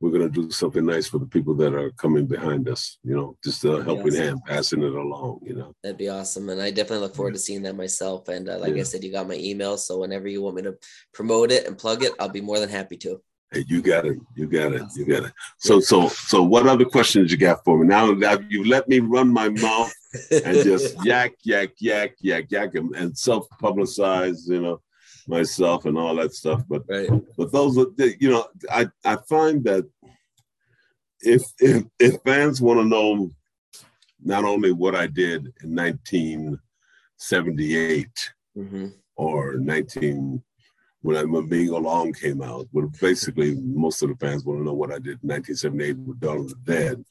we're 0.00 0.10
going 0.10 0.22
to 0.22 0.28
do 0.28 0.50
something 0.50 0.84
nice 0.84 1.06
for 1.06 1.18
the 1.18 1.26
people 1.26 1.54
that 1.54 1.74
are 1.74 1.90
coming 1.92 2.26
behind 2.26 2.68
us, 2.68 2.98
you 3.04 3.14
know, 3.14 3.36
just 3.42 3.64
a 3.64 3.82
helping 3.82 4.08
awesome. 4.08 4.22
hand, 4.22 4.40
passing 4.46 4.82
it 4.82 4.92
along, 4.92 5.40
you 5.42 5.54
know. 5.54 5.74
That'd 5.82 5.98
be 5.98 6.08
awesome. 6.08 6.48
And 6.48 6.60
I 6.60 6.70
definitely 6.70 6.98
look 6.98 7.14
forward 7.14 7.34
to 7.34 7.40
seeing 7.40 7.62
that 7.62 7.76
myself. 7.76 8.28
And 8.28 8.48
uh, 8.48 8.58
like 8.58 8.74
yeah. 8.74 8.80
I 8.80 8.84
said, 8.84 9.04
you 9.04 9.12
got 9.12 9.28
my 9.28 9.36
email. 9.36 9.76
So 9.76 9.98
whenever 9.98 10.28
you 10.28 10.42
want 10.42 10.56
me 10.56 10.62
to 10.62 10.76
promote 11.12 11.52
it 11.52 11.66
and 11.66 11.78
plug 11.78 12.02
it, 12.02 12.12
I'll 12.18 12.28
be 12.28 12.40
more 12.40 12.58
than 12.58 12.68
happy 12.68 12.96
to. 12.98 13.20
Hey, 13.50 13.64
you 13.68 13.82
got 13.82 14.04
it. 14.04 14.18
You 14.34 14.46
got 14.46 14.72
it. 14.72 14.82
You 14.96 15.06
got 15.06 15.24
it. 15.24 15.32
So, 15.58 15.78
so, 15.78 16.08
so, 16.08 16.42
what 16.42 16.66
other 16.66 16.84
questions 16.84 17.30
you 17.30 17.38
got 17.38 17.64
for 17.64 17.78
me? 17.78 17.86
Now 17.86 18.12
that 18.14 18.50
you 18.50 18.64
let 18.64 18.88
me 18.88 18.98
run 18.98 19.28
my 19.28 19.48
mouth 19.48 19.92
and 20.30 20.64
just 20.64 20.96
yak, 21.04 21.34
yak, 21.44 21.70
yak, 21.78 22.14
yak, 22.20 22.50
yak, 22.50 22.74
and, 22.74 22.94
and 22.96 23.16
self-publicize, 23.16 24.48
you 24.48 24.60
know, 24.60 24.80
myself 25.28 25.84
and 25.84 25.98
all 25.98 26.14
that 26.16 26.32
stuff. 26.32 26.62
But 26.68 26.82
right. 26.88 27.08
but 27.36 27.52
those 27.52 27.78
are 27.78 27.86
you 28.18 28.30
know 28.30 28.48
I 28.70 28.88
I 29.04 29.16
find 29.28 29.62
that 29.64 29.86
if 31.20 31.42
if 31.58 31.84
if 31.98 32.22
fans 32.22 32.60
want 32.60 32.78
to 32.80 32.84
know 32.84 33.30
not 34.22 34.44
only 34.44 34.72
what 34.72 34.94
I 34.94 35.06
did 35.06 35.52
in 35.62 35.74
1978 35.74 38.08
mm-hmm. 38.56 38.88
or 39.16 39.56
19 39.58 40.42
when, 41.02 41.16
I, 41.18 41.24
when 41.24 41.46
Bingo 41.46 41.78
Long 41.78 42.14
came 42.14 42.40
out, 42.40 42.66
but 42.72 42.90
basically 42.98 43.54
most 43.56 44.02
of 44.02 44.08
the 44.08 44.16
fans 44.16 44.42
want 44.44 44.60
to 44.60 44.64
know 44.64 44.72
what 44.72 44.90
I 44.90 44.98
did 44.98 45.22
in 45.22 45.28
1978 45.28 45.98
with 45.98 46.20
Dawn 46.20 46.38
of 46.38 46.48
the 46.48 46.56
Dead 46.64 47.04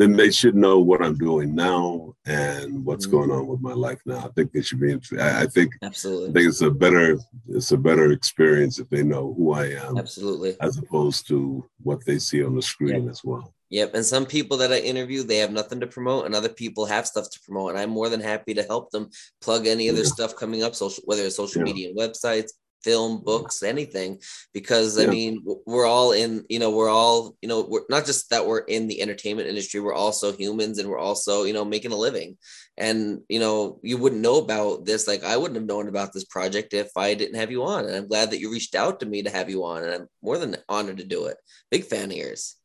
then 0.00 0.16
they 0.16 0.30
should 0.30 0.54
know 0.54 0.78
what 0.78 1.02
I'm 1.02 1.16
doing 1.16 1.54
now 1.54 2.14
and 2.26 2.84
what's 2.84 3.06
mm-hmm. 3.06 3.16
going 3.16 3.30
on 3.30 3.46
with 3.46 3.60
my 3.60 3.72
life 3.72 4.00
now. 4.06 4.18
I 4.18 4.28
think 4.28 4.52
they 4.52 4.62
should 4.62 4.80
be. 4.80 4.98
I, 5.18 5.42
I 5.42 5.46
think 5.46 5.74
absolutely. 5.82 6.30
I 6.30 6.32
think 6.32 6.48
it's 6.48 6.62
a 6.62 6.70
better 6.70 7.18
it's 7.48 7.72
a 7.72 7.76
better 7.76 8.12
experience 8.12 8.78
if 8.78 8.88
they 8.88 9.02
know 9.02 9.34
who 9.36 9.52
I 9.52 9.66
am. 9.66 9.98
Absolutely. 9.98 10.56
As 10.60 10.78
opposed 10.78 11.28
to 11.28 11.68
what 11.82 12.04
they 12.04 12.18
see 12.18 12.44
on 12.44 12.54
the 12.54 12.62
screen 12.62 13.04
yep. 13.04 13.10
as 13.10 13.22
well. 13.24 13.54
Yep. 13.70 13.94
And 13.94 14.04
some 14.04 14.26
people 14.26 14.56
that 14.58 14.72
I 14.72 14.78
interview, 14.78 15.22
they 15.22 15.38
have 15.38 15.52
nothing 15.52 15.80
to 15.80 15.86
promote, 15.86 16.26
and 16.26 16.34
other 16.34 16.48
people 16.48 16.86
have 16.86 17.06
stuff 17.06 17.30
to 17.30 17.40
promote. 17.44 17.70
And 17.70 17.78
I'm 17.78 17.90
more 17.90 18.08
than 18.08 18.20
happy 18.20 18.54
to 18.54 18.64
help 18.64 18.90
them 18.90 19.10
plug 19.40 19.66
any 19.66 19.88
other 19.88 19.98
yeah. 19.98 20.04
stuff 20.04 20.34
coming 20.34 20.64
up, 20.64 20.74
social 20.74 21.02
whether 21.06 21.22
it's 21.22 21.36
social 21.36 21.60
yeah. 21.60 21.64
media 21.66 21.88
and 21.90 21.98
websites, 21.98 22.50
film, 22.82 23.22
books, 23.22 23.62
anything, 23.62 24.20
because 24.52 24.98
I 24.98 25.06
mean, 25.06 25.44
we're 25.66 25.86
all 25.86 26.12
in, 26.12 26.44
you 26.48 26.58
know, 26.58 26.70
we're 26.70 26.88
all, 26.88 27.36
you 27.42 27.48
know, 27.48 27.66
we're 27.68 27.82
not 27.88 28.06
just 28.06 28.30
that 28.30 28.46
we're 28.46 28.60
in 28.60 28.86
the 28.86 29.02
entertainment 29.02 29.48
industry, 29.48 29.80
we're 29.80 29.94
also 29.94 30.32
humans 30.32 30.78
and 30.78 30.88
we're 30.88 30.98
also, 30.98 31.44
you 31.44 31.52
know, 31.52 31.64
making 31.64 31.92
a 31.92 31.96
living. 31.96 32.36
And, 32.76 33.20
you 33.28 33.40
know, 33.40 33.78
you 33.82 33.98
wouldn't 33.98 34.22
know 34.22 34.38
about 34.38 34.86
this. 34.86 35.06
Like 35.06 35.24
I 35.24 35.36
wouldn't 35.36 35.56
have 35.56 35.66
known 35.66 35.88
about 35.88 36.12
this 36.12 36.24
project 36.24 36.72
if 36.72 36.90
I 36.96 37.14
didn't 37.14 37.36
have 37.36 37.50
you 37.50 37.64
on. 37.64 37.84
And 37.84 37.94
I'm 37.94 38.08
glad 38.08 38.30
that 38.30 38.40
you 38.40 38.50
reached 38.50 38.74
out 38.74 39.00
to 39.00 39.06
me 39.06 39.22
to 39.22 39.30
have 39.30 39.50
you 39.50 39.64
on. 39.64 39.82
And 39.82 39.92
I'm 39.92 40.08
more 40.22 40.38
than 40.38 40.56
honored 40.68 40.98
to 40.98 41.04
do 41.04 41.26
it. 41.26 41.36
Big 41.70 41.84
fan 41.84 42.10
of 42.10 42.16
yours. 42.16 42.56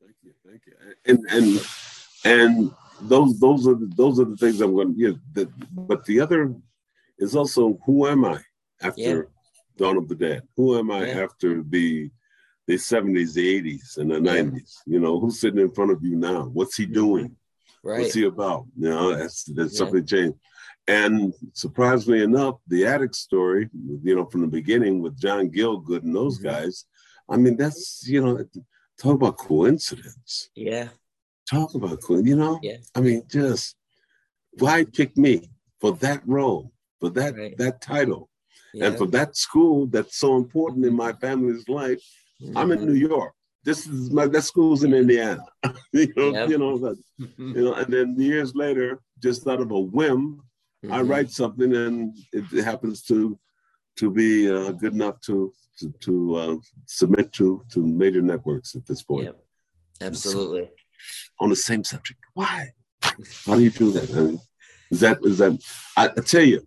Thank 0.00 0.16
you. 0.22 0.32
Thank 0.46 0.62
you. 0.66 0.74
And, 1.06 1.20
and, 1.30 1.66
and 2.24 2.70
those, 3.00 3.38
those 3.40 3.66
are 3.66 3.74
the, 3.74 3.90
those 3.96 4.20
are 4.20 4.24
the 4.24 4.36
things 4.36 4.60
I'm 4.60 4.74
going 4.74 4.94
to, 4.94 5.00
yeah, 5.00 5.12
the, 5.32 5.50
but 5.72 6.04
the 6.04 6.20
other 6.20 6.54
is 7.18 7.34
also 7.34 7.78
who 7.86 8.06
am 8.06 8.24
I 8.26 8.40
after 8.82 9.00
yeah 9.00 9.22
Dawn 9.76 9.96
of 9.96 10.08
the 10.08 10.14
Dead? 10.14 10.42
Who 10.56 10.78
am 10.78 10.90
I 10.90 11.06
yeah. 11.06 11.22
after 11.24 11.62
the 11.62 12.10
the 12.66 12.74
70s, 12.74 13.34
the 13.34 13.62
80s, 13.62 13.98
and 13.98 14.10
the 14.10 14.20
yeah. 14.20 14.42
90s? 14.42 14.78
You 14.86 15.00
know, 15.00 15.20
who's 15.20 15.40
sitting 15.40 15.60
in 15.60 15.70
front 15.70 15.92
of 15.92 16.02
you 16.02 16.16
now? 16.16 16.44
What's 16.44 16.76
he 16.76 16.84
mm-hmm. 16.84 16.94
doing? 16.94 17.36
Right. 17.82 18.00
What's 18.00 18.14
he 18.14 18.24
about? 18.24 18.66
You 18.76 18.90
know, 18.90 19.16
that's 19.16 19.44
that's 19.44 19.74
yeah. 19.74 19.78
something 19.78 20.04
changed. 20.04 20.38
And 20.88 21.34
surprisingly 21.52 22.22
enough, 22.22 22.56
the 22.68 22.84
Attucks 22.84 23.18
story, 23.18 23.68
you 24.02 24.14
know, 24.14 24.24
from 24.26 24.42
the 24.42 24.46
beginning 24.46 25.02
with 25.02 25.18
John 25.18 25.50
Gielgud 25.50 26.02
and 26.02 26.14
those 26.14 26.38
mm-hmm. 26.38 26.48
guys, 26.48 26.84
I 27.28 27.36
mean, 27.36 27.56
that's 27.56 28.06
you 28.06 28.22
know, 28.22 28.44
talk 28.98 29.14
about 29.14 29.36
coincidence. 29.36 30.50
Yeah. 30.54 30.88
Talk 31.50 31.74
about 31.74 32.00
coincidence. 32.00 32.28
You 32.28 32.36
know. 32.36 32.60
Yeah. 32.62 32.78
I 32.94 33.00
mean, 33.00 33.22
just 33.28 33.76
why 34.58 34.84
pick 34.84 35.16
me 35.16 35.50
for 35.80 35.92
that 35.96 36.22
role, 36.26 36.72
for 37.00 37.10
that 37.10 37.36
right. 37.36 37.56
that 37.58 37.80
title? 37.80 38.28
Yeah. 38.76 38.88
And 38.88 38.98
for 38.98 39.06
that 39.06 39.36
school 39.36 39.86
that's 39.86 40.18
so 40.18 40.36
important 40.36 40.84
in 40.84 40.94
my 40.94 41.12
family's 41.14 41.66
life, 41.66 42.02
mm-hmm. 42.42 42.56
I'm 42.58 42.70
in 42.72 42.80
mm-hmm. 42.80 42.88
New 42.88 43.08
York. 43.08 43.32
This 43.64 43.86
is 43.86 44.10
my 44.10 44.26
that 44.26 44.42
school's 44.42 44.84
in 44.84 44.92
Indiana. 44.92 45.44
you 45.92 46.12
know, 46.14 46.30
yep. 46.32 46.48
you 46.50 46.58
know, 46.58 46.76
that, 46.78 46.96
you 47.18 47.64
know, 47.64 47.74
and 47.74 47.92
then 47.92 48.14
years 48.20 48.54
later, 48.54 49.00
just 49.22 49.48
out 49.48 49.60
of 49.60 49.70
a 49.70 49.80
whim, 49.80 50.42
mm-hmm. 50.84 50.92
I 50.92 51.00
write 51.00 51.30
something 51.30 51.74
and 51.74 52.16
it, 52.32 52.64
happens 52.64 53.02
to 53.04 53.38
to 53.96 54.10
be 54.10 54.50
uh, 54.50 54.72
good 54.72 54.92
enough 54.92 55.20
to 55.22 55.52
to, 55.78 55.92
to 56.00 56.36
uh, 56.36 56.56
submit 56.84 57.32
to 57.32 57.64
to 57.72 57.80
major 57.80 58.22
networks 58.22 58.76
at 58.76 58.86
this 58.86 59.02
point. 59.02 59.24
Yep. 59.24 59.38
Absolutely. 60.02 60.64
So, 60.64 61.44
on 61.44 61.48
the 61.48 61.56
same 61.56 61.82
subject. 61.82 62.20
Why? 62.34 62.72
How 63.00 63.54
do 63.56 63.62
you 63.62 63.70
do 63.70 63.90
that? 63.92 64.10
I 64.10 64.20
mean, 64.20 64.40
is 64.90 65.00
that 65.00 65.18
is 65.22 65.38
that? 65.38 65.58
I, 65.96 66.08
I 66.08 66.20
tell 66.20 66.42
you, 66.42 66.66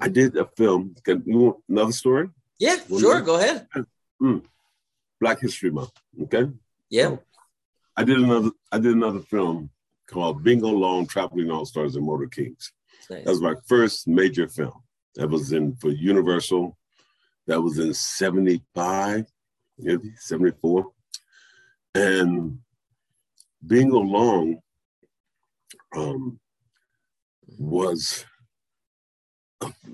I 0.00 0.08
did 0.08 0.36
a 0.36 0.46
film. 0.56 0.94
Can 1.04 1.22
you 1.26 1.38
want 1.38 1.56
another 1.68 1.92
story? 1.92 2.28
Yeah, 2.58 2.76
One 2.88 3.00
sure. 3.00 3.20
Go 3.20 3.36
ahead. 3.36 3.66
Mm. 4.20 4.42
Black 5.20 5.40
History 5.40 5.70
Month. 5.70 5.92
Okay. 6.22 6.50
Yeah. 6.90 7.08
So 7.08 7.22
I 7.96 8.04
did 8.04 8.18
another. 8.18 8.50
I 8.70 8.78
did 8.78 8.94
another 8.94 9.20
film 9.20 9.70
called 10.06 10.42
Bingo 10.42 10.68
Long 10.68 11.06
Traveling 11.06 11.50
All 11.50 11.64
Stars 11.64 11.96
and 11.96 12.06
Motor 12.06 12.26
Kings. 12.26 12.72
Nice. 13.10 13.24
That 13.24 13.30
was 13.30 13.40
my 13.40 13.54
first 13.66 14.06
major 14.06 14.48
film. 14.48 14.82
That 15.16 15.28
was 15.28 15.52
in 15.52 15.74
for 15.76 15.90
Universal. 15.90 16.76
That 17.46 17.60
was 17.60 17.78
in 17.78 17.92
75, 17.92 19.26
maybe 19.78 20.12
74. 20.16 20.86
And 21.94 22.58
Bingo 23.66 23.98
Long 23.98 24.58
um, 25.96 26.38
was 27.58 28.24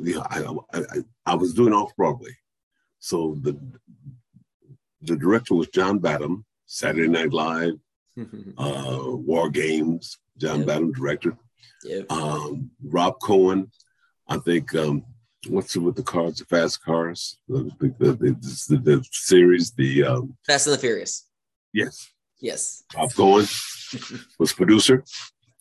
you 0.01 0.15
know, 0.15 0.27
I, 0.31 0.45
I, 0.75 0.83
I 1.27 1.35
was 1.35 1.55
doing 1.55 1.73
off 1.73 1.95
Broadway. 1.97 2.31
So 2.99 3.37
the 3.41 3.59
the 5.03 5.17
director 5.17 5.55
was 5.55 5.69
John 5.69 5.99
Badham, 5.99 6.45
Saturday 6.67 7.09
Night 7.09 7.33
Live, 7.33 7.75
uh, 8.59 8.99
War 9.05 9.49
Games, 9.51 10.19
John 10.37 10.59
yep. 10.59 10.67
Badham 10.67 10.93
director. 10.93 11.37
Yep. 11.85 12.11
Um, 12.11 12.71
Rob 12.83 13.21
Cohen, 13.23 13.71
I 14.27 14.39
think, 14.39 14.75
um, 14.75 15.05
what's 15.49 15.77
it 15.77 15.81
with 15.81 15.95
the 15.95 16.03
cars, 16.03 16.39
the 16.39 16.45
fast 16.47 16.83
cars, 16.83 17.39
the, 17.49 17.71
the, 17.79 17.95
the, 17.99 18.13
the, 18.69 18.77
the 18.77 19.05
series, 19.13 19.71
the 19.73 20.05
um, 20.05 20.37
Fast 20.47 20.67
and 20.67 20.75
the 20.75 20.81
Furious. 20.81 21.27
Yes. 21.73 22.11
Yes. 22.41 22.83
Rob 22.97 23.13
Cohen 23.13 23.47
was 24.39 24.53
producer. 24.53 25.05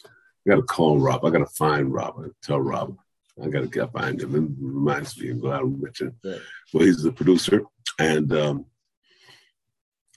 I 0.06 0.50
got 0.50 0.56
to 0.56 0.64
call 0.64 1.00
Rob. 1.00 1.26
I 1.26 1.30
got 1.30 1.40
to 1.40 1.46
find 1.46 1.94
Rob 1.94 2.20
and 2.20 2.34
tell 2.42 2.60
Rob 2.60 2.98
I 3.42 3.48
got 3.50 3.62
to 3.62 3.68
get 3.68 3.92
find 3.92 4.22
him. 4.22 4.36
It 4.36 4.64
reminds 4.64 5.20
me 5.20 5.30
of 5.30 5.44
Richard. 5.82 6.16
Right. 6.24 6.40
Well, 6.74 6.86
he's 6.86 7.04
the 7.04 7.12
producer. 7.12 7.64
And 8.00 8.34
um, 8.34 8.66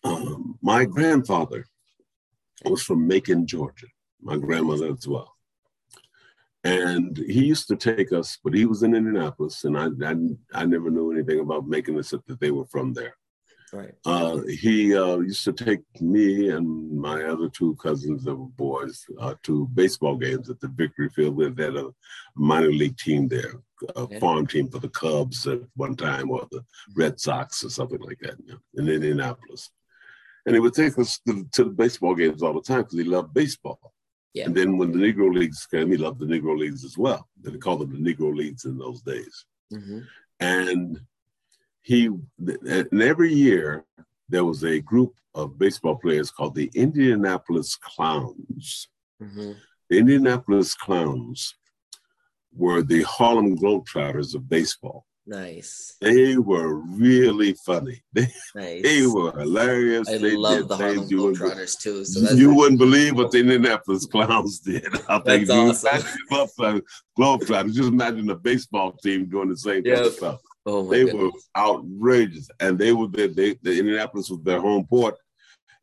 um, 0.05 0.59
my 0.63 0.85
grandfather 0.85 1.67
was 2.65 2.83
from 2.83 3.07
Macon, 3.07 3.47
Georgia. 3.47 3.87
My 4.23 4.37
grandmother 4.37 4.93
as 4.93 5.07
well. 5.07 5.35
And 6.63 7.17
he 7.17 7.45
used 7.45 7.69
to 7.69 7.77
take 7.77 8.13
us, 8.13 8.39
but 8.45 8.53
he 8.53 8.67
was 8.67 8.83
in 8.83 8.95
Indianapolis, 8.95 9.65
and 9.65 9.79
I 9.79 9.87
I, 10.07 10.15
I 10.53 10.67
never 10.67 10.91
knew 10.91 11.11
anything 11.11 11.41
about 11.41 11.67
Macon 11.67 11.99
except 11.99 12.27
that 12.27 12.39
they 12.39 12.51
were 12.51 12.67
from 12.67 12.93
there. 12.93 13.15
Right. 13.73 13.93
Uh, 14.05 14.41
he 14.49 14.97
uh, 14.97 15.19
used 15.19 15.45
to 15.45 15.53
take 15.53 15.81
me 16.01 16.51
and 16.51 16.99
my 16.99 17.23
other 17.25 17.49
two 17.49 17.77
cousins 17.77 18.25
that 18.25 18.35
were 18.35 18.47
boys 18.47 19.05
uh, 19.21 19.35
to 19.45 19.69
baseball 19.75 20.17
games 20.17 20.51
at 20.51 20.61
the 20.61 20.69
Victory 20.69 21.09
Field. 21.09 21.37
We 21.37 21.45
had 21.45 21.59
a 21.77 21.91
minor 22.35 22.73
league 22.73 22.97
team 22.97 23.29
there, 23.29 23.61
a 23.95 24.01
okay. 24.01 24.19
farm 24.19 24.47
team 24.47 24.69
for 24.69 24.81
the 24.81 24.89
Cubs 24.89 25.47
at 25.47 25.61
one 25.77 25.95
time, 25.95 26.31
or 26.31 26.49
the 26.51 26.65
Red 26.97 27.21
Sox, 27.21 27.63
or 27.63 27.71
something 27.71 28.01
like 28.01 28.19
that, 28.23 28.37
you 28.45 28.53
know, 28.53 28.59
in 28.75 28.89
Indianapolis. 28.89 29.71
And 30.47 30.57
he 30.57 30.61
would 30.61 30.75
take 30.75 30.99
us 30.99 31.21
to, 31.29 31.47
to 31.53 31.65
the 31.65 31.71
baseball 31.71 32.15
games 32.15 32.43
all 32.43 32.55
the 32.55 32.63
time 32.63 32.83
because 32.83 32.99
he 32.99 33.05
loved 33.05 33.35
baseball. 33.35 33.93
Yeah. 34.35 34.47
And 34.47 34.55
then 34.55 34.79
when 34.79 34.93
the 34.93 34.99
Negro 34.99 35.33
Leagues 35.33 35.67
came, 35.67 35.91
he 35.91 35.97
loved 35.97 36.21
the 36.21 36.27
Negro 36.27 36.59
Leagues 36.59 36.85
as 36.85 36.97
well. 36.97 37.29
They 37.41 37.57
called 37.59 37.81
them 37.81 38.03
the 38.03 38.15
Negro 38.15 38.35
Leagues 38.35 38.65
in 38.65 38.79
those 38.79 39.03
days. 39.03 39.45
Mm-hmm. 39.73 40.01
And 40.41 41.01
he 41.83 42.07
and 42.07 43.03
every 43.03 43.33
year 43.33 43.85
there 44.29 44.45
was 44.45 44.65
a 44.65 44.81
group 44.81 45.15
of 45.35 45.59
baseball 45.59 45.97
players 45.97 46.31
called 46.31 46.55
the 46.55 46.71
Indianapolis 46.75 47.77
Clowns. 47.77 48.89
Mm-hmm. 49.23 49.53
The 49.89 49.99
Indianapolis 49.99 50.75
Clowns 50.75 51.55
were 52.55 52.83
the 52.83 53.03
Harlem 53.03 53.57
Globetrotters 53.57 54.35
of 54.35 54.49
baseball. 54.49 55.07
Nice. 55.27 55.97
They 56.01 56.37
were 56.39 56.75
really 56.75 57.55
funny. 57.65 58.03
They, 58.13 58.27
nice. 58.57 58.83
they 58.83 59.07
were 59.07 59.31
hilarious. 59.39 60.09
I 60.09 60.19
they 60.19 60.37
love 60.37 60.67
the 60.67 60.77
Harlem 60.77 61.09
Globetrotters 61.09 61.79
too. 61.79 62.05
So 62.05 62.35
you 62.35 62.53
wouldn't 62.55 62.81
believe 62.81 63.15
what 63.17 63.31
the 63.31 63.39
Indianapolis 63.39 64.07
Clowns 64.07 64.59
did. 64.59 64.89
I 65.09 65.21
think 65.21 65.47
that's 65.47 65.85
awesome. 66.33 66.83
Globetrotters. 67.17 67.75
Just 67.75 67.91
imagine 67.91 68.29
a 68.31 68.35
baseball 68.35 68.93
team 68.93 69.27
doing 69.27 69.49
the 69.49 69.57
same 69.57 69.85
yep. 69.85 70.07
stuff. 70.07 70.41
Oh 70.67 70.89
they 70.89 71.05
goodness. 71.05 71.23
were 71.23 71.31
outrageous, 71.57 72.49
and 72.61 72.79
they 72.79 72.93
were 72.93 73.09
there. 73.09 73.29
They, 73.29 73.55
the 73.63 73.79
Indianapolis 73.79 74.31
was 74.31 74.43
their 74.43 74.61
home 74.61 74.87
port, 74.87 75.17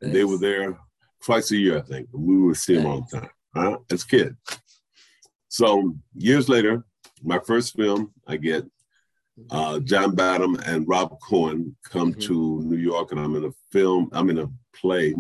and 0.02 0.14
they 0.14 0.24
were 0.24 0.38
there 0.38 0.78
twice 1.24 1.52
a 1.52 1.58
year, 1.58 1.80
I 1.80 1.82
think. 1.82 2.10
We 2.12 2.38
would 2.38 2.58
see 2.58 2.76
them 2.76 2.86
all 2.86 3.08
the 3.10 3.20
time, 3.20 3.30
huh? 3.56 3.78
As 3.92 4.04
kids. 4.04 4.36
So 5.50 5.96
years 6.14 6.48
later, 6.48 6.86
my 7.24 7.40
first 7.40 7.76
film, 7.76 8.14
I 8.28 8.38
get 8.38 8.66
uh, 9.50 9.80
John 9.80 10.16
Badham 10.16 10.56
and 10.66 10.88
Rob 10.88 11.18
Cohen 11.28 11.76
come 11.84 12.12
mm-hmm. 12.12 12.22
to 12.22 12.62
New 12.64 12.78
York, 12.78 13.12
and 13.12 13.20
I'm 13.20 13.36
in 13.36 13.46
a 13.46 13.52
film. 13.72 14.10
I'm 14.12 14.30
in 14.30 14.40
a 14.40 14.50
play, 14.76 15.16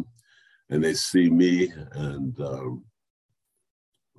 and 0.70 0.84
they 0.84 0.94
see 0.94 1.30
me 1.30 1.72
and 1.94 2.40
um, 2.42 2.84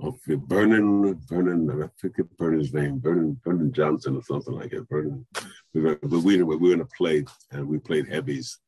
Okay, 0.01 0.37
Vernon, 0.47 1.19
Vernon, 1.27 1.83
I 1.83 1.89
forget 1.97 2.27
Vernon's 2.39 2.73
name, 2.73 3.01
Vernon, 3.01 3.41
Vernon 3.45 3.73
Johnson 3.73 4.17
or 4.17 4.23
something 4.23 4.55
like 4.55 4.71
that. 4.71 4.89
Vernon, 4.89 5.27
we, 5.75 6.43
we 6.43 6.57
were 6.57 6.73
in 6.73 6.81
a 6.83 6.87
play 6.97 7.25
and 7.51 7.67
we 7.67 7.79
played 7.79 8.07
heavies, 8.07 8.59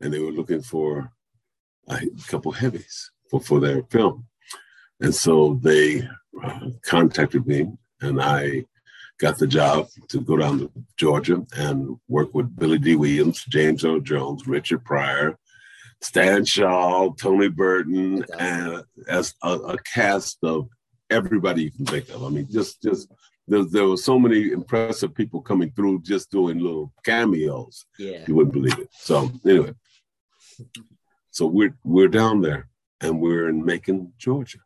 and 0.00 0.12
they 0.12 0.18
were 0.18 0.32
looking 0.32 0.62
for 0.62 1.12
a 1.88 2.00
couple 2.28 2.52
heavies 2.52 3.10
for, 3.30 3.40
for 3.40 3.60
their 3.60 3.82
film. 3.90 4.26
And 5.00 5.14
so 5.14 5.60
they 5.62 6.08
uh, 6.42 6.70
contacted 6.82 7.46
me, 7.46 7.70
and 8.00 8.20
I 8.20 8.64
got 9.18 9.36
the 9.36 9.46
job 9.46 9.88
to 10.08 10.20
go 10.22 10.38
down 10.38 10.60
to 10.60 10.72
Georgia 10.96 11.44
and 11.58 11.98
work 12.08 12.34
with 12.34 12.56
Billy 12.56 12.78
Dee 12.78 12.96
Williams, 12.96 13.44
James 13.44 13.84
Earl 13.84 14.00
Jones, 14.00 14.46
Richard 14.46 14.82
Pryor, 14.82 15.38
Stan 16.02 16.44
Shaw, 16.44 17.12
Tony 17.12 17.48
Burton, 17.48 18.24
and 18.38 18.82
as 19.08 19.34
a, 19.42 19.52
a, 19.52 19.78
cast 19.78 20.38
of 20.42 20.68
everybody 21.10 21.64
you 21.64 21.70
can 21.70 21.86
think 21.86 22.08
of. 22.08 22.24
I 22.24 22.28
mean, 22.30 22.46
just 22.50 22.82
just 22.82 23.12
there, 23.46 23.64
there 23.64 23.86
were 23.86 23.96
so 23.96 24.18
many 24.18 24.52
impressive 24.52 25.14
people 25.14 25.42
coming 25.42 25.70
through 25.72 26.02
just 26.02 26.30
doing 26.30 26.58
little 26.58 26.92
cameos. 27.04 27.84
Yeah, 27.98 28.24
you 28.26 28.34
wouldn't 28.34 28.54
believe 28.54 28.78
it. 28.78 28.88
So 28.92 29.30
anyway, 29.46 29.74
so 31.30 31.46
we're 31.46 31.76
we're 31.84 32.08
down 32.08 32.40
there 32.40 32.68
and 33.02 33.20
we're 33.20 33.48
in 33.48 33.64
Macon, 33.64 34.12
Georgia, 34.18 34.58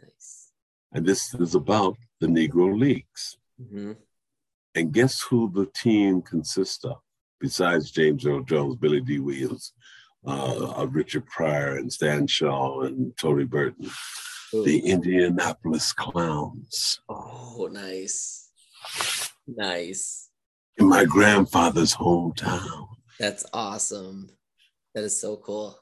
nice. 0.00 0.52
and 0.92 1.06
this 1.06 1.34
is 1.34 1.54
about 1.54 1.96
the 2.20 2.26
Negro 2.26 2.76
Leagues. 2.78 3.36
Mm-hmm. 3.60 3.92
And 4.74 4.92
guess 4.92 5.20
who 5.20 5.50
the 5.52 5.66
team 5.66 6.22
consists 6.22 6.84
of? 6.84 6.98
Besides 7.40 7.90
James 7.90 8.24
Earl 8.26 8.42
Jones, 8.42 8.76
Billy 8.76 9.00
Dee 9.00 9.18
Williams, 9.18 9.72
uh, 10.26 10.86
Richard 10.90 11.26
Pryor, 11.26 11.76
and 11.76 11.92
Stan 11.92 12.26
Shaw, 12.26 12.82
and 12.82 13.16
Tony 13.16 13.44
Burton. 13.44 13.90
Ooh. 14.54 14.64
The 14.64 14.80
Indianapolis 14.80 15.92
Clowns. 15.92 17.00
Oh, 17.08 17.68
nice. 17.70 18.48
Nice. 19.46 20.30
In 20.76 20.88
my 20.88 21.04
grandfather's 21.04 21.94
hometown. 21.94 22.88
That's 23.18 23.46
awesome. 23.52 24.30
That 24.94 25.04
is 25.04 25.20
so 25.20 25.36
cool. 25.36 25.78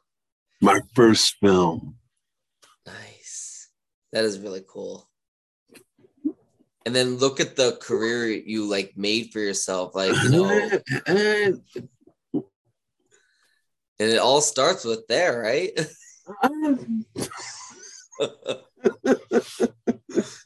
My 0.61 0.81
first 0.95 1.37
film. 1.41 1.97
Nice. 2.87 3.71
That 4.13 4.25
is 4.25 4.39
really 4.39 4.65
cool. 4.69 5.09
And 6.85 6.95
then 6.95 7.17
look 7.17 7.39
at 7.39 7.55
the 7.55 7.79
career 7.83 8.29
you 8.29 8.69
like 8.69 8.95
made 8.97 9.31
for 9.33 9.41
yourself. 9.41 9.95
Like, 9.95 10.15
you 10.25 10.31
know. 10.31 10.71
and 11.07 11.63
it 13.99 14.19
all 14.19 14.41
starts 14.41 14.85
with 14.85 15.07
there, 15.09 15.41
right? 15.41 15.71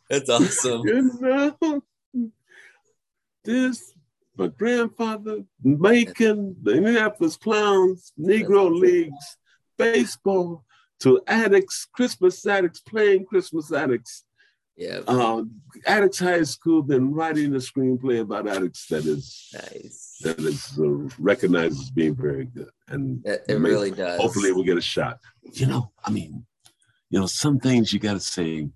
That's 0.08 0.30
awesome. 0.30 0.82
You 0.86 1.10
know, 1.20 1.82
this 3.44 3.92
my 4.36 4.46
grandfather 4.48 5.44
making 5.62 6.56
the 6.62 6.72
Indianapolis 6.72 7.36
Clowns, 7.36 8.12
Negro 8.18 8.70
Leagues, 8.74 9.36
baseball 9.76 10.64
to 11.00 11.20
Attucks, 11.26 11.86
Crispus 11.92 12.44
Attucks 12.46 12.80
playing 12.80 13.26
Crispus 13.26 13.70
Attucks. 13.70 14.24
Yeah. 14.82 15.00
Uh, 15.06 15.44
Attucks 15.86 16.18
High 16.18 16.42
School, 16.42 16.82
then 16.82 17.12
writing 17.12 17.54
a 17.54 17.58
screenplay 17.58 18.20
about 18.20 18.46
Attucks 18.46 18.88
that 18.88 19.04
is 19.06 19.48
nice. 19.54 20.18
That 20.22 20.38
is 20.40 20.78
uh, 20.78 21.08
recognized 21.18 21.80
as 21.80 21.90
being 21.90 22.16
very 22.16 22.46
good, 22.46 22.70
and 22.88 23.24
it, 23.24 23.44
it 23.48 23.58
really 23.60 23.92
does. 23.92 24.20
Hopefully, 24.20 24.50
we'll 24.52 24.64
get 24.64 24.76
a 24.76 24.80
shot. 24.96 25.20
You 25.52 25.66
know, 25.66 25.92
I 26.04 26.10
mean, 26.10 26.44
you 27.10 27.20
know, 27.20 27.26
some 27.26 27.60
things 27.60 27.92
you 27.92 28.00
got 28.00 28.14
to 28.14 28.20
say. 28.20 28.68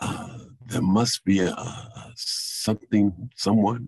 Uh, 0.00 0.38
there 0.66 0.82
must 0.82 1.24
be 1.24 1.38
a, 1.38 1.50
a, 1.50 2.12
something, 2.16 3.30
someone, 3.36 3.86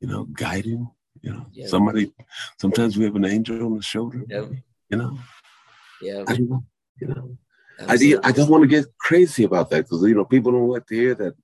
you 0.00 0.08
know, 0.08 0.24
guiding. 0.24 0.90
You 1.22 1.32
know, 1.32 1.46
yeah. 1.52 1.68
somebody. 1.68 2.12
Sometimes 2.58 2.98
we 2.98 3.04
have 3.04 3.16
an 3.16 3.24
angel 3.24 3.64
on 3.64 3.76
the 3.76 3.82
shoulder. 3.82 4.24
Yep. 4.28 4.50
You 4.90 4.96
know. 4.96 5.18
Yeah. 6.02 6.24
I 6.26 6.34
don't 6.34 6.50
know. 6.50 6.64
You 7.00 7.06
know. 7.06 7.38
I, 7.80 8.16
I 8.22 8.32
don't 8.32 8.48
want 8.48 8.62
to 8.62 8.68
get 8.68 8.86
crazy 8.98 9.44
about 9.44 9.70
that 9.70 9.84
because 9.84 10.02
you 10.02 10.14
know 10.14 10.24
people 10.24 10.52
don't 10.52 10.68
like 10.68 10.86
to 10.86 10.94
hear 10.94 11.14
that, 11.14 11.34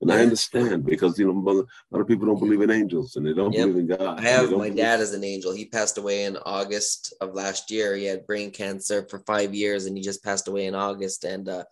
and 0.00 0.12
I 0.12 0.20
understand 0.20 0.84
because 0.84 1.18
you 1.18 1.32
know 1.32 1.50
a 1.50 1.52
lot 1.90 2.00
of 2.00 2.08
people 2.08 2.26
don't 2.26 2.38
believe 2.38 2.60
in 2.60 2.70
angels 2.70 3.16
and 3.16 3.26
they 3.26 3.32
don't 3.32 3.52
yep. 3.52 3.68
believe 3.68 3.90
in 3.90 3.96
God. 3.96 4.20
I 4.20 4.22
have 4.22 4.50
my 4.52 4.70
dad 4.70 5.00
as 5.00 5.14
an 5.14 5.24
angel. 5.24 5.54
He 5.54 5.64
passed 5.64 5.98
away 5.98 6.24
in 6.24 6.36
August 6.44 7.14
of 7.20 7.34
last 7.34 7.70
year. 7.70 7.96
He 7.96 8.04
had 8.04 8.26
brain 8.26 8.50
cancer 8.50 9.06
for 9.08 9.20
five 9.20 9.54
years, 9.54 9.86
and 9.86 9.96
he 9.96 10.02
just 10.02 10.22
passed 10.22 10.48
away 10.48 10.66
in 10.66 10.74
August. 10.74 11.24
And 11.24 11.48
uh, 11.48 11.64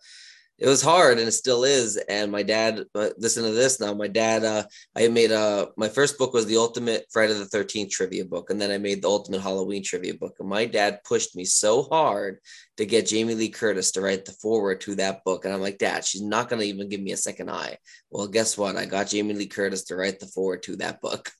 it 0.57 0.67
was 0.67 0.81
hard 0.81 1.19
and 1.19 1.27
it 1.27 1.33
still 1.33 1.63
is 1.63 1.97
and 2.09 2.31
my 2.31 2.41
dad 2.41 2.85
uh, 2.95 3.09
listen 3.17 3.43
to 3.43 3.51
this 3.51 3.79
now 3.79 3.93
my 3.93 4.07
dad 4.07 4.43
uh, 4.43 4.63
i 4.95 5.07
made 5.07 5.31
a 5.31 5.67
my 5.77 5.89
first 5.89 6.17
book 6.17 6.33
was 6.33 6.45
the 6.45 6.57
ultimate 6.57 7.05
friday 7.11 7.33
the 7.33 7.45
13th 7.45 7.89
trivia 7.89 8.23
book 8.23 8.49
and 8.49 8.59
then 8.59 8.71
i 8.71 8.77
made 8.77 9.01
the 9.01 9.07
ultimate 9.07 9.41
halloween 9.41 9.83
trivia 9.83 10.13
book 10.13 10.35
and 10.39 10.49
my 10.49 10.65
dad 10.65 10.99
pushed 11.03 11.35
me 11.35 11.43
so 11.43 11.83
hard 11.83 12.39
to 12.77 12.85
get 12.85 13.07
jamie 13.07 13.35
lee 13.35 13.49
curtis 13.49 13.91
to 13.91 14.01
write 14.01 14.25
the 14.25 14.31
foreword 14.31 14.79
to 14.79 14.95
that 14.95 15.23
book 15.23 15.45
and 15.45 15.53
i'm 15.53 15.61
like 15.61 15.77
dad 15.77 16.05
she's 16.05 16.21
not 16.21 16.49
going 16.49 16.61
to 16.61 16.67
even 16.67 16.89
give 16.89 17.01
me 17.01 17.11
a 17.11 17.17
second 17.17 17.49
eye. 17.49 17.77
Well 18.09 18.27
guess 18.27 18.57
what? 18.57 18.77
I 18.77 18.85
got 18.85 19.07
jamie 19.07 19.33
lee 19.33 19.47
curtis 19.47 19.83
to 19.85 19.95
write 19.95 20.19
the 20.19 20.27
foreword 20.27 20.63
to 20.63 20.75
that 20.77 21.01
book 21.01 21.31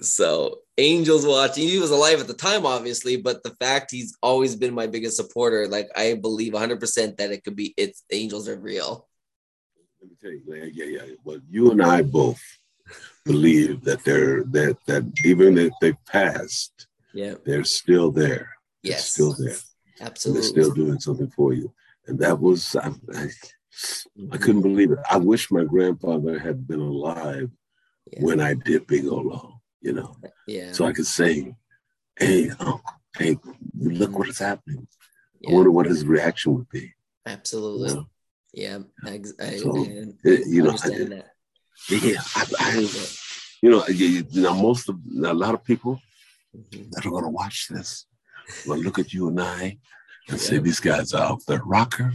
so 0.00 0.58
Angels 0.78 1.26
watching. 1.26 1.68
He 1.68 1.78
was 1.78 1.90
alive 1.90 2.20
at 2.20 2.26
the 2.26 2.34
time, 2.34 2.66
obviously, 2.66 3.16
but 3.16 3.42
the 3.42 3.54
fact 3.60 3.90
he's 3.90 4.16
always 4.22 4.56
been 4.56 4.74
my 4.74 4.86
biggest 4.86 5.16
supporter, 5.16 5.68
like 5.68 5.88
I 5.96 6.14
believe 6.14 6.52
100% 6.52 7.16
that 7.16 7.30
it 7.30 7.44
could 7.44 7.56
be 7.56 7.74
it's 7.76 8.04
Angels 8.10 8.48
are 8.48 8.58
real. 8.58 9.08
Let 10.00 10.10
me 10.10 10.16
tell 10.20 10.30
you, 10.32 10.72
yeah, 10.72 10.84
yeah. 10.84 11.14
Well, 11.24 11.38
you 11.48 11.70
and 11.70 11.82
I 11.82 12.02
both 12.02 12.40
believe 13.24 13.84
that 13.84 14.04
they're 14.04 14.44
that 14.44 14.76
that 14.86 15.04
even 15.24 15.56
if 15.56 15.72
they 15.80 15.92
passed, 16.06 16.88
yeah, 17.14 17.34
they're 17.46 17.64
still 17.64 18.10
there. 18.10 18.50
They're 18.82 18.92
yes, 18.92 19.12
still 19.12 19.34
there. 19.38 19.56
Absolutely, 20.00 20.42
they're 20.42 20.50
still 20.50 20.74
doing 20.74 21.00
something 21.00 21.30
for 21.30 21.54
you, 21.54 21.72
and 22.06 22.18
that 22.18 22.38
was 22.38 22.76
I, 22.76 22.92
I, 23.14 23.28
I 24.32 24.36
couldn't 24.36 24.62
believe 24.62 24.90
it. 24.90 24.98
I 25.10 25.16
wish 25.16 25.50
my 25.50 25.64
grandfather 25.64 26.38
had 26.38 26.66
been 26.66 26.80
alive 26.80 27.50
yeah. 28.12 28.22
when 28.22 28.40
I 28.40 28.54
did 28.54 28.86
Bingo 28.86 29.20
Long 29.20 29.53
you 29.84 29.92
know. 29.92 30.16
Yeah. 30.48 30.72
So 30.72 30.86
I 30.86 30.92
could 30.92 31.06
say, 31.06 31.54
hey, 32.18 32.50
oh, 32.58 32.80
hey, 33.16 33.36
look 33.78 34.18
what 34.18 34.28
is 34.28 34.38
happening. 34.38 34.88
Yeah. 35.40 35.50
I 35.50 35.54
wonder 35.54 35.70
what 35.70 35.86
his 35.86 36.04
reaction 36.06 36.54
would 36.54 36.68
be. 36.70 36.92
Absolutely. 37.26 37.90
You 37.90 37.94
know? 37.94 38.06
Yeah. 38.54 38.78
I, 39.04 39.20
I, 39.40 39.56
so, 39.58 39.84
it, 40.24 40.46
you 40.46 40.62
know, 40.62 40.70
I, 40.70 40.88
that. 40.88 41.24
Yeah. 41.90 42.20
I, 42.34 42.46
I, 42.58 42.88
you 43.62 43.70
know, 43.70 43.86
you 43.88 44.24
know, 44.32 44.54
most 44.54 44.88
of 44.88 44.96
a 45.24 45.34
lot 45.34 45.54
of 45.54 45.64
people 45.64 46.00
mm-hmm. 46.56 46.90
that 46.90 47.04
are 47.04 47.10
going 47.10 47.24
to 47.24 47.30
watch 47.30 47.68
this 47.68 48.06
will 48.66 48.78
look 48.78 48.98
at 48.98 49.12
you 49.12 49.28
and 49.28 49.40
I 49.40 49.78
and 50.28 50.40
say 50.40 50.58
these 50.58 50.80
guys 50.80 51.12
are 51.12 51.32
off 51.32 51.44
their 51.44 51.62
rocker, 51.64 52.12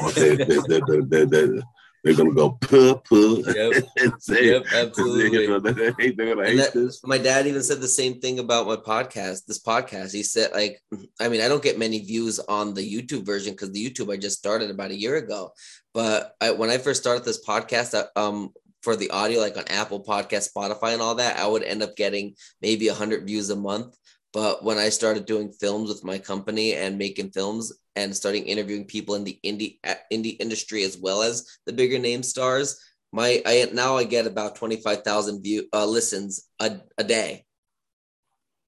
or 0.00 0.12
they, 0.12 0.36
they, 0.36 0.58
they, 0.68 0.80
they, 1.08 1.24
they, 1.24 1.62
they're 2.06 2.14
gonna 2.14 2.34
go 2.34 2.50
puh 2.50 2.94
puh. 3.04 3.42
Yep. 3.44 3.84
say, 4.20 4.50
yep, 4.52 4.64
absolutely. 4.72 5.48
Know, 5.48 5.58
they're, 5.58 5.72
they're 5.72 6.34
gonna 6.34 6.46
hate 6.46 6.56
that, 6.56 6.72
this. 6.72 7.04
My 7.04 7.18
dad 7.18 7.46
even 7.48 7.62
said 7.62 7.80
the 7.80 7.88
same 7.88 8.20
thing 8.20 8.38
about 8.38 8.66
my 8.66 8.76
podcast. 8.76 9.44
This 9.44 9.60
podcast, 9.60 10.12
he 10.12 10.22
said, 10.22 10.52
like, 10.52 10.80
I 11.20 11.28
mean, 11.28 11.40
I 11.40 11.48
don't 11.48 11.62
get 11.62 11.78
many 11.78 11.98
views 11.98 12.38
on 12.38 12.74
the 12.74 12.80
YouTube 12.80 13.26
version 13.26 13.52
because 13.52 13.72
the 13.72 13.84
YouTube 13.84 14.12
I 14.12 14.16
just 14.16 14.38
started 14.38 14.70
about 14.70 14.92
a 14.92 14.96
year 14.96 15.16
ago. 15.16 15.52
But 15.92 16.34
I, 16.40 16.52
when 16.52 16.70
I 16.70 16.78
first 16.78 17.00
started 17.00 17.24
this 17.24 17.44
podcast, 17.44 18.00
I, 18.00 18.20
um, 18.20 18.52
for 18.82 18.94
the 18.94 19.10
audio, 19.10 19.40
like 19.40 19.56
on 19.56 19.64
Apple 19.66 20.04
Podcast, 20.04 20.52
Spotify, 20.52 20.92
and 20.92 21.02
all 21.02 21.16
that, 21.16 21.38
I 21.38 21.46
would 21.46 21.64
end 21.64 21.82
up 21.82 21.96
getting 21.96 22.36
maybe 22.62 22.86
100 22.86 23.26
views 23.26 23.50
a 23.50 23.56
month. 23.56 23.96
But 24.36 24.62
when 24.62 24.76
I 24.76 24.90
started 24.90 25.24
doing 25.24 25.50
films 25.50 25.88
with 25.88 26.04
my 26.04 26.18
company 26.18 26.74
and 26.74 26.98
making 26.98 27.30
films 27.30 27.72
and 27.94 28.14
starting 28.14 28.44
interviewing 28.44 28.84
people 28.84 29.14
in 29.14 29.24
the 29.24 29.40
indie 29.42 29.78
indie 30.12 30.36
industry 30.38 30.82
as 30.82 30.98
well 30.98 31.22
as 31.22 31.46
the 31.64 31.72
bigger 31.72 31.98
name 31.98 32.22
stars, 32.22 32.78
my 33.14 33.40
I 33.46 33.66
now 33.72 33.96
I 33.96 34.04
get 34.04 34.26
about 34.26 34.54
25,000 34.54 35.42
view 35.42 35.66
uh, 35.72 35.86
listens 35.86 36.50
a, 36.60 36.80
a 36.98 37.04
day. 37.04 37.45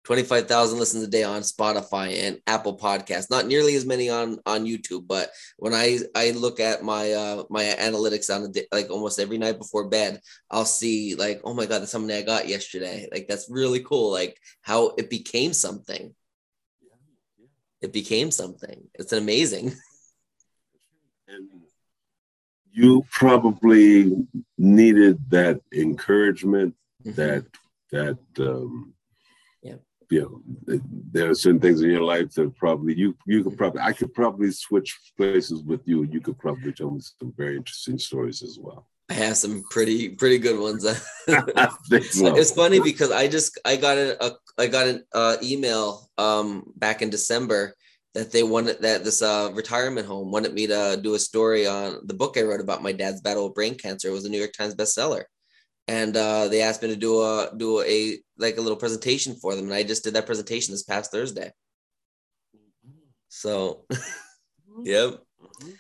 25,000 0.09 0.79
listens 0.79 1.05
a 1.05 1.07
day 1.07 1.23
on 1.23 1.43
Spotify 1.43 2.27
and 2.27 2.41
Apple 2.47 2.79
Podcasts. 2.79 3.29
Not 3.29 3.47
nearly 3.47 3.77
as 3.77 3.85
many 3.85 4.09
on 4.09 4.39
on 4.47 4.65
YouTube, 4.65 5.07
but 5.07 5.29
when 5.59 5.75
I 5.75 5.99
I 6.15 6.31
look 6.31 6.61
at 6.61 6.83
my 6.83 7.13
uh 7.13 7.45
my 7.51 7.65
analytics 7.65 8.35
on 8.35 8.51
the 8.51 8.67
like 8.73 8.89
almost 8.89 9.21
every 9.21 9.37
night 9.37 9.59
before 9.59 9.91
bed, 9.91 10.23
I'll 10.51 10.65
see 10.65 11.15
like, 11.15 11.43
oh 11.45 11.53
my 11.53 11.67
god, 11.67 11.81
that's 11.81 11.93
something 11.93 12.17
I 12.17 12.23
got 12.23 12.49
yesterday. 12.49 13.07
Like 13.13 13.29
that's 13.29 13.51
really 13.51 13.81
cool. 13.81 14.11
Like 14.11 14.39
how 14.63 14.95
it 14.97 15.11
became 15.11 15.53
something. 15.53 16.15
It 17.83 17.93
became 17.93 18.31
something. 18.31 18.89
It's 18.95 19.13
amazing. 19.13 19.75
And 21.31 21.51
you 22.73 23.05
probably 23.11 24.27
needed 24.57 25.19
that 25.29 25.61
encouragement, 25.75 26.75
mm-hmm. 27.05 27.17
that 27.21 27.45
that 27.91 28.19
um 28.41 28.95
you 30.11 30.43
know, 30.67 30.81
there 31.13 31.31
are 31.31 31.35
certain 31.35 31.61
things 31.61 31.83
in 31.83 31.91
your 31.91 32.03
life 32.03 32.33
that 32.35 32.55
probably 32.57 32.95
you 32.95 33.17
you 33.27 33.45
could 33.45 33.59
probably 33.59 33.81
I 33.81 33.93
could 33.93 34.15
probably 34.15 34.51
switch 34.51 34.99
places 35.17 35.63
with 35.63 35.81
you. 35.87 36.05
You 36.05 36.21
could 36.21 36.39
probably 36.39 36.73
tell 36.73 36.91
me 36.91 37.01
some 37.01 37.33
very 37.37 37.57
interesting 37.57 37.99
stories 37.99 38.43
as 38.43 38.59
well. 38.61 38.87
I 39.11 39.15
have 39.15 39.37
some 39.37 39.65
pretty 39.71 40.11
pretty 40.11 40.39
good 40.39 40.59
ones. 40.59 40.85
it's 41.29 42.53
funny 42.53 42.81
because 42.81 43.11
I 43.11 43.29
just 43.29 43.59
I 43.65 43.77
got 43.77 43.99
a, 43.99 44.37
I 44.57 44.67
got 44.67 44.87
an 44.87 45.05
uh, 45.15 45.37
email 45.43 46.11
um, 46.17 46.73
back 46.77 47.03
in 47.03 47.11
December 47.11 47.75
that 48.15 48.33
they 48.33 48.43
wanted 48.43 48.81
that 48.83 49.05
this 49.05 49.21
uh, 49.21 49.51
retirement 49.55 50.07
home 50.07 50.33
wanted 50.33 50.55
me 50.55 50.67
to 50.67 50.99
do 51.03 51.15
a 51.15 51.19
story 51.19 51.67
on 51.67 52.01
the 52.07 52.15
book 52.15 52.37
I 52.39 52.43
wrote 52.43 52.61
about 52.61 52.83
my 52.83 52.93
dad's 52.93 53.21
battle 53.21 53.45
with 53.45 53.55
brain 53.55 53.75
cancer. 53.77 54.09
It 54.09 54.13
was 54.13 54.25
a 54.25 54.31
New 54.31 54.39
York 54.39 54.53
Times 54.53 54.75
bestseller 54.75 55.25
and 55.89 56.17
uh, 56.17 56.49
they 56.49 56.61
asked 56.63 56.83
me 56.83 56.89
to 56.89 56.97
do 56.97 57.21
a 57.23 57.51
do 57.57 57.81
a 57.83 58.19
like 58.39 58.57
a 58.57 58.61
little 58.61 58.77
presentation 58.77 59.35
for 59.35 59.55
them, 59.55 59.67
and 59.67 59.75
I 59.75 59.83
just 59.83 60.05
did 60.05 60.15
that 60.15 60.27
presentation 60.27 60.73
this 60.73 60.83
past 60.83 61.11
Thursday. 61.11 61.53
So, 63.29 63.85
mm-hmm. 63.93 64.83
yep, 64.85 65.11
mm-hmm. 65.11 65.71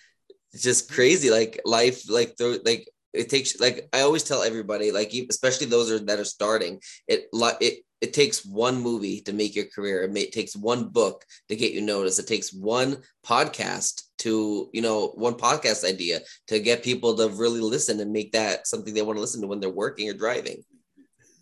it's 0.52 0.62
just 0.62 0.90
crazy. 0.90 1.30
Like 1.30 1.60
life, 1.64 2.10
like 2.10 2.36
the 2.36 2.60
like 2.64 2.88
it 3.12 3.28
takes 3.28 3.58
like 3.60 3.88
I 3.92 4.00
always 4.00 4.22
tell 4.22 4.42
everybody, 4.42 4.92
like 4.92 5.12
especially 5.30 5.66
those 5.66 5.90
are, 5.90 5.98
that 6.00 6.20
are 6.20 6.24
starting. 6.24 6.80
It 7.06 7.28
it 7.32 7.84
it 8.00 8.12
takes 8.12 8.44
one 8.44 8.80
movie 8.80 9.20
to 9.22 9.32
make 9.32 9.56
your 9.56 9.64
career. 9.66 10.02
It, 10.02 10.12
may, 10.12 10.22
it 10.22 10.32
takes 10.32 10.54
one 10.54 10.88
book 10.88 11.24
to 11.48 11.56
get 11.56 11.72
you 11.72 11.80
noticed. 11.80 12.18
It 12.18 12.28
takes 12.28 12.52
one 12.52 12.98
podcast 13.26 14.02
to, 14.18 14.70
you 14.72 14.82
know, 14.82 15.08
one 15.16 15.34
podcast 15.34 15.84
idea 15.84 16.20
to 16.46 16.60
get 16.60 16.84
people 16.84 17.16
to 17.16 17.28
really 17.28 17.60
listen 17.60 17.98
and 18.00 18.12
make 18.12 18.32
that 18.32 18.66
something 18.66 18.94
they 18.94 19.02
want 19.02 19.16
to 19.16 19.20
listen 19.20 19.40
to 19.40 19.48
when 19.48 19.58
they're 19.58 19.68
working 19.68 20.08
or 20.08 20.14
driving. 20.14 20.62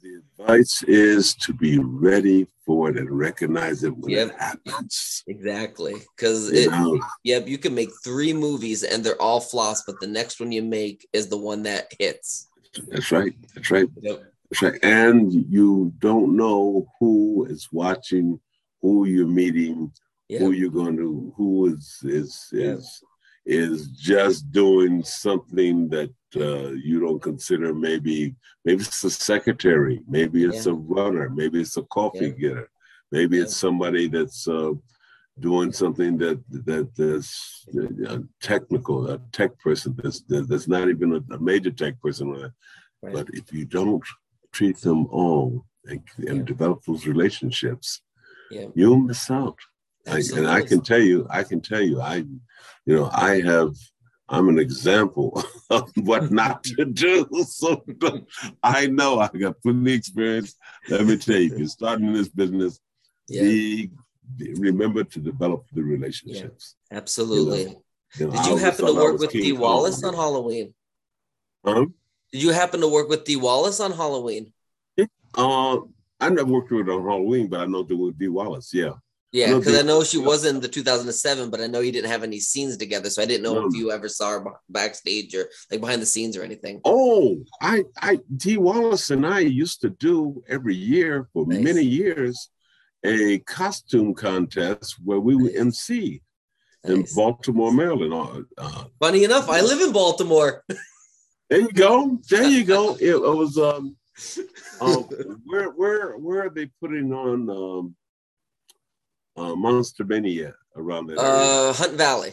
The 0.06 0.44
advice 0.44 0.82
is 0.84 1.34
to 1.36 1.52
be 1.52 1.78
ready 1.78 2.46
for 2.64 2.90
it 2.90 2.96
and 2.96 3.10
recognize 3.10 3.82
it 3.82 3.96
when 3.96 4.12
Yep. 4.12 4.28
it 4.28 4.40
happens. 4.40 5.24
Exactly. 5.26 5.94
Because 6.16 6.52
yep, 7.24 7.48
you 7.48 7.58
can 7.58 7.74
make 7.74 7.90
three 8.04 8.32
movies 8.32 8.82
and 8.82 9.02
they're 9.02 9.20
all 9.20 9.40
floss, 9.40 9.84
but 9.84 9.98
the 10.00 10.06
next 10.06 10.38
one 10.38 10.52
you 10.52 10.62
make 10.62 11.08
is 11.12 11.28
the 11.28 11.36
one 11.36 11.62
that 11.64 11.92
hits. 11.98 12.48
That's 12.88 13.10
right. 13.10 13.34
That's 13.54 13.70
right. 13.70 13.88
Yep. 14.00 14.22
That's 14.50 14.62
right. 14.62 14.84
And 14.84 15.32
you 15.32 15.92
don't 15.98 16.36
know 16.36 16.86
who 17.00 17.46
is 17.48 17.68
watching, 17.72 18.38
who 18.82 19.06
you're 19.06 19.26
meeting, 19.26 19.92
who 20.28 20.52
you're 20.52 20.70
going 20.70 20.96
to, 20.98 21.32
who 21.36 21.74
is 21.74 22.00
is 22.04 22.48
is 22.52 23.02
is 23.46 23.88
just 23.88 24.50
doing 24.50 25.02
something 25.04 25.88
that 25.88 26.10
uh, 26.36 26.70
you 26.88 27.00
don't 27.00 27.22
consider 27.22 27.72
maybe 27.72 28.34
maybe 28.64 28.82
it's 28.82 29.04
a 29.04 29.10
secretary, 29.10 30.00
maybe 30.08 30.44
it's 30.44 30.66
Yeah. 30.66 30.72
a 30.72 30.74
runner, 30.74 31.30
maybe 31.30 31.60
it's 31.60 31.76
a 31.76 31.82
coffee 31.84 32.26
Yeah. 32.36 32.40
getter, 32.48 32.68
maybe 33.12 33.36
Yeah. 33.36 33.44
it's 33.44 33.56
somebody 33.56 34.08
that's 34.08 34.48
uh, 34.48 34.72
doing 35.38 35.70
something 35.72 36.18
that 36.18 36.38
that 36.68 36.86
that's 36.96 37.64
uh, 38.08 38.18
technical, 38.42 39.08
a 39.10 39.18
tech 39.32 39.52
person 39.66 39.94
that's 40.02 40.20
that's 40.28 40.68
not 40.68 40.88
even 40.88 41.12
a, 41.18 41.34
a 41.34 41.38
major 41.38 41.70
tech 41.70 41.94
person. 42.02 42.34
uh, 42.34 42.50
Right. 43.02 43.12
But 43.14 43.26
if 43.40 43.52
you 43.52 43.64
don't 43.66 44.02
treat 44.52 44.78
them 44.78 45.06
all 45.22 45.66
and, 45.84 46.02
and 46.30 46.46
develop 46.46 46.78
those 46.84 47.06
relationships, 47.06 48.00
you'll 48.74 48.98
miss 49.10 49.30
out. 49.30 49.58
I, 50.06 50.22
and 50.36 50.48
I 50.48 50.62
can 50.62 50.80
tell 50.80 51.00
you, 51.00 51.26
I 51.30 51.42
can 51.42 51.60
tell 51.60 51.80
you, 51.80 52.00
I, 52.00 52.16
you 52.16 52.96
know, 52.96 53.10
I 53.12 53.40
have, 53.42 53.74
I'm 54.28 54.48
an 54.48 54.58
example 54.58 55.42
of 55.70 55.90
what 55.96 56.30
not 56.42 56.64
to 56.64 56.84
do. 56.84 57.26
So 57.44 57.84
I 58.62 58.86
know 58.86 59.20
I 59.20 59.28
got 59.28 59.60
plenty 59.62 59.92
of 59.92 59.98
experience. 59.98 60.54
Let 60.88 61.06
me 61.06 61.16
tell 61.16 61.36
you, 61.36 61.52
if 61.52 61.58
you're 61.58 61.68
starting 61.68 62.12
this 62.12 62.28
business, 62.28 62.80
Yeah. 63.28 63.42
be, 63.42 63.90
remember 64.58 65.04
to 65.04 65.18
develop 65.18 65.64
the 65.72 65.82
relationships. 65.82 66.76
Absolutely. 66.90 67.76
You 68.18 68.26
know, 68.26 68.32
Did 68.32 68.46
you 68.46 68.56
happen 68.56 68.86
to 68.86 68.94
work 68.94 69.18
with 69.18 69.32
Kong. 69.32 69.58
Wallace 69.58 70.02
on 70.04 70.14
Halloween? 70.14 70.74
Huh? 71.64 71.86
Did 72.32 72.42
you 72.42 72.50
happen 72.50 72.80
to 72.80 72.88
work 72.88 73.08
with 73.08 73.24
Dee 73.24 73.36
Wallace 73.36 73.80
on 73.80 73.92
Halloween? 73.92 74.52
Uh, 75.36 75.78
I 76.18 76.30
never 76.30 76.50
worked 76.50 76.70
with 76.70 76.88
on 76.88 77.02
Halloween, 77.02 77.48
but 77.48 77.60
I 77.60 77.66
know 77.66 77.82
Dee 77.82 78.28
Wallace. 78.28 78.72
Yeah. 78.72 78.92
Yeah, 79.36 79.58
because 79.58 79.78
I 79.78 79.82
know 79.82 80.02
she 80.02 80.16
was 80.16 80.46
in 80.46 80.60
the 80.60 80.68
2007, 80.68 81.50
but 81.50 81.60
I 81.60 81.66
know 81.66 81.80
you 81.80 81.92
didn't 81.92 82.10
have 82.10 82.22
any 82.22 82.40
scenes 82.40 82.78
together, 82.78 83.10
so 83.10 83.20
I 83.20 83.26
didn't 83.26 83.42
know 83.42 83.60
No. 83.60 83.66
if 83.66 83.74
you 83.74 83.90
ever 83.92 84.08
saw 84.08 84.30
her 84.30 84.44
backstage 84.70 85.34
or 85.34 85.50
like 85.70 85.82
behind 85.82 86.00
the 86.00 86.06
scenes 86.06 86.38
or 86.38 86.42
anything. 86.42 86.80
Oh, 86.86 87.44
I, 87.60 87.84
I, 88.00 88.20
Dee 88.34 88.56
Wallace 88.56 89.10
and 89.10 89.26
I 89.26 89.40
used 89.40 89.82
to 89.82 89.90
do 89.90 90.42
every 90.48 90.74
year 90.74 91.28
for 91.34 91.46
Nice. 91.46 91.62
many 91.62 91.82
years 91.82 92.48
a 93.04 93.38
costume 93.40 94.14
contest 94.14 94.96
where 95.04 95.20
we 95.20 95.36
would 95.36 95.54
MC 95.54 96.22
in 96.84 97.04
Baltimore, 97.14 97.74
Maryland. 97.74 98.14
Uh, 98.56 98.62
uh, 98.64 98.84
Funny 98.98 99.24
enough, 99.24 99.50
I 99.50 99.60
live 99.60 99.82
in 99.82 99.92
Baltimore. 99.92 100.64
there 101.50 101.60
you 101.60 101.72
go. 101.72 102.18
There 102.30 102.44
you 102.44 102.64
go. 102.64 102.94
It, 102.94 103.10
it 103.10 103.36
was 103.36 103.58
um, 103.58 103.96
um, 104.80 105.42
where 105.44 105.68
where 105.72 106.16
where 106.16 106.46
are 106.46 106.50
they 106.50 106.70
putting 106.80 107.12
on 107.12 107.50
um, 107.50 107.94
uh, 109.36 109.54
Monster 109.54 110.04
Mania 110.04 110.54
around 110.76 111.06
that 111.08 111.18
area? 111.18 111.30
Uh, 111.30 111.72
Hunt 111.72 111.92
Valley. 111.94 112.32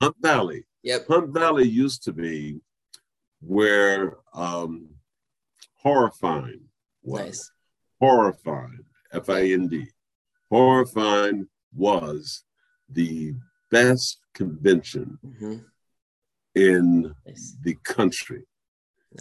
Hunt 0.00 0.16
Valley. 0.20 0.64
Yep. 0.82 1.06
Hunt 1.08 1.28
Valley 1.32 1.68
used 1.68 2.02
to 2.04 2.12
be 2.12 2.60
where 3.40 4.16
um, 4.34 4.88
HorrorFind 5.84 6.60
was. 7.02 7.20
Nice. 7.20 7.50
HorrorFind, 8.02 8.78
F 9.12 9.30
I 9.30 9.42
N 9.52 9.68
D. 9.68 9.86
HorrorFind 10.52 11.46
was 11.74 12.42
the 12.88 13.34
best 13.70 14.18
convention 14.34 15.18
hmm 15.38 15.56
in 16.54 17.14
Nice. 17.26 17.56
the 17.62 17.74
country 17.82 18.42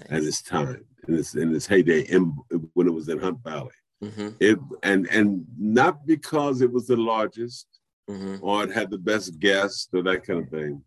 at 0.10 0.12
Nice. 0.12 0.26
its 0.26 0.42
time, 0.42 0.84
in 1.08 1.16
its 1.16 1.36
in 1.36 1.56
its 1.56 1.66
heyday, 1.66 2.02
in, 2.02 2.36
when 2.74 2.88
it 2.88 2.94
was 2.94 3.08
in 3.08 3.20
Hunt 3.20 3.38
Valley. 3.44 3.72
Hmm 4.02 4.30
It 4.40 4.58
and 4.84 5.08
and 5.18 5.46
not 5.58 6.06
because 6.06 6.62
it 6.62 6.72
was 6.72 6.88
the 6.88 6.98
largest 6.98 7.68
hmm 8.10 8.36
or 8.42 8.64
it 8.66 8.72
had 8.72 8.90
the 8.90 8.98
best 9.12 9.40
guests 9.40 9.88
or 9.94 10.02
that 10.04 10.26
kind 10.26 10.40
of 10.44 10.50
thing, 10.50 10.84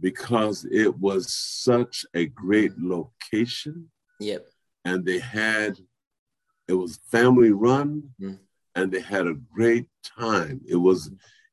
because 0.00 0.64
it 0.70 0.96
was 0.98 1.32
such 1.32 2.06
a 2.14 2.26
great 2.26 2.72
location. 2.78 3.90
Yep. 4.20 4.42
and 4.84 5.04
they 5.04 5.18
had 5.18 5.72
it 6.66 6.74
was 6.82 7.00
family 7.16 7.52
run 7.52 7.90
Mhm. 8.20 8.38
and 8.76 8.86
they 8.92 9.00
had 9.14 9.26
a 9.26 9.40
great 9.56 9.86
time. 10.20 10.60
It 10.74 10.80
was 10.88 11.00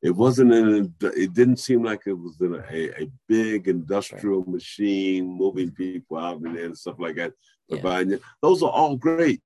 it 0.07 0.11
wasn't 0.23 0.51
an 0.53 0.93
it 1.23 1.33
didn't 1.39 1.57
seem 1.67 1.81
like 1.89 2.03
it 2.05 2.13
was 2.25 2.35
in 2.41 2.53
a, 2.55 3.03
a 3.03 3.11
big 3.27 3.67
industrial 3.67 4.43
machine 4.57 5.25
moving 5.43 5.71
people 5.71 6.17
out 6.25 6.37
and 6.41 6.55
and 6.63 6.77
stuff 6.77 6.97
like 7.05 7.15
that. 7.21 7.33
Yeah. 7.69 8.17
those 8.43 8.61
are 8.65 8.73
all 8.79 8.95
great. 8.97 9.41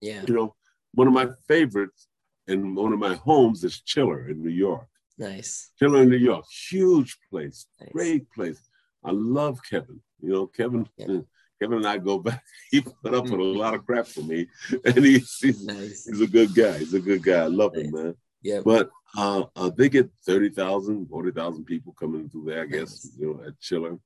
Yeah. 0.00 0.22
you 0.26 0.34
know 0.34 0.48
one 0.94 1.06
of 1.06 1.12
my 1.12 1.28
favorites 1.48 2.08
and 2.48 2.76
one 2.76 2.92
of 2.92 2.98
my 2.98 3.14
homes 3.14 3.64
is 3.64 3.80
chiller 3.82 4.28
in 4.28 4.42
new 4.42 4.50
york 4.50 4.86
Nice. 5.18 5.70
chiller 5.78 6.02
in 6.02 6.08
new 6.08 6.16
york 6.16 6.44
huge 6.70 7.18
place 7.30 7.66
Nice. 7.80 7.90
great 7.92 8.30
place 8.32 8.60
i 9.04 9.10
love 9.10 9.58
kevin 9.68 10.00
you 10.20 10.30
know 10.32 10.46
kevin 10.46 10.86
Yeah. 10.96 11.20
Kevin 11.62 11.76
and 11.76 11.86
I 11.86 11.98
go 11.98 12.16
back. 12.18 12.42
He 12.70 12.80
put 12.80 13.12
up 13.12 13.24
with 13.24 13.38
a 13.38 13.42
lot 13.62 13.74
of 13.74 13.84
crap 13.84 14.06
for 14.06 14.22
me, 14.22 14.46
and 14.86 15.04
he's, 15.04 15.36
he's, 15.42 15.62
Nice. 15.62 16.06
he's 16.06 16.22
a 16.22 16.26
good 16.26 16.54
guy. 16.54 16.78
He's 16.78 16.94
a 16.94 17.00
good 17.00 17.22
guy. 17.22 17.40
I 17.44 17.48
love 17.48 17.74
him, 17.76 17.90
man. 17.90 18.14
Yeah. 18.40 18.60
But 18.64 18.88
uh, 19.14 19.44
uh, 19.54 19.70
they 19.76 19.90
get 19.90 20.08
30,000, 20.24 21.06
40,000 21.10 21.64
people 21.66 21.92
coming 22.00 22.30
through 22.30 22.46
there, 22.46 22.62
I 22.62 22.64
guess, 22.64 23.04
Nice. 23.04 23.14
you 23.18 23.26
know, 23.34 23.46
at 23.46 23.60
Chiller. 23.60 23.98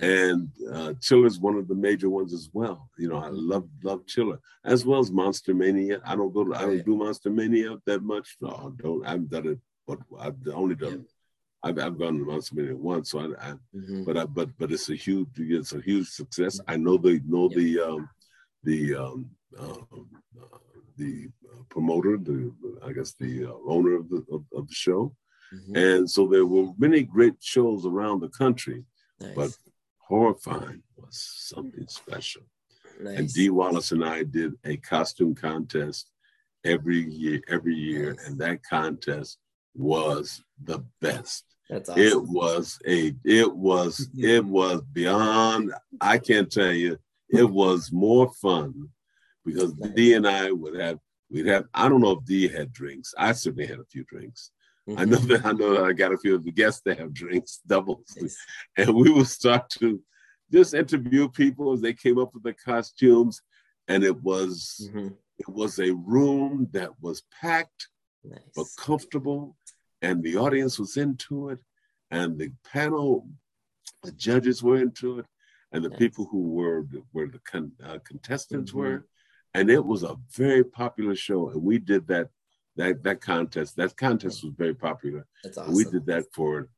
And 0.00 0.50
uh, 0.72 0.94
Chiller 1.00 1.26
is 1.26 1.40
one 1.40 1.56
of 1.56 1.66
the 1.66 1.74
major 1.74 2.08
ones 2.08 2.32
as 2.32 2.48
well. 2.52 2.88
You 2.96 3.08
know, 3.08 3.16
I 3.18 3.28
love 3.28 3.68
love 3.82 4.06
Chiller 4.06 4.38
as 4.64 4.84
well 4.86 5.00
as 5.00 5.10
Monster 5.10 5.52
Mania. 5.52 6.00
I 6.04 6.14
don't 6.14 6.32
go 6.32 6.44
to, 6.44 6.54
I 6.54 6.60
don't 6.62 6.84
do 6.84 6.96
Monster 6.96 7.30
Mania 7.30 7.76
that 7.86 8.02
much. 8.02 8.36
No, 8.40 8.48
I 8.50 8.82
don't. 8.82 9.04
I 9.04 9.10
haven't 9.10 9.30
done 9.30 9.46
it, 9.48 9.58
but 9.88 9.98
I've 10.18 10.36
only 10.54 10.76
done. 10.76 11.06
I've, 11.62 11.78
I've 11.78 11.98
gone 11.98 12.18
to 12.18 12.24
Monster 12.24 12.54
Mania 12.54 12.76
once, 12.76 13.10
so 13.10 13.18
I, 13.18 13.50
I 13.50 13.54
Mhm. 13.74 14.04
but 14.06 14.16
I, 14.16 14.24
but 14.26 14.48
but 14.58 14.70
it's 14.72 14.88
a 14.90 14.94
huge 14.94 15.28
it's 15.38 15.72
a 15.72 15.80
huge 15.80 16.08
success. 16.08 16.60
I 16.68 16.76
know 16.76 16.96
the 16.96 17.20
know 17.26 17.48
Yep. 17.50 17.58
the 17.58 17.80
um, 17.80 18.08
the 18.62 18.94
um, 18.94 19.30
uh, 19.58 19.82
uh, 20.40 20.58
the 20.96 21.28
promoter, 21.68 22.16
the 22.16 22.52
I 22.86 22.92
guess 22.92 23.14
the 23.18 23.46
uh, 23.46 23.54
owner 23.66 23.96
of 23.96 24.08
the 24.08 24.24
of, 24.30 24.44
of 24.54 24.68
the 24.68 24.74
show, 24.74 25.14
Mhm. 25.52 25.76
and 25.76 26.10
so 26.10 26.28
there 26.28 26.46
were 26.46 26.68
many 26.78 27.02
great 27.02 27.34
shows 27.40 27.84
around 27.84 28.20
the 28.20 28.28
country. 28.28 28.84
Nice. 29.20 29.34
But 29.34 29.50
HorrorFind 30.10 30.80
was 30.96 31.22
something 31.36 31.86
special. 31.88 32.42
And 32.98 33.04
nice. 33.16 33.32
Dee 33.32 33.50
Wallace 33.50 33.92
and 33.92 34.04
I 34.04 34.24
did 34.24 34.52
a 34.64 34.76
costume 34.76 35.34
contest 35.34 36.10
every 36.64 37.02
year, 37.08 37.40
every 37.48 37.74
year, 37.74 38.12
Nice. 38.14 38.26
and 38.28 38.38
that 38.40 38.62
contest 38.62 39.38
was 39.74 40.42
the 40.62 40.84
best. 41.00 41.44
That's 41.70 41.88
awesome. 41.88 42.02
It 42.02 42.22
was 42.22 42.78
a 42.86 43.14
it 43.24 43.54
was 43.54 44.10
it 44.18 44.44
was 44.44 44.82
beyond 44.92 45.72
I 46.00 46.18
can't 46.18 46.50
tell 46.50 46.72
you 46.72 46.98
it 47.30 47.44
was 47.48 47.90
more 47.92 48.30
fun 48.42 48.88
because 49.44 49.74
Nice. 49.76 49.92
Dee 49.92 50.14
and 50.14 50.26
I 50.26 50.50
would 50.50 50.78
have 50.78 50.98
we'd 51.30 51.46
have 51.46 51.64
I 51.72 51.88
don't 51.88 52.00
know 52.00 52.18
if 52.18 52.24
Dee 52.24 52.48
had 52.48 52.72
drinks. 52.72 53.14
I 53.16 53.32
certainly 53.32 53.66
had 53.66 53.78
a 53.78 53.84
few 53.84 54.04
drinks. 54.04 54.50
I 54.96 55.04
know 55.04 55.16
that 55.16 55.44
I 55.44 55.52
know 55.52 55.74
that 55.74 55.84
I 55.84 55.92
got 55.92 56.12
a 56.12 56.18
few 56.18 56.34
of 56.34 56.44
the 56.44 56.52
guests 56.52 56.82
that 56.84 56.98
have 56.98 57.12
drinks, 57.12 57.60
doubles. 57.66 58.16
Nice. 58.20 58.36
And 58.76 58.94
we 58.94 59.10
would 59.10 59.26
start 59.26 59.68
to 59.78 60.02
just 60.52 60.74
interview 60.74 61.28
people 61.28 61.72
as 61.72 61.80
they 61.80 61.92
came 61.94 62.18
up 62.18 62.34
with 62.34 62.42
the 62.42 62.54
costumes. 62.54 63.42
And 63.88 64.04
it 64.04 64.22
was 64.22 64.88
Mhm. 64.92 65.16
it 65.38 65.48
was 65.48 65.78
a 65.78 65.92
room 65.94 66.68
that 66.72 67.00
was 67.00 67.22
packed 67.40 67.88
but 68.54 68.66
comfortable, 68.76 69.56
and 70.02 70.22
the 70.22 70.36
audience 70.36 70.78
was 70.78 70.96
into 70.98 71.48
it, 71.48 71.58
and 72.10 72.38
the 72.38 72.52
panel, 72.62 73.28
the 74.02 74.12
judges 74.12 74.62
were 74.62 74.76
into 74.76 75.18
it, 75.20 75.26
and 75.72 75.82
the 75.84 75.88
Nice. 75.88 75.98
people 75.98 76.26
who 76.26 76.42
were 76.50 76.82
where 77.12 77.28
the 77.28 77.38
con, 77.40 77.72
uh, 77.82 77.98
contestants 78.00 78.72
Mhm. 78.72 78.74
were, 78.76 79.08
and 79.54 79.70
it 79.70 79.84
was 79.84 80.02
a 80.02 80.16
very 80.36 80.62
popular 80.62 81.14
show, 81.14 81.48
and 81.50 81.62
we 81.62 81.78
did 81.78 82.06
that 82.08 82.28
that 82.76 83.02
that 83.02 83.20
contest. 83.20 83.76
That 83.76 83.96
contest 83.96 84.44
was 84.44 84.52
very 84.56 84.74
popular. 84.74 85.26
That's 85.44 85.58
awesome. 85.58 85.74
We 85.74 85.84
did 85.84 86.06
that 86.06 86.24
for, 86.32 86.68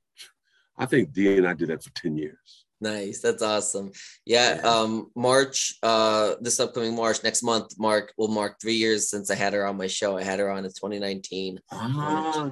I 0.77 0.87
think 0.87 1.13
Dee 1.13 1.37
and 1.37 1.47
I 1.47 1.55
did 1.55 1.69
that 1.69 1.83
for 1.83 1.91
ten 1.91 2.17
years. 2.17 2.65
Nice. 2.81 3.21
That's 3.21 3.43
awesome. 3.43 3.93
Yeah. 4.27 4.61
Um, 4.65 5.11
March, 5.15 5.75
uh, 5.85 6.35
this 6.41 6.59
upcoming 6.59 6.97
March, 6.97 7.23
next 7.23 7.45
month, 7.45 7.79
Mark 7.79 8.13
will 8.19 8.27
mark 8.27 8.57
three 8.61 8.75
years 8.75 9.09
since 9.09 9.31
I 9.31 9.37
had 9.37 9.53
her 9.53 9.65
on 9.65 9.77
my 9.77 9.87
show. 9.87 10.19
I 10.19 10.25
had 10.25 10.41
her 10.41 10.51
on 10.51 10.65
in 10.65 10.71
2019. 10.71 11.61
Ah. 11.71 12.51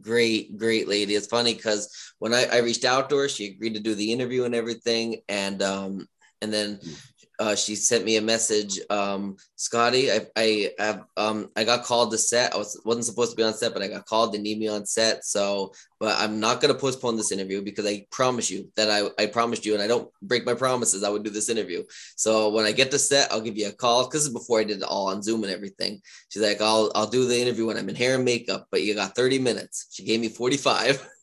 Great, 0.00 0.56
great 0.56 0.88
lady. 0.88 1.14
It's 1.14 1.26
funny 1.26 1.52
because 1.52 2.14
when 2.18 2.32
I, 2.32 2.46
I 2.46 2.58
reached 2.58 2.86
out 2.86 3.10
to 3.10 3.16
her, 3.18 3.28
she 3.28 3.46
agreed 3.46 3.74
to 3.74 3.80
do 3.80 3.94
the 3.94 4.10
interview 4.10 4.44
and 4.44 4.54
everything. 4.54 5.20
And 5.28 5.62
um, 5.62 6.08
and 6.40 6.52
then 6.52 6.80
hmm 6.82 6.90
uh, 7.38 7.54
she 7.54 7.76
sent 7.76 8.04
me 8.04 8.16
a 8.16 8.22
message. 8.22 8.80
Um, 8.90 9.36
Scotty, 9.56 10.10
I 10.10 10.26
I 10.36 10.70
have 10.78 11.04
um 11.16 11.50
I 11.56 11.64
got 11.64 11.84
called 11.84 12.10
to 12.10 12.18
set. 12.18 12.52
I 12.52 12.56
was 12.56 12.80
wasn't 12.84 13.04
supposed 13.04 13.30
to 13.30 13.36
be 13.36 13.44
on 13.44 13.54
set, 13.54 13.72
but 13.72 13.82
I 13.82 13.88
got 13.88 14.06
called. 14.06 14.32
They 14.32 14.38
need 14.38 14.58
me 14.58 14.68
on 14.68 14.86
set. 14.86 15.24
So, 15.24 15.72
but 16.00 16.16
I'm 16.18 16.40
not 16.40 16.60
gonna 16.60 16.74
postpone 16.74 17.16
this 17.16 17.30
interview 17.30 17.62
because 17.62 17.86
I 17.86 18.06
promise 18.10 18.50
you 18.50 18.70
that 18.76 18.90
I 18.90 19.08
I 19.22 19.26
promised 19.26 19.64
you, 19.64 19.74
and 19.74 19.82
I 19.82 19.86
don't 19.86 20.10
break 20.20 20.44
my 20.44 20.54
promises. 20.54 21.04
I 21.04 21.10
would 21.10 21.22
do 21.22 21.30
this 21.30 21.48
interview. 21.48 21.84
So 22.16 22.50
when 22.50 22.64
I 22.64 22.72
get 22.72 22.90
to 22.90 22.98
set, 22.98 23.30
I'll 23.30 23.40
give 23.40 23.56
you 23.56 23.68
a 23.68 23.72
call 23.72 24.08
because 24.08 24.28
before 24.28 24.60
I 24.60 24.64
did 24.64 24.78
it 24.78 24.82
all 24.82 25.08
on 25.08 25.22
Zoom 25.22 25.44
and 25.44 25.52
everything. 25.52 26.02
She's 26.30 26.42
like, 26.42 26.60
I'll 26.60 26.90
I'll 26.96 27.06
do 27.06 27.26
the 27.26 27.40
interview 27.40 27.66
when 27.66 27.76
I'm 27.76 27.88
in 27.88 27.94
hair 27.94 28.16
and 28.16 28.24
makeup, 28.24 28.66
but 28.70 28.82
you 28.82 28.94
got 28.94 29.14
30 29.14 29.38
minutes. 29.38 29.86
She 29.90 30.04
gave 30.04 30.20
me 30.20 30.28
45. 30.28 31.08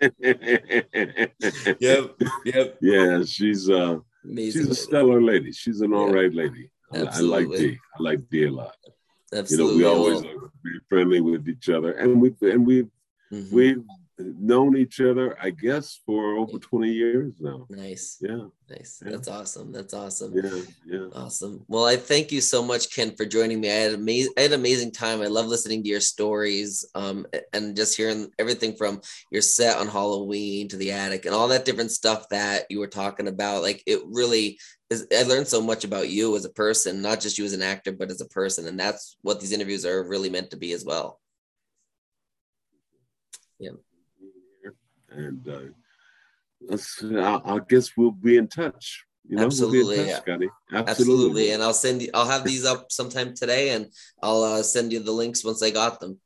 yep. 0.18 2.16
Yep. 2.44 2.78
Yeah, 2.80 3.22
she's 3.24 3.68
uh 3.68 3.98
Amazing 4.24 4.62
She's 4.62 4.70
a 4.70 4.74
stellar 4.74 5.22
lady. 5.22 5.52
She's 5.52 5.80
an 5.80 5.92
yeah. 5.92 5.96
all 5.96 6.12
right 6.12 6.32
lady. 6.32 6.70
I 6.92 7.20
like 7.20 7.48
Dee. 7.48 7.78
I 7.98 8.02
like 8.02 8.28
Dee 8.30 8.44
a 8.44 8.50
lot. 8.50 8.74
Absolutely. 9.32 9.76
You 9.76 9.82
know, 9.82 10.02
we 10.02 10.12
always 10.12 10.24
are 10.24 10.50
friendly 10.88 11.20
with 11.20 11.48
each 11.48 11.68
other, 11.68 11.92
and 11.92 12.20
we 12.20 12.34
and 12.42 12.66
we 12.66 12.82
mm-hmm. 13.32 13.54
we've 13.54 13.84
known 14.38 14.76
each 14.76 15.00
other, 15.00 15.36
I 15.40 15.50
guess, 15.50 16.00
for 16.06 16.36
over 16.36 16.58
20 16.58 16.90
years 16.90 17.32
now. 17.40 17.66
Nice. 17.68 18.18
Yeah. 18.20 18.46
Nice. 18.68 19.02
Yeah. 19.04 19.12
That's 19.12 19.28
awesome. 19.28 19.72
That's 19.72 19.94
awesome. 19.94 20.34
Yeah. 20.34 20.60
Yeah. 20.86 21.06
Awesome. 21.14 21.64
Well, 21.68 21.84
I 21.84 21.96
thank 21.96 22.30
you 22.30 22.40
so 22.40 22.62
much, 22.62 22.94
Ken, 22.94 23.14
for 23.16 23.24
joining 23.24 23.60
me. 23.60 23.70
I 23.70 23.74
had 23.74 23.94
amazing 23.94 24.32
I 24.36 24.42
had 24.42 24.52
amazing 24.52 24.92
time. 24.92 25.20
I 25.20 25.26
love 25.26 25.46
listening 25.46 25.82
to 25.82 25.88
your 25.88 26.00
stories 26.00 26.84
um, 26.94 27.26
and 27.52 27.76
just 27.76 27.96
hearing 27.96 28.30
everything 28.38 28.76
from 28.76 29.00
your 29.30 29.42
set 29.42 29.78
on 29.78 29.88
Halloween 29.88 30.68
to 30.68 30.76
the 30.76 30.92
attic 30.92 31.26
and 31.26 31.34
all 31.34 31.48
that 31.48 31.64
different 31.64 31.90
stuff 31.90 32.28
that 32.30 32.66
you 32.70 32.78
were 32.78 32.86
talking 32.86 33.28
about. 33.28 33.62
Like 33.62 33.82
it 33.86 34.00
really 34.06 34.58
is 34.88 35.06
I 35.16 35.22
learned 35.22 35.48
so 35.48 35.60
much 35.60 35.84
about 35.84 36.08
you 36.08 36.36
as 36.36 36.44
a 36.44 36.50
person, 36.50 37.02
not 37.02 37.20
just 37.20 37.38
you 37.38 37.44
as 37.44 37.52
an 37.52 37.62
actor, 37.62 37.92
but 37.92 38.10
as 38.10 38.20
a 38.20 38.28
person. 38.28 38.66
And 38.66 38.78
that's 38.78 39.16
what 39.22 39.40
these 39.40 39.52
interviews 39.52 39.84
are 39.84 40.08
really 40.08 40.30
meant 40.30 40.50
to 40.50 40.56
be 40.56 40.72
as 40.72 40.84
well. 40.84 41.20
Yeah 43.58 43.72
and 45.28 45.48
uh, 45.48 47.20
I, 47.20 47.54
I, 47.54 47.60
guess 47.68 47.96
we'll 47.96 48.10
be 48.10 48.36
in 48.36 48.48
touch. 48.48 49.04
You 49.28 49.36
know, 49.36 49.44
Absolutely, 49.44 49.96
we'll 49.96 50.06
touch, 50.06 50.22
Absolutely. 50.26 50.50
Absolutely, 50.72 51.50
and 51.52 51.62
I'll 51.62 51.74
send 51.74 52.02
you. 52.02 52.10
I'll 52.14 52.28
have 52.28 52.44
these 52.44 52.64
up 52.64 52.90
sometime 52.90 53.34
today, 53.34 53.70
and 53.70 53.92
I'll 54.22 54.42
uh, 54.42 54.62
send 54.62 54.92
you 54.92 55.00
the 55.00 55.12
links 55.12 55.44
once 55.44 55.62
I 55.62 55.70
got 55.70 56.00
them. 56.00 56.20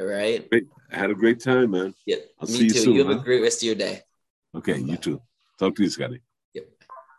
All 0.00 0.06
right. 0.06 0.48
Great. 0.48 0.64
I 0.90 0.96
had 0.96 1.10
a 1.10 1.14
great 1.14 1.40
time, 1.40 1.72
man. 1.72 1.94
Yeah, 2.06 2.16
I'll 2.40 2.48
me 2.48 2.68
too. 2.68 2.92
You, 2.92 2.92
you 2.94 2.98
have 3.04 3.14
huh? 3.14 3.20
a 3.20 3.24
great 3.24 3.42
rest 3.42 3.62
of 3.62 3.66
your 3.66 3.74
day. 3.74 4.00
Okay, 4.54 4.80
Bye. 4.80 4.92
you 4.92 4.96
too. 4.96 5.22
Talk 5.58 5.76
to 5.76 5.82
you, 5.82 5.90
Scotty. 5.90 6.20